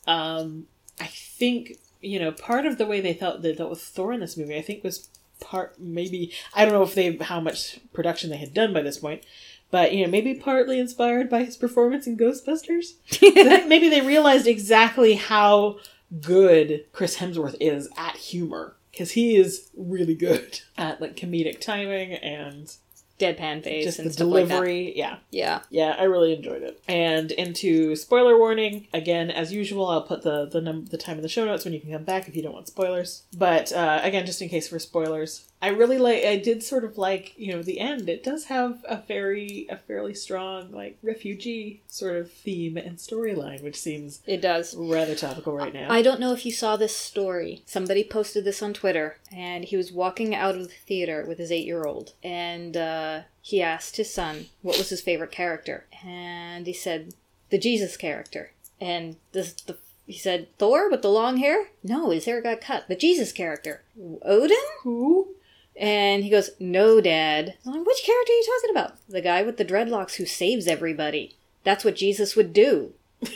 [0.07, 0.67] um,
[1.01, 4.21] I think, you know, part of the way they felt they dealt with Thor in
[4.21, 5.09] this movie, I think was
[5.45, 8.99] part maybe I don't know if they how much production they had done by this
[8.99, 9.25] point.
[9.71, 12.93] But you know, maybe partly inspired by his performance in Ghostbusters.
[13.67, 15.79] Maybe they realized exactly how
[16.21, 22.13] good Chris Hemsworth is at humor because he is really good at like comedic timing
[22.13, 22.77] and
[23.19, 24.55] Deadpan face just and the stuff like that.
[24.55, 24.97] delivery.
[24.97, 25.61] yeah, Yeah.
[25.71, 26.83] yeah, I really enjoyed it.
[26.89, 29.87] And into spoiler warning again, as usual.
[29.87, 32.03] I'll put the the num- the time in the show notes when you can come
[32.05, 33.23] back if you don't want spoilers.
[33.37, 36.25] But uh, again, just in case for spoilers, I really like.
[36.25, 38.07] I did sort of like you know the end.
[38.11, 43.63] It does have a very a fairly strong like refugee sort of theme and storyline,
[43.63, 44.75] which seems It does.
[44.77, 45.91] rather topical right now.
[45.91, 47.63] I don't know if you saw this story.
[47.65, 51.51] Somebody posted this on Twitter, and he was walking out of the theater with his
[51.51, 56.67] eight year old, and uh, he asked his son what was his favorite character, and
[56.67, 57.15] he said
[57.49, 61.69] the Jesus character, and this the he said Thor with the long hair.
[61.83, 62.87] No, his hair got cut.
[62.89, 63.81] The Jesus character,
[64.21, 64.59] Odin.
[64.83, 65.29] Who?
[65.77, 67.55] And he goes, No, Dad.
[67.67, 69.09] I'm like, Which character are you talking about?
[69.09, 71.37] The guy with the dreadlocks who saves everybody.
[71.65, 72.93] That's what Jesus would do.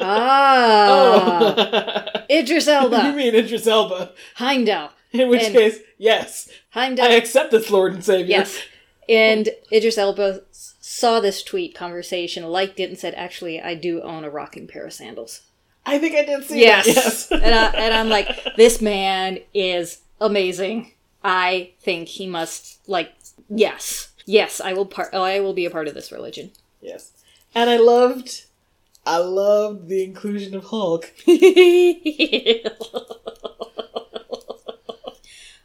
[0.00, 1.54] ah.
[1.56, 2.20] Oh.
[2.30, 4.12] Idris you mean Idris Elba?
[4.36, 4.90] Heimdall.
[5.12, 7.06] In which And- case, yes, Heimdall.
[7.06, 8.26] I accept this Lord and Savior.
[8.30, 8.60] yes.
[9.08, 14.22] And Idris Elba saw this tweet conversation, liked it, and said, Actually, I do own
[14.22, 15.42] a rocking pair of sandals.
[15.84, 16.86] I think I did see Yes.
[16.86, 16.94] that.
[16.94, 17.32] Yes.
[17.32, 20.92] and, I, and I'm like, This man is amazing.
[21.22, 23.12] I think he must, like,
[23.48, 24.08] yes.
[24.26, 25.12] Yes, I will part.
[25.14, 26.52] I will be a part of this religion.
[26.80, 27.12] Yes.
[27.54, 28.44] And I loved
[29.06, 31.12] I loved the inclusion of Hulk.
[31.26, 32.62] oh,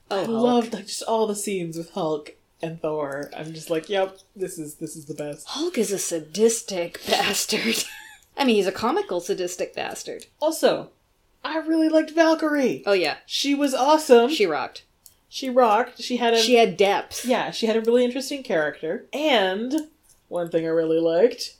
[0.10, 0.28] I Hulk.
[0.30, 3.30] loved like just all the scenes with Hulk and Thor.
[3.36, 5.48] I'm just like, yep, this is this is the best.
[5.48, 7.84] Hulk is a sadistic bastard.
[8.38, 10.26] I mean, he's a comical sadistic bastard.
[10.42, 10.90] Also,
[11.44, 12.84] I really liked Valkyrie.
[12.86, 14.30] Oh yeah, She was awesome.
[14.30, 14.85] she rocked.
[15.36, 16.02] She rocked.
[16.02, 17.26] She had a She had depth.
[17.26, 19.06] yeah, she had a really interesting character.
[19.12, 19.74] And
[20.30, 21.58] one thing I really liked,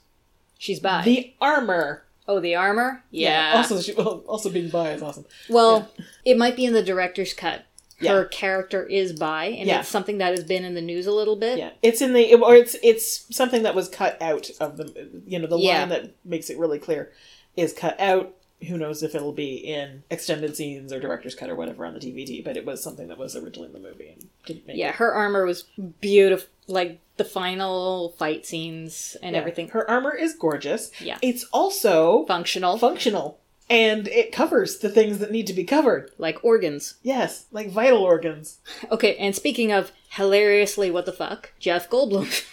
[0.56, 1.02] She's bi.
[1.04, 2.04] the armor.
[2.26, 3.04] oh, the armor.
[3.10, 3.52] Yeah.
[3.56, 5.26] Also, she well, also being bi is awesome.
[5.50, 5.90] well,
[6.24, 7.66] it might be in the director's cut.
[8.00, 8.12] Yeah.
[8.14, 9.80] Her character is bi, and Yeah.
[9.80, 11.58] it's something that has been in the news a little bit.
[11.58, 15.38] Yeah, it's in the or it's it's something that was cut out of the you
[15.38, 15.80] know the Yeah.
[15.80, 17.12] line that makes it really clear
[17.58, 18.32] is cut out.
[18.66, 22.00] Who knows if it'll be in extended scenes or director's cut or whatever on the
[22.00, 22.44] DVD?
[22.44, 24.94] But it was something that was originally in the movie and didn't make Yeah, it.
[24.96, 25.64] her armor was
[26.00, 26.48] beautiful.
[26.68, 29.40] Like the final fight scenes and Yeah.
[29.40, 29.68] everything.
[29.68, 30.90] Her armor is gorgeous.
[31.00, 31.18] Yeah.
[31.22, 33.38] it's also Functional, functional
[33.70, 36.10] and it covers the things that need to be covered.
[36.18, 36.94] like organs.
[37.02, 38.58] Yes, like vital organs.
[38.90, 41.52] Okay, and speaking of hilariously, what the fuck?
[41.60, 42.26] Jeff Goldblum.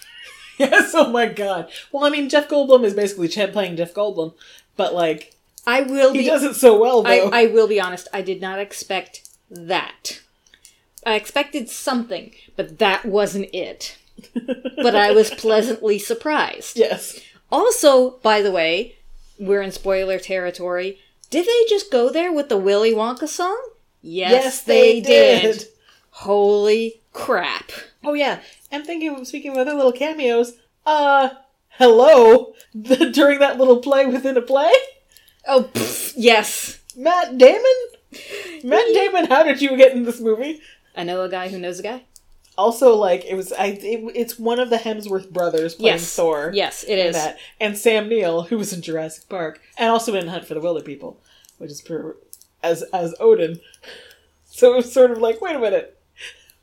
[0.60, 0.92] Yes.
[0.94, 1.72] Oh my god.
[1.92, 4.36] Well, I mean, Jeff Goldblum is basically Ch- playing Jeff Goldblum,
[4.78, 5.34] but like
[5.66, 6.26] I will he be.
[6.26, 7.30] does it so well I, though.
[7.32, 8.08] I will be honest.
[8.14, 10.22] I did not expect that.
[11.06, 13.98] I expected something, but that wasn't it.
[14.78, 16.78] but I was pleasantly surprised.
[16.78, 17.20] yes.
[17.52, 18.96] Also, by the way,
[19.40, 21.00] we're in spoiler territory.
[21.30, 23.60] Did they just go there with the Willy Wonka song?
[24.02, 25.66] Yes, yes they, did.
[26.10, 27.72] Holy crap.
[28.04, 30.54] Oh yeah, and thinking of speaking of other little cameos,
[30.86, 31.30] uh,
[31.70, 32.54] hello,
[33.12, 34.72] during that little play within a play,
[35.48, 36.80] Oh, pff, yes.
[36.96, 37.64] Matt Damon.
[38.64, 40.62] Matt Damon, how did you get in this movie?
[40.96, 42.04] I know a guy who knows a guy.
[42.56, 46.16] Also, like it was, I it, it's one of the Hemsworth brothers playing Yes.
[46.16, 46.52] Thor.
[46.54, 47.16] Yes, it is.
[47.16, 50.62] that, and Sam Neill, who was in Jurassic Park, and also in Hunt for the
[50.62, 51.16] Wilderpeople,
[51.58, 52.16] which is per,
[52.62, 53.60] as as Odin.
[54.46, 55.98] So it was sort of like, wait a minute,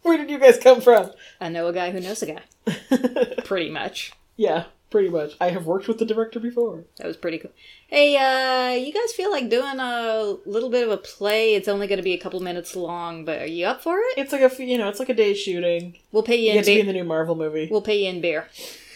[0.03, 1.11] where did you guys come from?
[1.41, 3.35] I know a guy who knows a guy.
[3.45, 4.13] Pretty much.
[4.37, 5.33] yeah, pretty much.
[5.41, 6.85] I have worked with the director before.
[6.99, 7.51] That was pretty cool.
[7.91, 11.55] Hey, uh, you guys feel like doing a little bit of a play?
[11.57, 14.15] It's only going to be a couple minutes long, but are you up for it?
[14.17, 15.99] It's like a you know, it's like a day shooting.
[16.13, 17.67] We'll pay you You in get to be in the new Marvel movie.
[17.69, 18.49] We'll pay you in beer.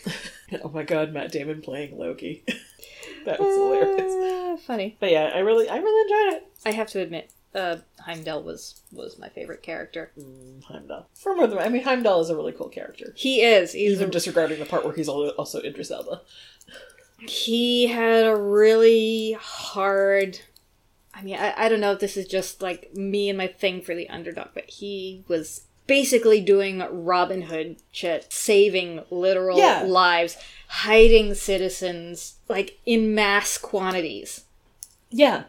[0.63, 2.45] Oh my god, Matt Damon playing Loki.
[3.25, 4.13] that was hilarious.
[4.13, 4.97] Uh, funny.
[5.01, 6.49] But yeah, I really, I really enjoyed it.
[6.65, 10.13] I have to admit, uh, Heimdall was was my favorite character.
[10.17, 11.09] Mm, Heimdall.
[11.15, 13.15] For more than I mean, Heimdall is a really cool character.
[13.17, 13.73] He is.
[13.73, 16.21] He's Even a, disregarding the part where he's also Idris Elba.
[17.29, 20.41] He had a really hard.
[21.15, 23.81] I mean, I, I don't know if this is just like me and my thing
[23.83, 29.83] for the underdog, but he was basically doing Robin Hood shit, saving literal Yeah.
[29.83, 30.37] lives,
[30.69, 34.45] hiding citizens like in mass quantities.
[35.11, 35.45] Yeah,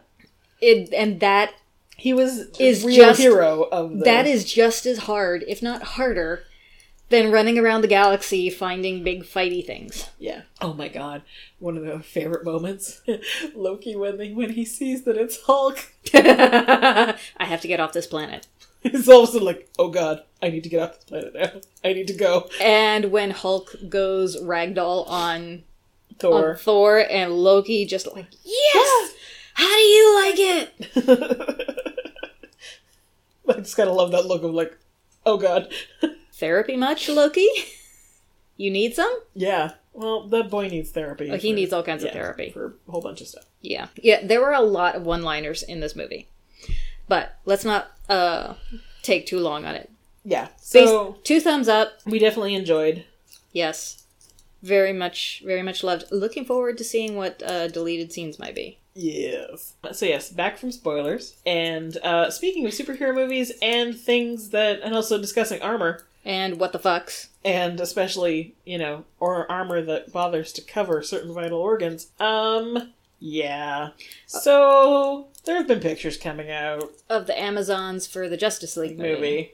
[0.60, 1.54] It and that
[1.96, 4.04] he was Is real just- hero of the.
[4.04, 6.44] that is just as hard, if not harder,
[7.08, 10.10] than running around the galaxy finding big fighty things.
[10.18, 10.42] yeah.
[10.60, 11.22] Oh my god,
[11.58, 13.00] one of the favorite moments,
[13.54, 18.06] Loki when he, when he sees that it's Hulk, I have to get off this
[18.06, 18.46] planet.
[18.82, 21.34] he's all of a sudden like, oh god, I need to get off this planet
[21.34, 21.60] now.
[21.84, 22.48] I need to go.
[22.60, 25.62] And when Hulk goes ragdoll on,
[26.18, 26.50] Thor.
[26.50, 28.74] on Thor and Loki just like, yes!
[28.74, 29.08] Ah!
[29.54, 31.76] How do you like it?
[33.48, 34.76] I just gotta love that look of like,
[35.24, 35.72] oh god.
[36.36, 37.48] Therapy much, Loki?
[38.58, 39.14] You need some?
[39.34, 39.72] yeah.
[39.92, 41.30] Well, that boy needs therapy.
[41.30, 42.48] Oh, he for- needs all kinds of therapy.
[42.50, 43.44] for a whole bunch of stuff.
[43.60, 43.88] Yeah.
[44.02, 46.28] Yeah, there were a lot of one liners in this movie.
[47.06, 48.54] But let's not uh
[49.02, 49.90] take too long on it.
[50.24, 50.46] Yeah.
[50.46, 51.98] Bas- So two thumbs up.
[52.06, 53.04] we definitely enjoyed.
[53.52, 54.04] Yes.
[54.62, 56.04] Very much, very much loved.
[56.10, 58.78] Looking forward to seeing what uh, deleted scenes might be.
[58.94, 59.74] Yes.
[59.92, 61.36] So yes, back from spoilers.
[61.44, 66.72] And uh speaking of superhero movies and things that and also discussing armor And what
[66.72, 67.28] the fucks?
[67.44, 72.08] and especially, you know, or armor that bothers to cover certain vital organs.
[72.20, 73.90] Um yeah.
[74.26, 79.12] So there have been pictures coming out Of the Amazons for the Justice League movie.
[79.12, 79.52] movie.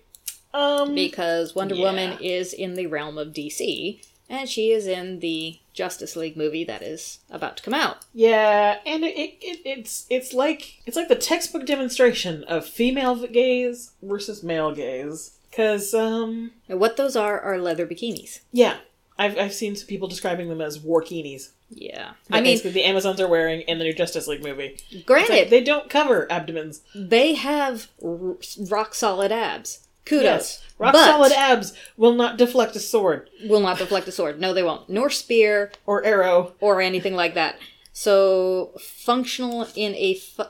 [0.54, 1.84] Um Because Wonder Yeah.
[1.84, 6.64] Woman is in the realm of DC, and she is in the Justice League movie
[6.64, 7.98] that is about to come out.
[8.14, 13.14] Yeah, and it, it, it it's it's like it's like the textbook demonstration of female
[13.26, 15.32] gaze versus male gaze.
[15.54, 18.40] Cause um And what those are are leather bikinis.
[18.52, 18.78] yeah,
[19.18, 21.50] I've I've seen some people describing them as warkinis.
[21.74, 22.12] Yeah.
[22.30, 24.76] I mean, the Amazons are wearing in the new Justice League movie.
[25.06, 26.82] Granted, like, they don't cover abdomens.
[26.94, 28.36] they have r-
[28.68, 29.86] rock solid abs.
[30.04, 30.24] Kudos.
[30.24, 30.62] Yes.
[30.78, 34.38] Rock solid abs will not deflect a sword Will not deflect a sword.
[34.40, 34.88] No, they won't.
[34.90, 36.52] Nor spear or arrow.
[36.60, 37.56] or anything like that.
[37.92, 40.14] So functional in a.
[40.14, 40.42] Fu-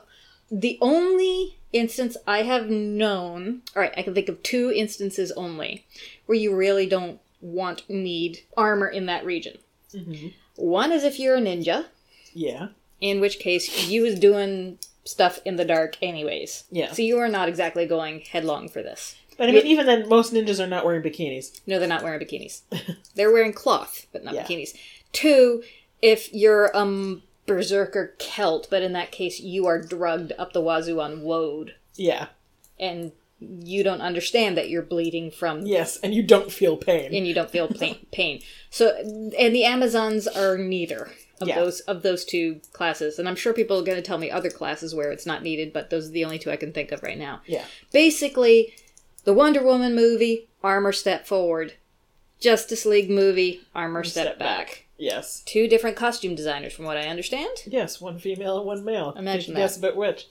[0.51, 3.61] the only instance I have known.
[3.75, 5.85] All right, I can think of two instances only
[6.27, 9.57] where you really don't want need armor in that region.
[10.55, 11.85] One is if you're a ninja,
[12.33, 12.67] Yeah.
[13.01, 16.63] in which case you is doing stuff in the dark anyways.
[16.71, 16.91] Yeah.
[16.93, 19.15] So you are not exactly going headlong for this.
[19.37, 21.59] But I mean, even then, most ninjas are not wearing bikinis.
[21.65, 22.61] No, they're not wearing bikinis.
[23.15, 24.43] they're wearing cloth, but not Yeah.
[24.45, 24.75] bikinis.
[25.11, 25.63] Two,
[26.01, 30.99] if you're um berserker Celt, but in that case you are drugged up the wazoo
[31.01, 32.27] on woad, Yeah.
[32.79, 37.13] and you don't understand that you're bleeding from Yes, and you don't feel pain.
[37.13, 38.05] and you don't feel pain.
[38.13, 38.41] pain.
[38.69, 41.11] So, and the Amazons are neither
[41.41, 41.55] of Yeah.
[41.55, 43.19] those of those two classes.
[43.19, 45.73] And I'm sure people are going to tell me other classes where it's not needed,
[45.73, 47.41] but those are the only two I can think of right now.
[47.45, 47.65] yeah.
[47.91, 48.73] Basically,
[49.25, 51.73] the Wonder Woman movie, armor step forward.
[52.39, 54.67] Justice League movie, armor step, Step back.
[54.67, 54.82] back.
[54.97, 55.41] Yes.
[55.45, 57.49] Two different costume designers, from what I understand.
[57.65, 59.13] Yes, one female and one male.
[59.17, 59.59] Imagine Did that.
[59.59, 60.27] guess about which?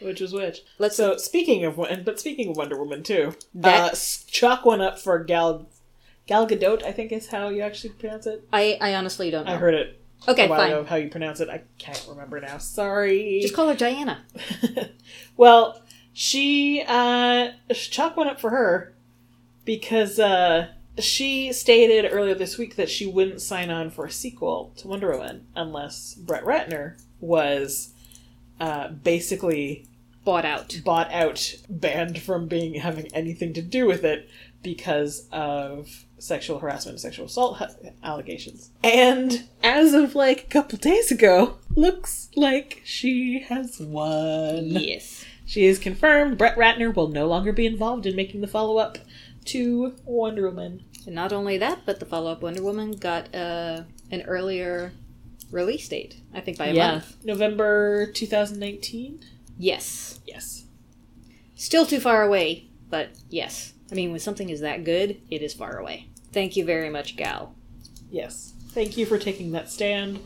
[0.00, 0.62] Which was which?
[0.78, 3.96] Let's- So speaking of one, but speaking of Wonder Woman too, That- uh,
[4.26, 5.68] chalk one up for Gal
[6.26, 6.82] Gal Gadot.
[6.82, 8.46] I think is how you actually pronounce it.
[8.52, 9.52] I, I honestly don't know.
[9.52, 10.84] I heard it okay, fine.
[10.86, 11.48] How you pronounce it?
[11.48, 12.58] I can't remember now.
[12.58, 13.40] Sorry.
[13.42, 14.24] Just call her Diana.
[15.36, 15.82] well,
[16.12, 18.94] she uh, chalk one up for her
[19.64, 20.68] because uh,
[21.00, 25.10] she stated earlier this week that she wouldn't sign on for a sequel to Wonder
[25.12, 27.92] Woman unless Brett Ratner was
[28.60, 29.86] uh, basically
[30.24, 30.78] Bought out.
[30.84, 34.28] bought out, banned from being having anything to do with it
[34.62, 37.70] because of sexual harassment, and sexual assault ha-
[38.04, 38.70] allegations.
[38.84, 44.66] And as of like a couple days ago, looks like she has won.
[44.66, 45.24] Yes.
[45.46, 48.98] She is confirmed Brett Ratner will no longer be involved in making the follow up
[49.46, 50.84] to Wonder Woman.
[51.06, 54.92] And not only that, but the follow up Wonder Woman got uh, an earlier
[55.50, 56.20] release date.
[56.34, 57.16] I think by a month.
[57.24, 59.20] November 2019?
[59.58, 60.20] Yes.
[60.26, 60.64] Yes.
[61.54, 63.74] Still too far away, but yes.
[63.90, 66.08] I mean, when something is that good, it is far away.
[66.32, 67.54] Thank you very much, Gal.
[68.10, 68.54] Yes.
[68.68, 70.20] Thank you for taking that stand.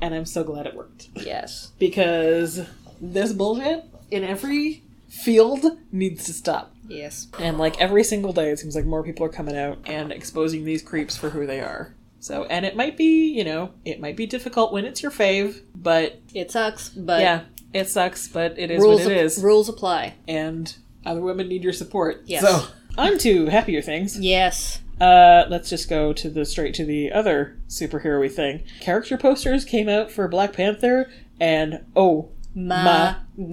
[0.00, 1.08] And I'm so glad it worked.
[1.14, 1.72] Yes.
[1.78, 2.64] Because
[3.00, 6.74] this bullshit in every field needs to stop.
[6.88, 7.28] Yes.
[7.38, 10.64] And like every single day, it seems like more people are coming out and exposing
[10.64, 11.94] these creeps for who they are.
[12.20, 15.60] So, and it might be, you know, it might be difficult when it's your fave,
[15.76, 17.42] but It sucks, but yeah,
[17.72, 19.38] it sucks, but it is rules, what it ap- is.
[19.42, 20.14] rules apply.
[20.26, 20.74] and
[21.06, 22.22] other women need your support.
[22.26, 22.42] Yes.
[22.42, 22.66] So,
[22.98, 24.18] on to happier things.
[24.18, 24.80] Yes.
[25.00, 28.64] Uh, let's just go to the straight to the other superhero thing.
[28.80, 31.08] Character posters came out for Black Panther,
[31.38, 33.16] and oh My, My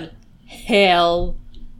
[0.00, 0.10] God.
[0.46, 1.36] Hell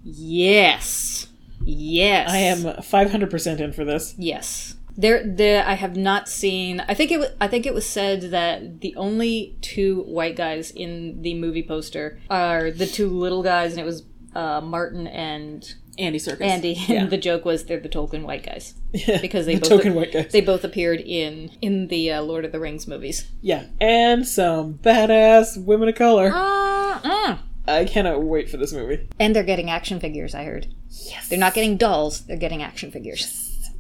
[0.07, 1.27] yes.
[1.65, 2.31] Yes.
[2.31, 4.15] I am 500% in for this.
[4.17, 4.77] Yes.
[4.97, 5.65] There, there.
[5.67, 6.81] I have not seen.
[6.89, 7.19] I think it.
[7.19, 11.63] wa- I think it was said that the only two white guys in the movie
[11.63, 14.05] poster are the two little guys, and it was
[14.35, 16.41] uh, Martin and Andy Serkis.
[16.41, 16.73] Andy.
[16.89, 17.03] Yeah.
[17.03, 20.33] And the joke was they're the Tolkien white guys Yeah, because they the both guys.
[20.33, 23.31] they both appeared in in the uh, Lord of the Rings movies.
[23.43, 26.31] yeah, and some badass women of color.
[26.33, 27.39] Uh, uh.
[27.69, 29.09] I cannot wait for this movie.
[29.19, 30.35] And they're getting action figures.
[30.35, 30.69] I heard.
[30.89, 31.29] Yes.
[31.29, 32.23] They're not getting dolls.
[32.23, 33.71] They're getting action figures.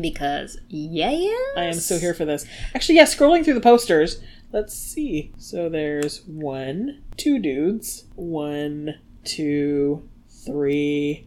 [0.00, 1.36] Because yeah, yeah.
[1.56, 2.46] I am so here for this.
[2.74, 4.20] Actually, yeah, scrolling through the posters,
[4.52, 5.32] let's see.
[5.38, 8.94] So there's one, two dudes, one,
[9.24, 10.08] two,
[10.44, 11.26] three,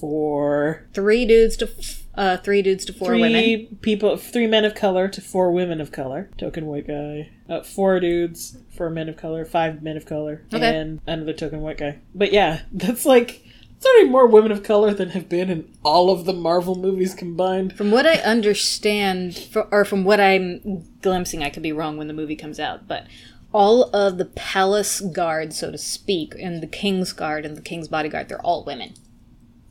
[0.00, 1.70] four, Three dudes to
[2.14, 3.78] uh, three dudes to four three women.
[3.80, 6.28] people, three men of color to four women of color.
[6.36, 7.30] Token white guy.
[7.48, 10.76] Uh, four dudes, four men of color, five men of color, Okay.
[10.78, 11.98] and another token white guy.
[12.14, 13.42] But yeah, that's like.
[13.76, 17.14] It's already more women of color than have been in all of the Marvel movies
[17.14, 17.76] combined.
[17.76, 22.14] From what I understand, or from what I'm glimpsing, I could be wrong when the
[22.14, 23.06] movie comes out, but
[23.52, 27.88] all of the palace guard, so to speak, and the king's guard and the king's
[27.88, 28.94] bodyguard, they're all women.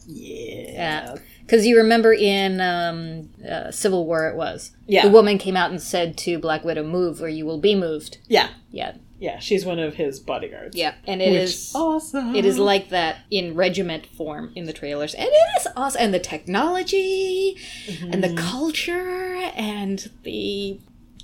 [0.06, 1.16] Yeah.
[1.52, 4.72] Because you remember in um, uh, Civil War, it was.
[4.88, 5.02] Yeah.
[5.02, 8.20] The woman came out and said to Black Widow, move or you will be moved.
[8.30, 8.48] Yeah.
[8.70, 8.94] Yeah.
[9.20, 10.78] Yeah, she's one of his bodyguards.
[10.78, 10.94] Yeah.
[11.06, 11.74] And it is.
[11.76, 12.38] awesome.
[12.38, 16.02] It is like that in regiment form in the trailers, and it is awesome.
[16.02, 17.58] And the technology,
[18.02, 20.80] and the culture, and the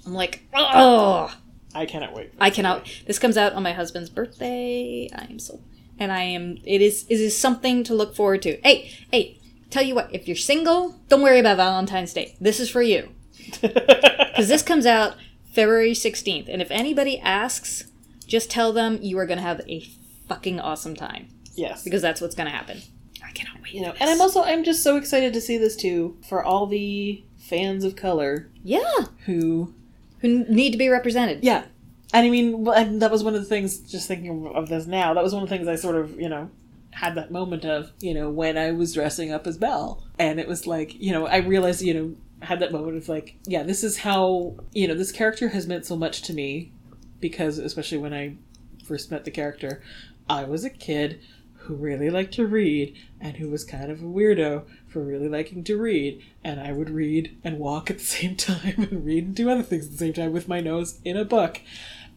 [0.05, 1.33] I'm like, oh,
[1.73, 2.33] I cannot wait.
[2.37, 2.85] I cannot.
[3.07, 5.09] This comes out on my husband's birthday.
[5.15, 5.61] I am so,
[5.97, 6.57] and I am.
[6.65, 7.05] It is.
[7.09, 8.59] It is something to look forward to.
[8.61, 9.36] Hey, hey.
[9.69, 12.35] Tell you what, if you're single, don't worry about Valentine's Day.
[12.39, 13.09] This is for you
[13.61, 15.15] because this comes out
[15.51, 17.85] February 16th, and if anybody asks,
[18.27, 19.81] just tell them you are going to have a
[20.27, 21.83] fucking awesome time yes.
[21.83, 22.79] because that's what's going to happen.
[23.25, 23.73] I cannot wait.
[23.73, 26.65] You know, and I'm also I'm just so excited to see this too for all
[26.65, 29.73] the fans of color yeah, who
[30.19, 31.43] who need to be represented.
[31.43, 31.65] Yeah.
[32.13, 32.63] And I mean,
[32.99, 35.49] that was one of the things, just thinking of this now, that was one of
[35.49, 36.49] the things I sort of, you know,
[36.97, 40.03] had that moment of, you know, when I was dressing up as Belle.
[40.17, 43.35] And it was like, you know, I realized, you know, had that moment of like,
[43.45, 46.71] yeah, this is how, you know, this character has meant so much to me
[47.19, 48.37] because, especially when I
[48.83, 49.83] first met the character,
[50.27, 51.21] I was a kid
[51.53, 55.63] who really liked to read and who was kind of a weirdo for really liking
[55.65, 56.23] to read.
[56.43, 59.61] And I would read and walk at the same time and read and do other
[59.61, 61.61] things at the same time with my nose in a book.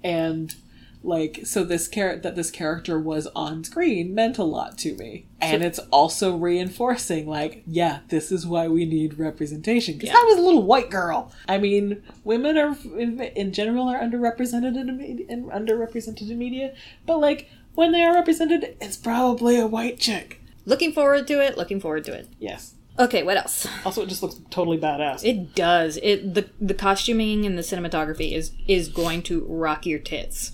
[0.03, 0.55] And
[1.03, 5.25] like so this character that this character was on screen meant a lot to me
[5.41, 10.17] and it's also reinforcing like yeah this is why we need representation because Yeah.
[10.19, 14.77] i was a little white girl i mean women are in, in general are underrepresented
[14.79, 16.75] in, in underrepresented in media
[17.07, 20.37] but like when they are represented it's probably a white chick
[20.67, 21.57] Looking forward to it.
[21.57, 22.29] Looking forward to it.
[22.39, 23.67] yes Okay, what else?
[23.87, 25.97] also it just looks totally badass It does.
[26.03, 30.53] It the the costuming and the cinematography is is going to rock your tits.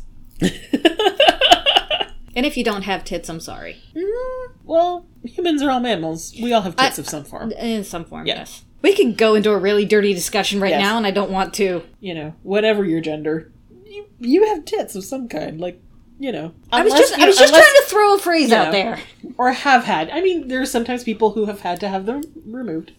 [2.35, 3.77] And if you don't have tits, I'm sorry.
[3.95, 7.83] Mm, well humans are all mammals we all have tits I- of some form In
[7.83, 8.37] some form, Yeah.
[8.41, 8.63] yes.
[8.83, 10.83] We could go into a really dirty discussion right Yes.
[10.83, 11.83] now, and I don't want to.
[12.01, 13.51] you know, whatever your gender,
[13.87, 15.81] you, you have tits of some kind, like
[16.19, 16.53] you know.
[16.71, 18.73] I was just you I was just unless- trying to throw a phrase out know.
[18.73, 19.01] there.
[19.39, 20.11] or have had.
[20.11, 22.93] I mean, there are sometimes people who have had to have them removed,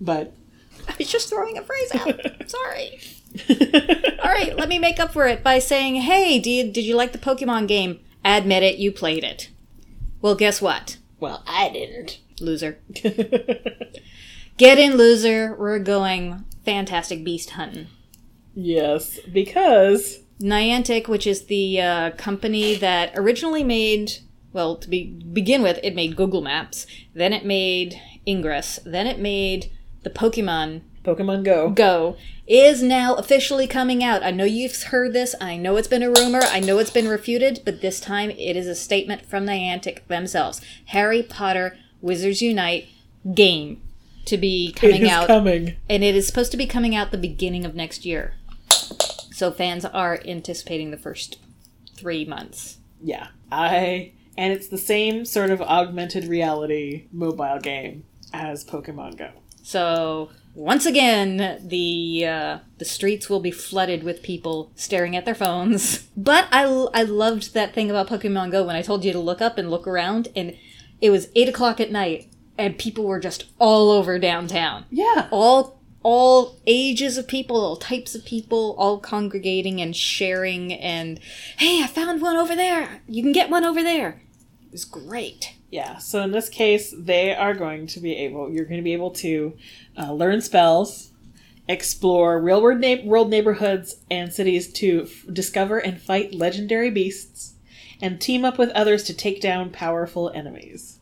[0.00, 0.34] but
[0.88, 2.20] I was just throwing a phrase out.
[2.50, 3.00] Sorry.
[3.50, 7.12] All right, let me make up for it by saying, "Hey, did did you like
[7.12, 8.00] the Pokemon game?
[8.24, 9.50] Admit it, you played it."
[10.20, 12.20] Well, guess what, well, I didn't.
[12.40, 12.78] loser?
[14.56, 15.56] Get in, loser.
[15.58, 17.86] We're going fantastic beast hunting.
[18.54, 24.12] yes, because Niantic, which is the uh, company that originally made,
[24.52, 29.18] well, to be, begin with, it made Google Maps, then it made Ingress, then it
[29.18, 29.70] made
[30.02, 31.70] the Pokemon Pokemon Go.
[31.70, 32.16] Go,
[32.46, 34.22] is now officially coming out.
[34.22, 37.08] I know you've heard this, I know it's been a rumor, I know it's been
[37.08, 40.60] refuted, but this time it is a statement from Niantic themselves.
[40.86, 42.88] Harry Potter Wizards Unite
[43.34, 43.80] game
[44.26, 45.76] to be coming is out coming.
[45.88, 48.34] and it is supposed to be coming out the beginning of next year.
[49.32, 51.38] So fans are anticipating the first
[51.96, 52.78] three months.
[53.02, 59.30] Yeah, I and it's the same sort of augmented reality mobile game as Pokemon Go.
[59.62, 65.34] So once again, the uh, the streets will be flooded with people staring at their
[65.34, 66.08] phones.
[66.16, 69.40] But I I loved that thing about Pokemon Go when I told you to look
[69.40, 70.56] up and look around, and
[71.00, 74.84] it was eight o'clock at night, and people were just all over downtown.
[74.90, 81.20] Yeah, all all ages of people, all types of people, all congregating and sharing and
[81.58, 83.02] hey, I found one over there.
[83.06, 84.20] You can get one over there.
[84.66, 85.54] It was great.
[85.70, 88.92] Yeah, so in this case, they are going to be able, you're going to be
[88.92, 89.56] able to
[89.96, 91.12] uh, learn spells,
[91.68, 97.54] explore real world, na- world neighborhoods and cities to f- discover and fight legendary beasts,
[98.02, 100.98] and team up with others to take down powerful enemies.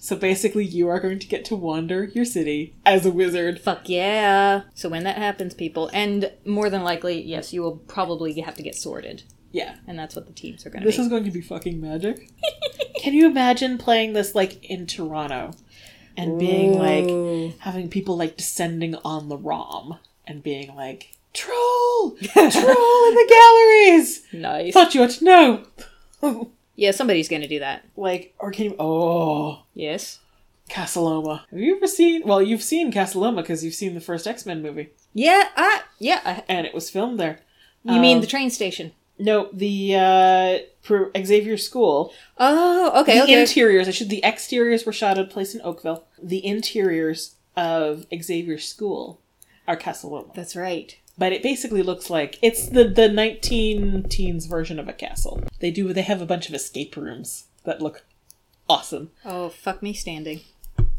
[0.00, 3.60] So basically, you are going to get to wander your city as a wizard.
[3.60, 4.62] Fuck yeah.
[4.74, 8.62] So when that happens, people, and more than likely, yes, you will probably have to
[8.62, 9.24] get sorted.
[9.52, 9.76] Yeah.
[9.86, 11.02] And that's what the teams are going to This be.
[11.02, 12.30] is going to be fucking magic.
[13.00, 15.52] Can you imagine playing this like in Toronto
[16.16, 22.16] and being like having people like descending on the ROM and being like, Troll!
[22.32, 24.22] Troll in the galleries!
[24.32, 24.72] nice.
[24.74, 25.64] Thought you ought to know.
[26.80, 27.84] Yeah, somebody's going to do that.
[27.96, 30.20] like, or can you, oh, Yes.
[30.70, 31.44] Casa Loma.
[31.50, 34.46] Have you ever seen, well, you've seen Casa Loma because you've seen the first X
[34.46, 36.20] Men movie Yeah, I, yeah.
[36.24, 37.40] I, and it was filmed there.
[37.82, 38.92] you mean Um, the train station?
[39.18, 42.12] No, the uh, for Xavier School.
[42.38, 43.40] Oh, okay, the okay.
[43.40, 44.08] interiors, I should.
[44.10, 46.04] The exteriors were shot at a place in Oakville.
[46.22, 49.20] The interiors of Xavier School
[49.66, 50.96] are Castle Casa Loma, that's right.
[51.18, 55.42] but it basically looks like it's the the nineteen teens version of a castle.
[55.60, 55.92] They do.
[55.92, 58.04] They have a bunch of escape rooms that look
[58.68, 59.10] awesome.
[59.24, 60.40] Oh, fuck me standing.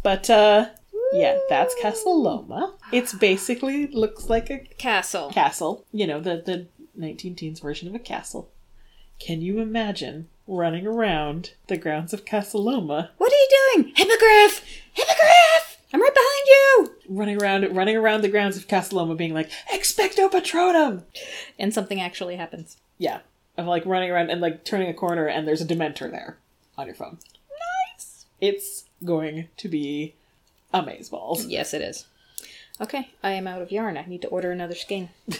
[0.04, 0.70] But uh,
[1.14, 2.76] yeah, that's Castle Loma.
[2.92, 5.32] It's basically looks like a Castle.
[5.32, 5.86] castle.
[5.92, 6.68] You know, the the
[7.00, 8.50] nineteen teens version of a castle.
[9.20, 13.94] Can you imagine running around the grounds of Casa Loma What are you doing?
[13.96, 14.64] Hippogriff!
[14.94, 15.78] Hippogriff!
[15.94, 16.96] I'm right behind you!
[17.10, 21.04] running around running around the grounds of Casa Loma being like expecto patronum
[21.58, 22.78] And something actually happens.
[22.98, 23.20] yeah
[23.58, 26.38] of like running around and like turning a corner and there's a dementor there
[26.78, 27.18] on your phone
[27.98, 30.14] nice it's going to be
[30.74, 32.06] amazeballs Yes, it is.
[32.82, 33.98] Okay, I am out of yarn.
[33.98, 35.10] I need to order another skein.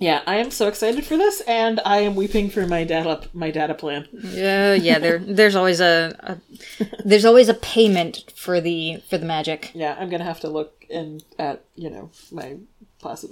[0.00, 3.50] Yeah, I am so excited for this, and I am weeping for my data my
[3.50, 4.08] data plan.
[4.12, 4.98] Yeah, yeah.
[4.98, 9.70] There, there's always a, a, there's always a payment for the for the magic.
[9.72, 12.56] Yeah, I'm gonna have to look in at you know my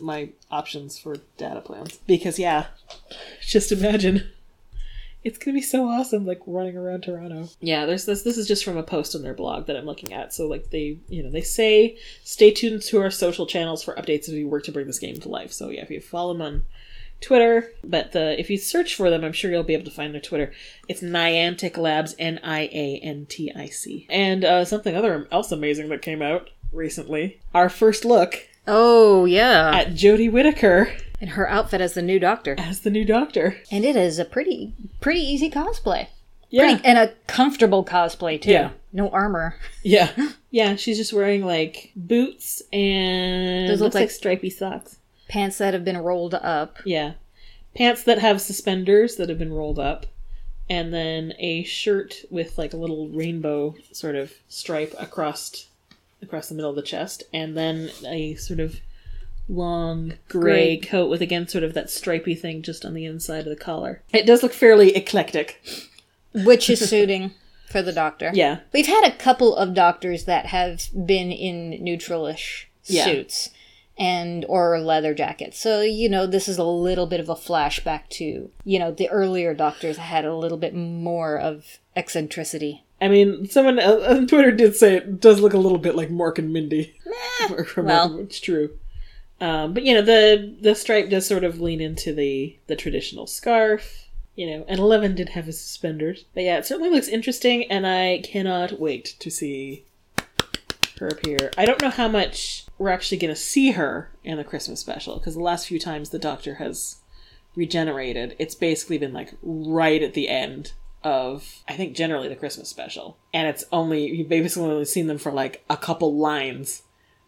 [0.01, 2.66] my options for data plans because yeah,
[3.41, 4.31] just imagine.
[5.24, 7.49] It's gonna be so awesome, like running around Toronto.
[7.61, 8.23] Yeah, there's this.
[8.23, 10.32] This is just from a post on their blog that I'm looking at.
[10.35, 14.28] So like they, you know, they say stay tuned to our social channels for updates
[14.28, 15.53] as we work to bring this game to life.
[15.53, 16.65] So yeah, if you follow them on
[17.20, 20.12] Twitter, but the if you search for them, I'm sure you'll be able to find
[20.12, 20.53] their Twitter.
[20.89, 24.07] It's Niantic Labs, N I A N T I C.
[24.11, 27.40] And uh, something other else amazing that came out recently.
[27.55, 30.93] Our first look Oh yeah, at Jodie Whittaker
[31.23, 33.57] and her outfit as the new Doctor, as the new Doctor.
[33.70, 36.09] and it is a pretty pretty easy cosplay.
[36.51, 38.51] Yeah, Pretty, and a comfortable cosplay too.
[38.51, 38.70] Yeah.
[38.93, 39.57] No armor.
[39.82, 40.11] yeah,
[40.51, 40.77] yeah.
[40.77, 44.99] She's just wearing like boots and Those look looks like- like stripy socks.
[45.28, 46.77] Pants that have been rolled up.
[46.85, 47.12] Yeah.
[47.74, 50.05] Pants that have suspenders that have been rolled up.
[50.69, 55.69] And then a shirt with like a little rainbow sort of stripe across
[56.20, 57.23] across the middle of the chest.
[57.32, 58.78] And then a sort of
[59.53, 63.57] long gray coat with again sort of that stripy thing just on the inside of
[63.57, 64.03] the collar.
[64.12, 65.61] It does look fairly eclectic.
[66.35, 67.33] which is suiting
[67.70, 68.31] for the doctor.
[68.33, 68.61] Yeah.
[68.73, 73.05] We've had a couple of doctors that have been in neutralish Yeah.
[73.05, 73.51] suits
[73.99, 75.59] and or leather jackets.
[75.59, 79.09] So, you know, this is a little bit of a flashback to, you know, the
[79.11, 82.85] earlier doctors had a little bit more of eccentricity.
[83.01, 86.09] I mean, someone uh, on Twitter did say it does look a little bit like
[86.09, 86.95] Mork and Mindy.
[87.66, 88.19] From- well.
[88.19, 88.70] it's true.
[89.43, 93.27] Um, but you know, the the stripe does sort of lean into the the traditional
[93.27, 94.09] scarf.
[94.36, 96.24] You know, and Eleven did have his suspenders.
[96.32, 99.85] But yeah, it certainly looks interesting, and I cannot wait to see
[101.01, 101.51] her appear.
[101.59, 105.19] I don't know how much we're actually going to see her in the Christmas special
[105.19, 107.01] because the last few times the Doctor has
[107.56, 112.69] regenerated, it's basically been like right at the end of I think generally the Christmas
[112.69, 116.82] special, and it's only you basically only seen them for like a couple lines,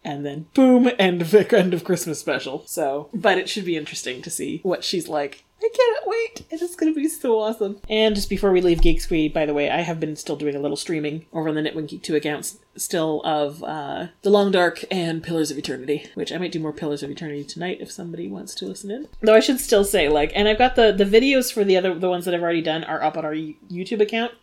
[0.05, 2.63] and then boom, end of end of Christmas special.
[2.67, 5.43] So, but it should be interesting to see what she's like.
[5.61, 6.45] I cannot wait.
[6.51, 7.79] It is going to be so awesome.
[7.89, 10.53] And just before we leave Geek Squee, by the way, I have been still doing
[10.53, 14.29] a little streaming over on the Knit One Geek 2 accounts still of uh, The
[14.29, 17.77] Long Dark and Pillars of Eternity, which I might do more Pillars of Eternity tonight
[17.79, 19.07] if somebody wants to listen in.
[19.21, 21.97] Though I should still say, like, and I've got the, the videos for the other,
[21.97, 24.33] the ones that I've already done are up on our YouTube account.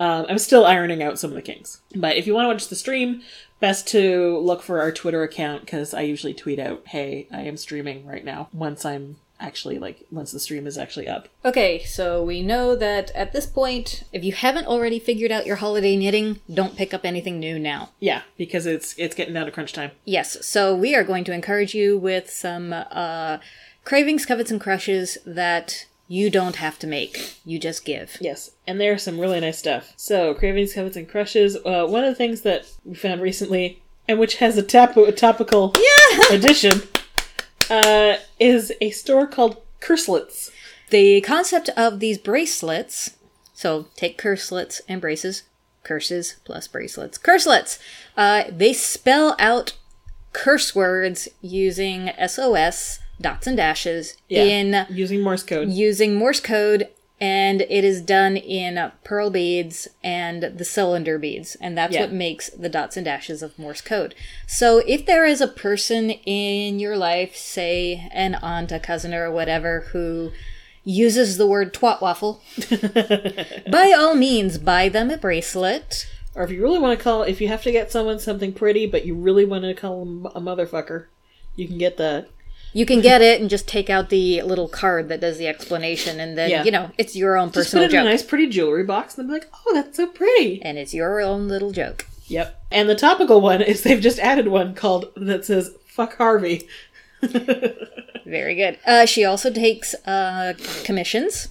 [0.00, 1.80] Um, I'm still ironing out some of the kinks.
[1.94, 3.22] But if you want to watch the stream,
[3.60, 7.56] best to look for our Twitter account because I usually tweet out, hey, I am
[7.56, 11.28] streaming right now once I'm actually, like, once the stream is actually up.
[11.44, 15.56] Okay, so we know that at this point, if you haven't already figured out your
[15.56, 17.90] holiday knitting, don't pick up anything new now.
[18.00, 19.92] Yeah, because it's it's getting down to crunch time.
[20.04, 23.38] Yes, so we are going to encourage you with some uh,
[23.84, 27.38] cravings, covets, and crushes that you don't have to make.
[27.44, 28.16] You just give.
[28.20, 29.92] Yes, and there's some really nice stuff.
[29.96, 31.56] So, cravings, covets, and crushes.
[31.56, 35.12] Uh, one of the things that we found recently, and which has a, tap- a
[35.12, 35.74] topical
[36.30, 36.82] addition,
[37.70, 40.50] uh, is a store called Curselets.
[40.90, 43.16] The concept of these bracelets,
[43.52, 45.42] so take curselets and braces,
[45.82, 47.78] curses plus bracelets, curselets,
[48.16, 49.74] uh, they spell out
[50.32, 55.68] curse words using SOS, dots and dashes, in using Morse code.
[55.70, 56.88] using Morse code,
[57.20, 62.02] and it is done in pearl beads and the cylinder beads, and that's Yeah.
[62.02, 64.14] what makes the dots and dashes of Morse code.
[64.46, 69.32] So if there is a person in your life, say an aunt, a cousin, or
[69.32, 70.30] whatever, who
[70.84, 72.40] uses the word twat waffle,
[73.70, 76.06] by all means, buy them a bracelet.
[76.34, 78.86] Or if you really want to call, if you have to get someone something pretty,
[78.86, 81.06] but you really want to call them a motherfucker,
[81.56, 82.28] you can get that.
[82.72, 86.20] You can get it and just take out the little card that does the explanation,
[86.20, 86.64] and then Yeah.
[86.64, 88.84] you know it's your own Just put personal it in a joke, nice, pretty jewelry
[88.84, 92.06] box, and they'll be like, "Oh, that's so pretty." and it's your own little joke.
[92.28, 92.60] Yep.
[92.70, 96.68] And the topical one is they've just added one called that says "fuck Harvey."
[98.24, 98.78] Very good.
[98.86, 100.54] Uh, she also takes uh,
[100.84, 101.48] commissions.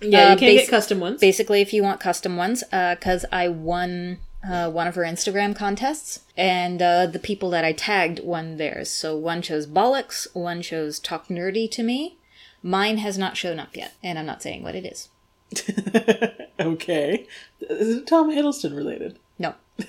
[0.00, 1.20] Yeah, Uh, you can't bas- get custom ones.
[1.20, 4.18] Basically, if you want custom ones, because I won
[4.48, 8.90] uh, one of her Instagram contests, and uh, the people that I tagged won theirs.
[8.90, 12.18] So one chose bollocks, one chose talk nerdy to me.
[12.62, 15.08] Mine has not shown up yet, and I'm not saying what it is.
[16.60, 17.26] okay.
[17.60, 19.18] Is it Tom Hiddleston related?
[19.38, 19.54] No.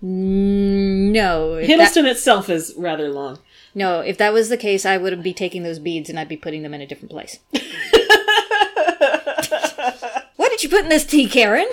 [0.00, 1.54] no.
[1.54, 3.38] If that, Hiddleston itself is rather long.
[3.74, 6.36] no, if that was the case, I would be taking those beads and I'd be
[6.36, 7.38] putting them in a different place.
[10.36, 11.68] what did you put in this tea, Karen?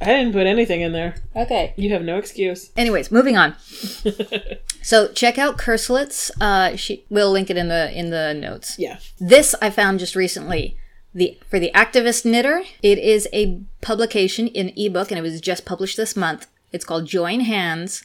[0.00, 1.14] I didn't put anything in there.
[1.36, 1.74] Okay.
[1.76, 2.70] You have no excuse.
[2.76, 3.54] Anyways, moving on.
[4.82, 6.30] so check out Curselets.
[6.40, 8.78] Uh, she we'll link it in the in the notes.
[8.78, 8.98] Yeah.
[9.18, 10.76] This I found just recently.
[11.12, 15.64] The for the activist knitter, it is a publication in ebook, and it was just
[15.64, 16.46] published this month.
[16.72, 18.04] It's called Join Hands,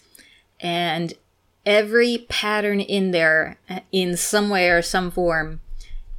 [0.59, 1.13] and
[1.65, 5.59] every pattern in there, uh, in some way or some form,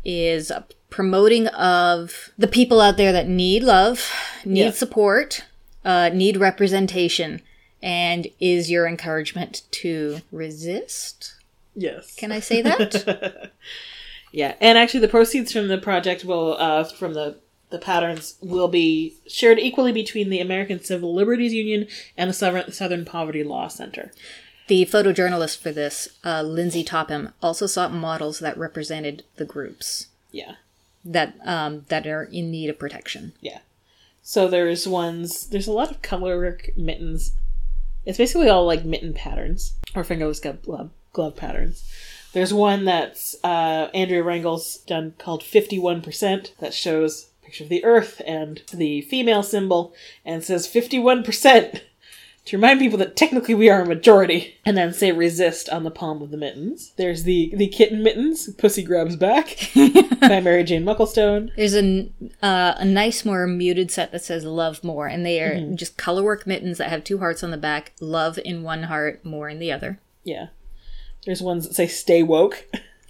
[0.05, 4.09] is a promoting of the people out there that need love,
[4.45, 4.71] need Yeah.
[4.71, 5.45] support,
[5.87, 7.41] uh, need representation,
[7.83, 11.35] and is your encouragement to resist.
[11.75, 12.15] Yes.
[12.17, 13.53] Can I say that?
[14.33, 17.37] Yeah, and actually, the proceeds from the project will, uh, from the
[17.71, 21.87] the patterns, will be shared equally between the American Civil Liberties Union
[22.19, 24.13] and the Southern, Southern Poverty Law Center.
[24.67, 30.57] The photojournalist for this, uh, Lindsay Topham, also sought models that represented the groups Yeah,
[31.05, 33.33] that um, that are in need of protection.
[33.41, 33.61] yeah.
[34.29, 35.47] So there's ones.
[35.47, 37.37] There's a lot of color work mittens.
[38.05, 41.89] It's basically all like mitten patterns or fingerless glove, glove, patterns.
[42.33, 48.21] There's one that's uh, Andrea Rangel's done called 51% that shows picture of the Earth
[48.27, 49.95] and the female symbol
[50.25, 51.83] and says 51%
[52.47, 54.57] to remind people that technically we are a majority.
[54.65, 56.93] And then say resist on the palm of the mittens.
[56.97, 59.71] There's the, the kitten mittens, Pussy Grabs Back
[60.21, 61.51] by Mary Jane Mucklestone.
[61.57, 62.09] There's a,
[62.43, 66.47] uh, a nice, more muted set that says "Love More," and they are just colorwork
[66.47, 69.73] mittens that have two hearts on the back, love in one heart, more in the
[69.73, 70.01] other.
[70.25, 70.49] Yeah.
[71.25, 72.67] There's ones that say stay woke.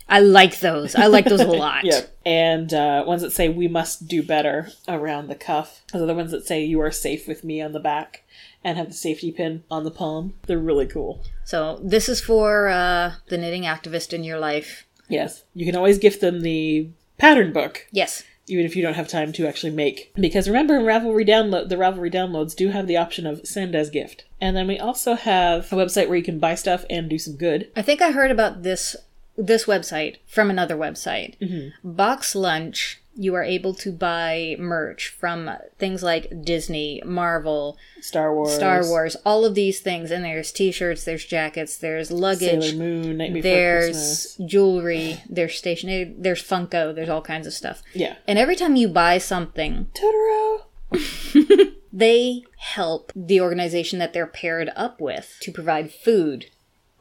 [0.08, 0.94] I like those.
[0.94, 1.84] I like those a lot.
[1.84, 2.16] Yep.
[2.24, 5.82] And uh, ones that say we must do better around the cuff.
[5.92, 8.22] Those are the ones that say you are safe with me on the back
[8.66, 10.34] and have the safety pin on the palm.
[10.46, 11.22] They're really cool.
[11.44, 14.84] So this is for uh, the knitting activist in your life.
[15.08, 15.44] Yes.
[15.54, 18.24] You can always gift them the pattern book, Yes.
[18.48, 20.12] even if you don't have time to actually make.
[20.16, 23.88] Because remember, in Ravelry download the Ravelry downloads do have the option of send as
[23.88, 24.24] gift.
[24.40, 27.36] And then we also have a website where you can buy stuff and do some
[27.36, 27.70] good.
[27.76, 28.96] I think I heard about this
[29.38, 31.38] this website from another website.
[31.38, 31.92] Mm-hmm.
[31.92, 33.00] Box Lunch.
[33.16, 39.16] You are able to buy merch from things like Disney, Marvel, Star Wars, Star Wars,
[39.24, 40.10] all of these things.
[40.10, 44.50] And there's T-shirts, there's jackets, there's luggage, Sailor Moon, Night Before there's Christmas.
[44.50, 47.82] jewelry, there's stationery, there's Funko, there's all kinds of stuff.
[47.94, 48.16] Yeah.
[48.28, 50.62] And every time you buy something, Totoro.
[51.92, 56.46] they help the organization that they're paired up with to provide food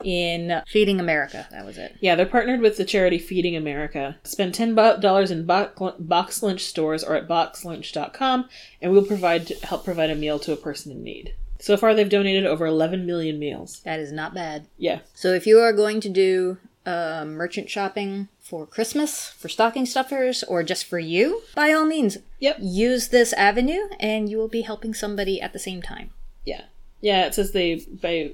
[0.04, 1.48] in Feeding America.
[1.52, 1.96] That was it.
[2.00, 4.18] Yeah, they're partnered with the charity Feeding America.
[4.24, 8.50] Spend ten dollars in box lunch stores or at boxlunch.com,
[8.82, 11.34] and we'll provide help provide a meal to a person in need.
[11.60, 13.80] So far, they've donated over 11 million meals.
[13.86, 14.68] That is not bad.
[14.78, 19.86] Yeah, So if you are going to do uh, merchant shopping for Christmas, for stocking
[19.88, 22.58] stuffers, or just for you, by all means, Yep.
[22.60, 26.12] use this avenue, and you will be helping somebody at the same time.
[26.46, 26.66] yeah,
[27.06, 27.26] yeah.
[27.28, 28.32] It says they by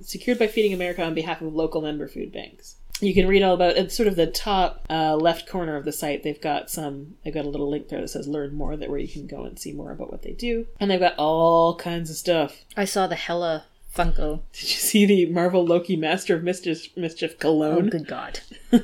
[0.00, 2.76] secured by Feeding America on behalf of local member food banks.
[3.00, 5.92] You can read all about it's sort of the top uh, left corner of the
[5.92, 6.22] site.
[6.22, 7.16] They've got some.
[7.22, 9.44] They've got a little link there that says "Learn More," that where you can go
[9.44, 12.64] and see more about what they do, and they've got all kinds of stuff.
[12.76, 14.40] I saw the Hela Funko.
[14.54, 17.88] Did you see the Marvel Loki Master of Mischief, Mischief Oh, cologne?
[17.90, 18.40] good God.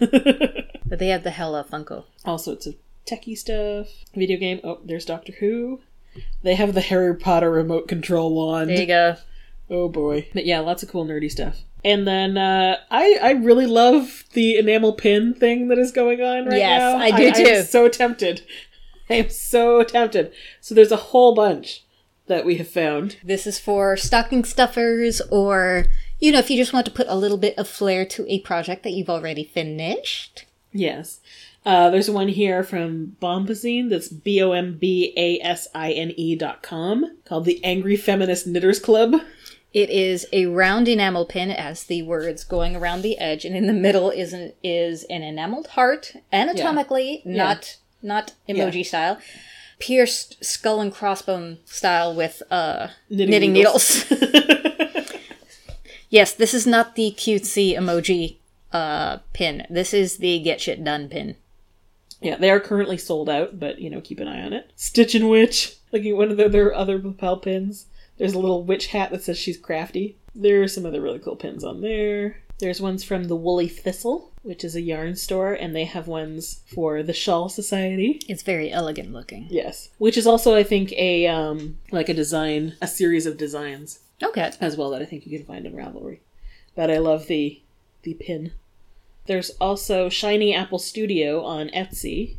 [0.84, 2.04] But they have the Hela Funko.
[2.26, 2.74] all sorts of
[3.06, 3.88] techie stuff.
[4.14, 4.60] Video game.
[4.62, 5.80] Oh, there's Doctor Who.
[6.42, 8.70] They have the Harry Potter remote control wand.
[8.70, 9.16] There you go.
[9.70, 10.28] Oh boy.
[10.34, 11.62] But yeah, lots of cool nerdy stuff.
[11.84, 16.46] And then uh, I I really love the enamel pin thing that is going on
[16.46, 16.98] right Yes, now.
[16.98, 18.42] I do I'm so tempted.
[19.10, 20.32] I am so tempted.
[20.60, 21.84] So there's a whole bunch
[22.26, 23.16] that we have found.
[23.22, 25.86] This is for stocking stuffers, or,
[26.18, 28.40] you know, if you just want to put a little bit of flair to a
[28.40, 30.46] project that you've already finished.
[30.72, 31.20] Yes.
[31.64, 36.12] Uh, there's one here from Bombasine that's B O M B A S I N
[36.16, 39.14] E dot com called the Angry Feminist Knitters Club.
[39.72, 43.66] It is a round enamel pin as the words going around the edge, and in
[43.66, 49.18] the middle is an is an enameled heart, anatomically, not not emoji style,
[49.78, 54.10] pierced skull and crossbone style with uh, Knitting knitting, needles.
[54.10, 55.12] needles.
[56.10, 58.36] yes, this is not the cutesy emoji
[58.72, 59.64] uh, pin.
[59.70, 61.36] This is the get shit done pin.
[62.22, 64.70] Yeah, they are currently sold out, but you know, keep an eye on it.
[64.76, 67.86] Stitch and Witch, looking at one of their, their other lapel pins.
[68.18, 70.16] There's a little witch hat that says she's crafty.
[70.34, 72.38] There are some other really cool pins on there.
[72.58, 76.60] There's ones from the Woolly Thistle, which is a yarn store, and they have ones
[76.72, 78.20] for the Shawl Society.
[78.28, 79.48] It's very elegant looking.
[79.50, 84.00] Yes, which is also, I think, a um like a design, a series of designs
[84.22, 84.52] Okay.
[84.60, 86.18] as well that I think you can find in Ravelry.
[86.76, 87.60] But I love the
[88.02, 88.52] the pin.
[89.26, 92.36] There's also Shiny Apple Studio on Etsy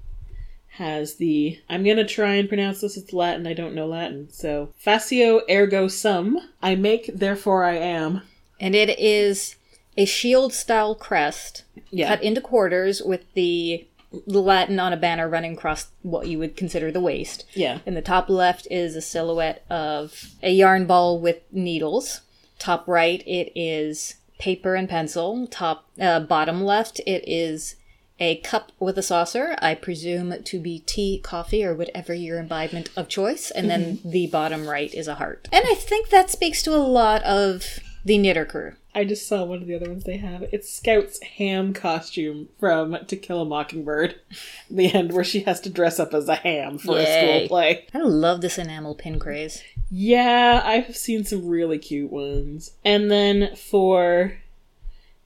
[0.78, 1.60] has the.
[1.70, 2.98] I'm gonna try and pronounce this.
[2.98, 3.46] It's Latin.
[3.48, 4.30] I don't know Latin.
[4.32, 6.40] So facio ergo sum.
[6.62, 8.22] I make, therefore I am.
[8.60, 9.56] And it is
[9.98, 12.08] a shield style crest Yeah.
[12.08, 13.86] cut into quarters with the
[14.26, 17.46] Latin on a banner running across what you would consider the waist.
[17.54, 17.80] Yeah.
[17.86, 22.22] In the top left is a silhouette of a yarn ball with needles.
[22.60, 25.48] Top right, it is paper and pencil.
[25.48, 27.78] Top uh, bottom left, it is
[28.20, 29.56] a cup with a saucer.
[29.62, 33.52] I presume to be tea, coffee, or whatever your imbibement of choice.
[33.52, 35.48] And then the bottom right is a heart.
[35.54, 38.74] And I think that speaks to a lot of the knitter crew.
[38.96, 40.44] I just saw one of the other ones they have.
[40.52, 44.16] It's Scout's ham costume from To Kill a Mockingbird.
[44.70, 47.86] The end where she has to dress up as a ham for a school play.
[47.94, 49.62] I love this enamel pin craze.
[49.92, 52.72] Yeah, I've seen some really cute ones.
[52.84, 54.38] And then for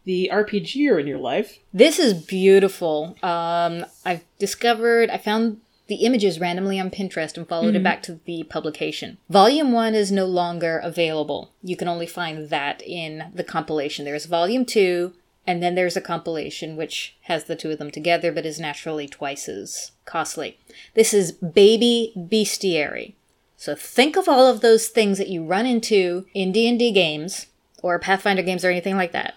[0.04, 3.16] the RPGer in your life, This is beautiful.
[3.24, 8.20] Um, I've discovered, I found the images randomly on Pinterest and followed it back to
[8.26, 9.18] the publication.
[9.30, 11.52] Volume 1 is no longer available.
[11.64, 14.04] You can only find that in the compilation.
[14.04, 15.14] There's Volume 2,
[15.46, 19.08] and then there's a compilation which has the two of them together but is naturally
[19.08, 20.60] twice as costly.
[20.94, 23.14] This is Baby Bestiary.
[23.56, 27.48] So think of all of those things that you run into in D&D games
[27.82, 29.36] or Pathfinder games or anything like that.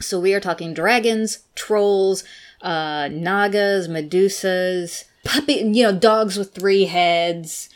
[0.00, 2.24] So we are talking dragons, trolls,
[2.62, 7.68] uh, nagas, medusas, puppy, you know, dogs with three heads,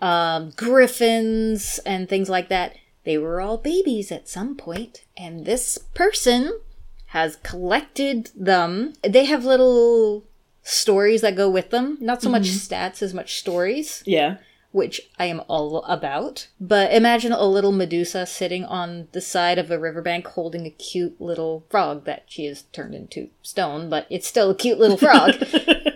[0.00, 2.76] um, griffins, and things like that.
[3.04, 6.60] They were all babies at some point, and this person
[7.06, 8.94] has collected them.
[9.02, 10.24] They have little
[10.62, 11.98] stories that go with them.
[12.00, 14.36] Not so much stats as much stories yeah.
[14.70, 16.48] which I am all about.
[16.60, 21.20] But imagine a little Medusa sitting on the side of a riverbank holding a cute
[21.20, 25.34] little frog that she has turned into stone, but it's still a cute little frog.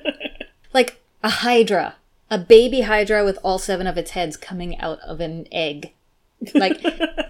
[0.77, 1.97] like a hydra,
[2.31, 5.94] a baby hydra with all seven of its heads coming out of an egg.
[6.55, 6.85] Like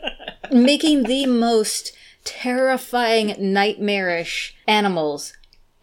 [0.53, 1.93] making the most
[2.25, 5.33] terrifying, nightmarish animals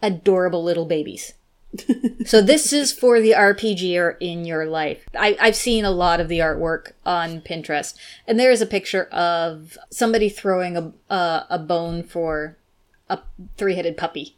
[0.02, 1.32] adorable little babies.
[2.26, 5.06] So this is for the RPGer in your life.
[5.18, 7.94] I, I've seen a lot of the artwork on Pinterest,
[8.26, 12.56] and there is a picture of somebody throwing a a, a bone for
[13.08, 13.20] a
[13.56, 14.36] three-headed puppy.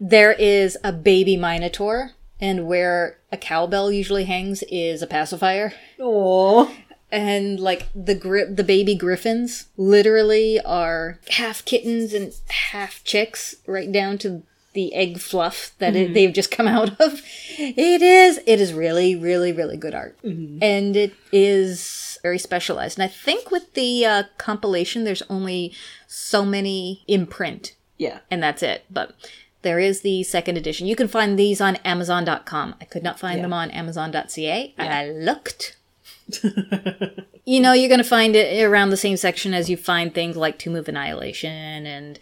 [0.00, 5.72] there is a baby minotaur, and where a cowbell usually hangs is a pacifier.
[5.98, 6.74] Aww.
[7.10, 13.92] And like the gri- the baby griffins literally are half kittens and half chicks, right
[13.92, 14.42] down to
[14.74, 17.20] the egg fluff that it, they've just come out of.
[17.58, 22.98] It is it is really really really good art, and it is very specialized.
[22.98, 25.72] And I think with the uh, compilation, there's only
[26.06, 28.20] so many in print, Yeah.
[28.30, 28.84] and that's it.
[28.90, 29.14] But
[29.62, 30.86] there is the second edition.
[30.86, 32.74] You can find these on Amazon.com.
[32.80, 33.42] I could not find Yeah.
[33.42, 34.74] them on Amazon.ca.
[34.78, 35.76] And I looked.
[37.44, 40.36] you know, you're going to find it around the same section as you find things
[40.36, 42.18] like Tomb of Annihilation and,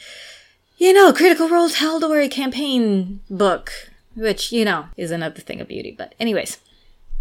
[0.81, 3.71] you know, Critical Role Tal'Dorei campaign book,
[4.17, 5.95] which, you know, is another thing of beauty.
[5.97, 6.59] But, anyways,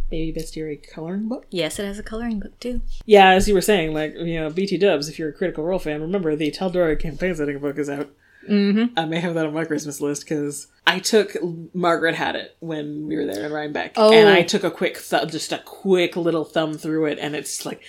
[0.10, 1.45] Baby Bestiary coloring book.
[1.52, 2.81] yes, it has a coloring book too.
[3.06, 5.77] Yeah, as you were saying, like, you know, BT dubs, if you're a Critical Role
[5.77, 8.10] fan, remember the Tal'Dorei campaign setting book is out.
[8.49, 8.98] Mm-hmm.
[8.98, 11.36] I may have that on my Christmas list because I took
[11.76, 14.11] Margaret had it when we were there in Rhinebeck, Oh.
[14.11, 17.64] and I took a quick, th- just a quick little thumb through it, and it's
[17.65, 17.81] like,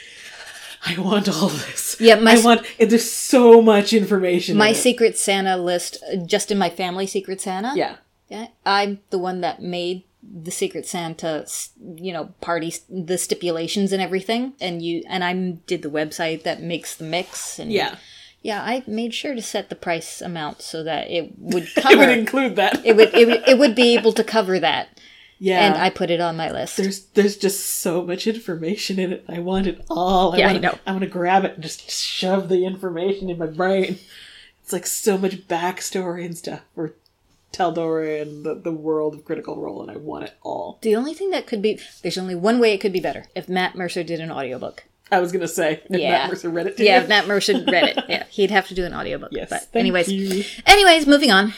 [0.87, 1.97] I want all this.
[2.01, 2.67] Yeah, my I want.
[2.79, 4.57] There's so much information.
[4.57, 4.75] My in.
[4.75, 7.73] Secret Santa list, just in my family Secret Santa.
[7.77, 7.97] yeah,
[8.29, 11.47] Yeah, I'm the one that made the Secret Santa,
[11.97, 15.33] you know, party the stipulations and everything, and you and I
[15.67, 17.97] did the website that makes the mix, and yeah.
[18.43, 22.11] yeah, I made sure to set the price amount so that it would It would
[22.11, 22.85] include that.
[22.85, 25.00] It would it would it would be able to cover that,
[25.41, 26.77] yeah, and I put it on my list.
[26.77, 29.25] there's there's just so much information in it.
[29.29, 30.35] I want it all.
[30.35, 30.79] I Yeah, I wanna, know.
[30.87, 33.99] I want to grab it and just shove the information in my brain.
[34.63, 36.95] It's like so much backstory and stuff for
[37.53, 40.79] Tal'Dorei and the, the world of Critical Role, and I want it all.
[40.83, 43.49] the only thing that could be there's only one way it could be better if
[43.49, 44.85] Matt Mercer did an audiobook.
[45.13, 46.11] I was gonna say, if Yeah.
[46.13, 48.05] Matt Mercer read it to Yeah, if Matt Mercer read it.
[48.09, 49.31] Yeah, he'd have to do an audiobook.
[49.33, 50.45] Yes, but anyways, you.
[50.67, 51.53] anyways, moving on.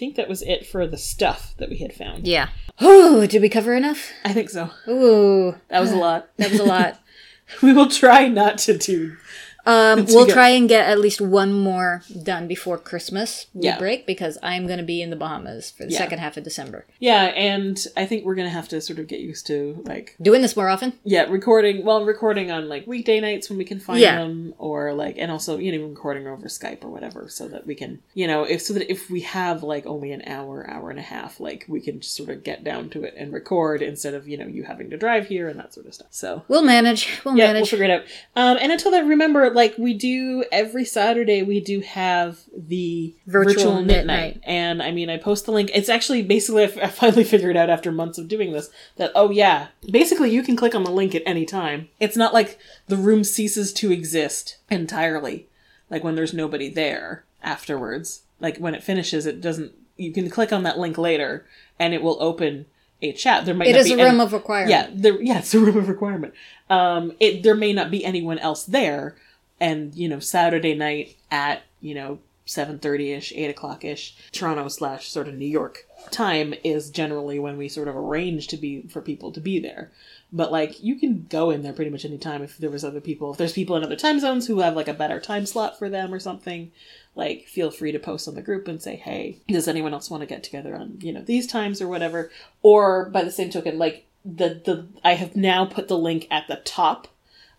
[0.00, 2.26] I think that was it for the stuff that we had found.
[2.26, 2.48] Yeah.
[2.80, 4.10] Oh, did we cover enough?
[4.24, 4.70] I think so.
[4.88, 6.30] Ooh, That was a lot.
[6.38, 6.98] that was a lot.
[7.62, 9.18] we will try not to do
[9.66, 13.78] Um, we'll try and get at least one more done before Christmas we Yeah.
[13.78, 15.98] break because I'm going to be in the Bahamas for the Yeah.
[15.98, 16.86] second half of December.
[16.98, 20.42] Yeah, and I think we're gonna have to sort of get used to like Doing
[20.42, 20.94] this more often.
[21.04, 24.16] yeah, recording well, recording on like weekday nights when we can find Yeah.
[24.18, 27.74] them, or like, and also you know recording over Skype or whatever, so that we
[27.74, 30.98] can you know if so that if we have like only an hour, hour and
[30.98, 34.14] a half, like we can just sort of get down to it and record instead
[34.14, 36.08] of you know you having to drive here and that sort of stuff.
[36.10, 37.08] So We'll manage.
[37.24, 37.70] We'll yeah, we'll manage.
[37.70, 38.02] figure it out.
[38.36, 43.54] Um, and until then, remember, like we do every Saturday, we do have the Virtual
[43.54, 44.34] virtual, knit knit night.
[44.36, 44.40] night.
[44.44, 45.70] And I mean, I post the link.
[45.74, 49.12] It's actually basically I f- I finally figured out after months of doing this that
[49.14, 51.88] oh yeah, basically you can click on the link at any time.
[52.00, 52.58] It's not like
[52.88, 55.48] the room ceases to exist entirely,
[55.88, 58.22] like when there's nobody there afterwards.
[58.40, 59.72] Like when it finishes, it doesn't.
[59.96, 61.44] You can click on that link later,
[61.78, 62.64] and it will open
[63.02, 63.44] a chat.
[63.44, 64.70] There might It not is be a any- room of requirement.
[64.70, 66.32] yeah, there, yeah, it's a room of requirement.
[66.70, 69.16] Um, it there may not be anyone else there,
[69.60, 74.66] and you know Saturday night at you know seven thirty ish, eight o'clock ish, Toronto
[74.68, 78.82] slash sort of New York time is generally when we sort of arrange to be
[78.88, 79.92] for people to be there.
[80.32, 83.00] But like you can go in there pretty much any time if there was other
[83.00, 83.32] people.
[83.32, 85.88] If there's people in other time zones who have like a better time slot for
[85.88, 86.72] them or something,
[87.14, 90.22] like feel free to post on the group and say, "Hey, does anyone else want
[90.22, 92.30] to get together on, you know, these times or whatever?"
[92.62, 96.48] Or by the same token, like the the I have now put the link at
[96.48, 97.08] the top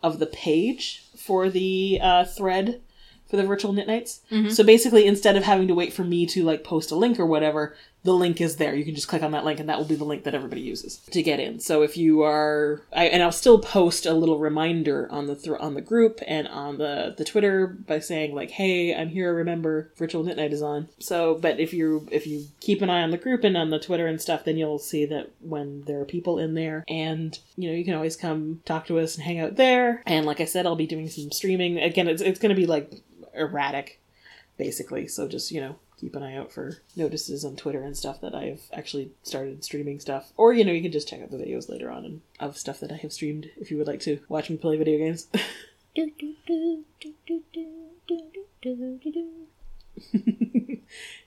[0.03, 2.81] of the page for the uh, thread
[3.29, 4.21] for the virtual knit nights.
[4.49, 7.25] So basically, instead of having to wait for me to like post a link or
[7.25, 8.73] whatever, the link is there.
[8.73, 10.61] You can just click on that link, and that will be the link that everybody
[10.61, 11.59] uses to get in.
[11.59, 15.55] So if you are, I, and I'll still post a little reminder on the thr
[15.57, 19.33] on the group and on the the Twitter by saying like, "Hey, I'm here.
[19.33, 23.03] Remember, virtual knit night is on." So, but if you if you keep an eye
[23.03, 25.99] on the group and on the Twitter and stuff, then you'll see that when there
[26.01, 29.23] are people in there, and you know you can always come talk to us and
[29.23, 30.01] hang out there.
[30.07, 32.07] And like I said, I'll be doing some streaming again.
[32.07, 32.91] It's it's going to be like
[33.35, 34.01] erratic
[34.61, 35.07] basically.
[35.07, 38.33] So just, you know, keep an eye out for notices on Twitter and stuff that
[38.33, 40.33] I've actually started streaming stuff.
[40.35, 42.79] Or, you know, you can just check out the videos later on and of stuff
[42.79, 45.27] that I have streamed if you would like to watch me play video games.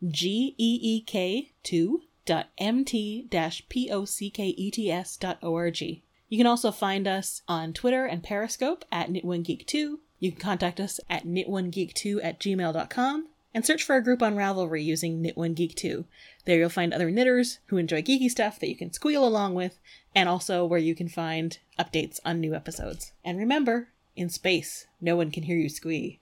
[0.07, 5.15] G E E K 2 dot mt dash p o c k e t s
[5.15, 5.81] dot org.
[5.81, 9.99] You can also find us on Twitter and Periscope at knit1geek2.
[10.25, 14.83] You can contact us at knit1geek2 at gmail.com and search for our group on Ravelry
[14.83, 16.05] using knit1geek2.
[16.45, 19.77] There you'll find other knitters who enjoy geeky stuff that you can squeal along with,
[20.15, 23.11] and also where you can find updates on new episodes.
[23.23, 26.19] And remember, in space, no one can hear you squee.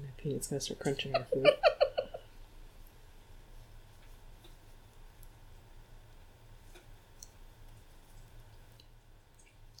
[0.00, 1.46] My peanut's gonna start crunching our food.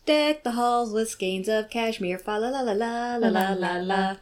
[0.04, 4.16] Deck the halls with skeins of cashmere, fa la la la la la la la.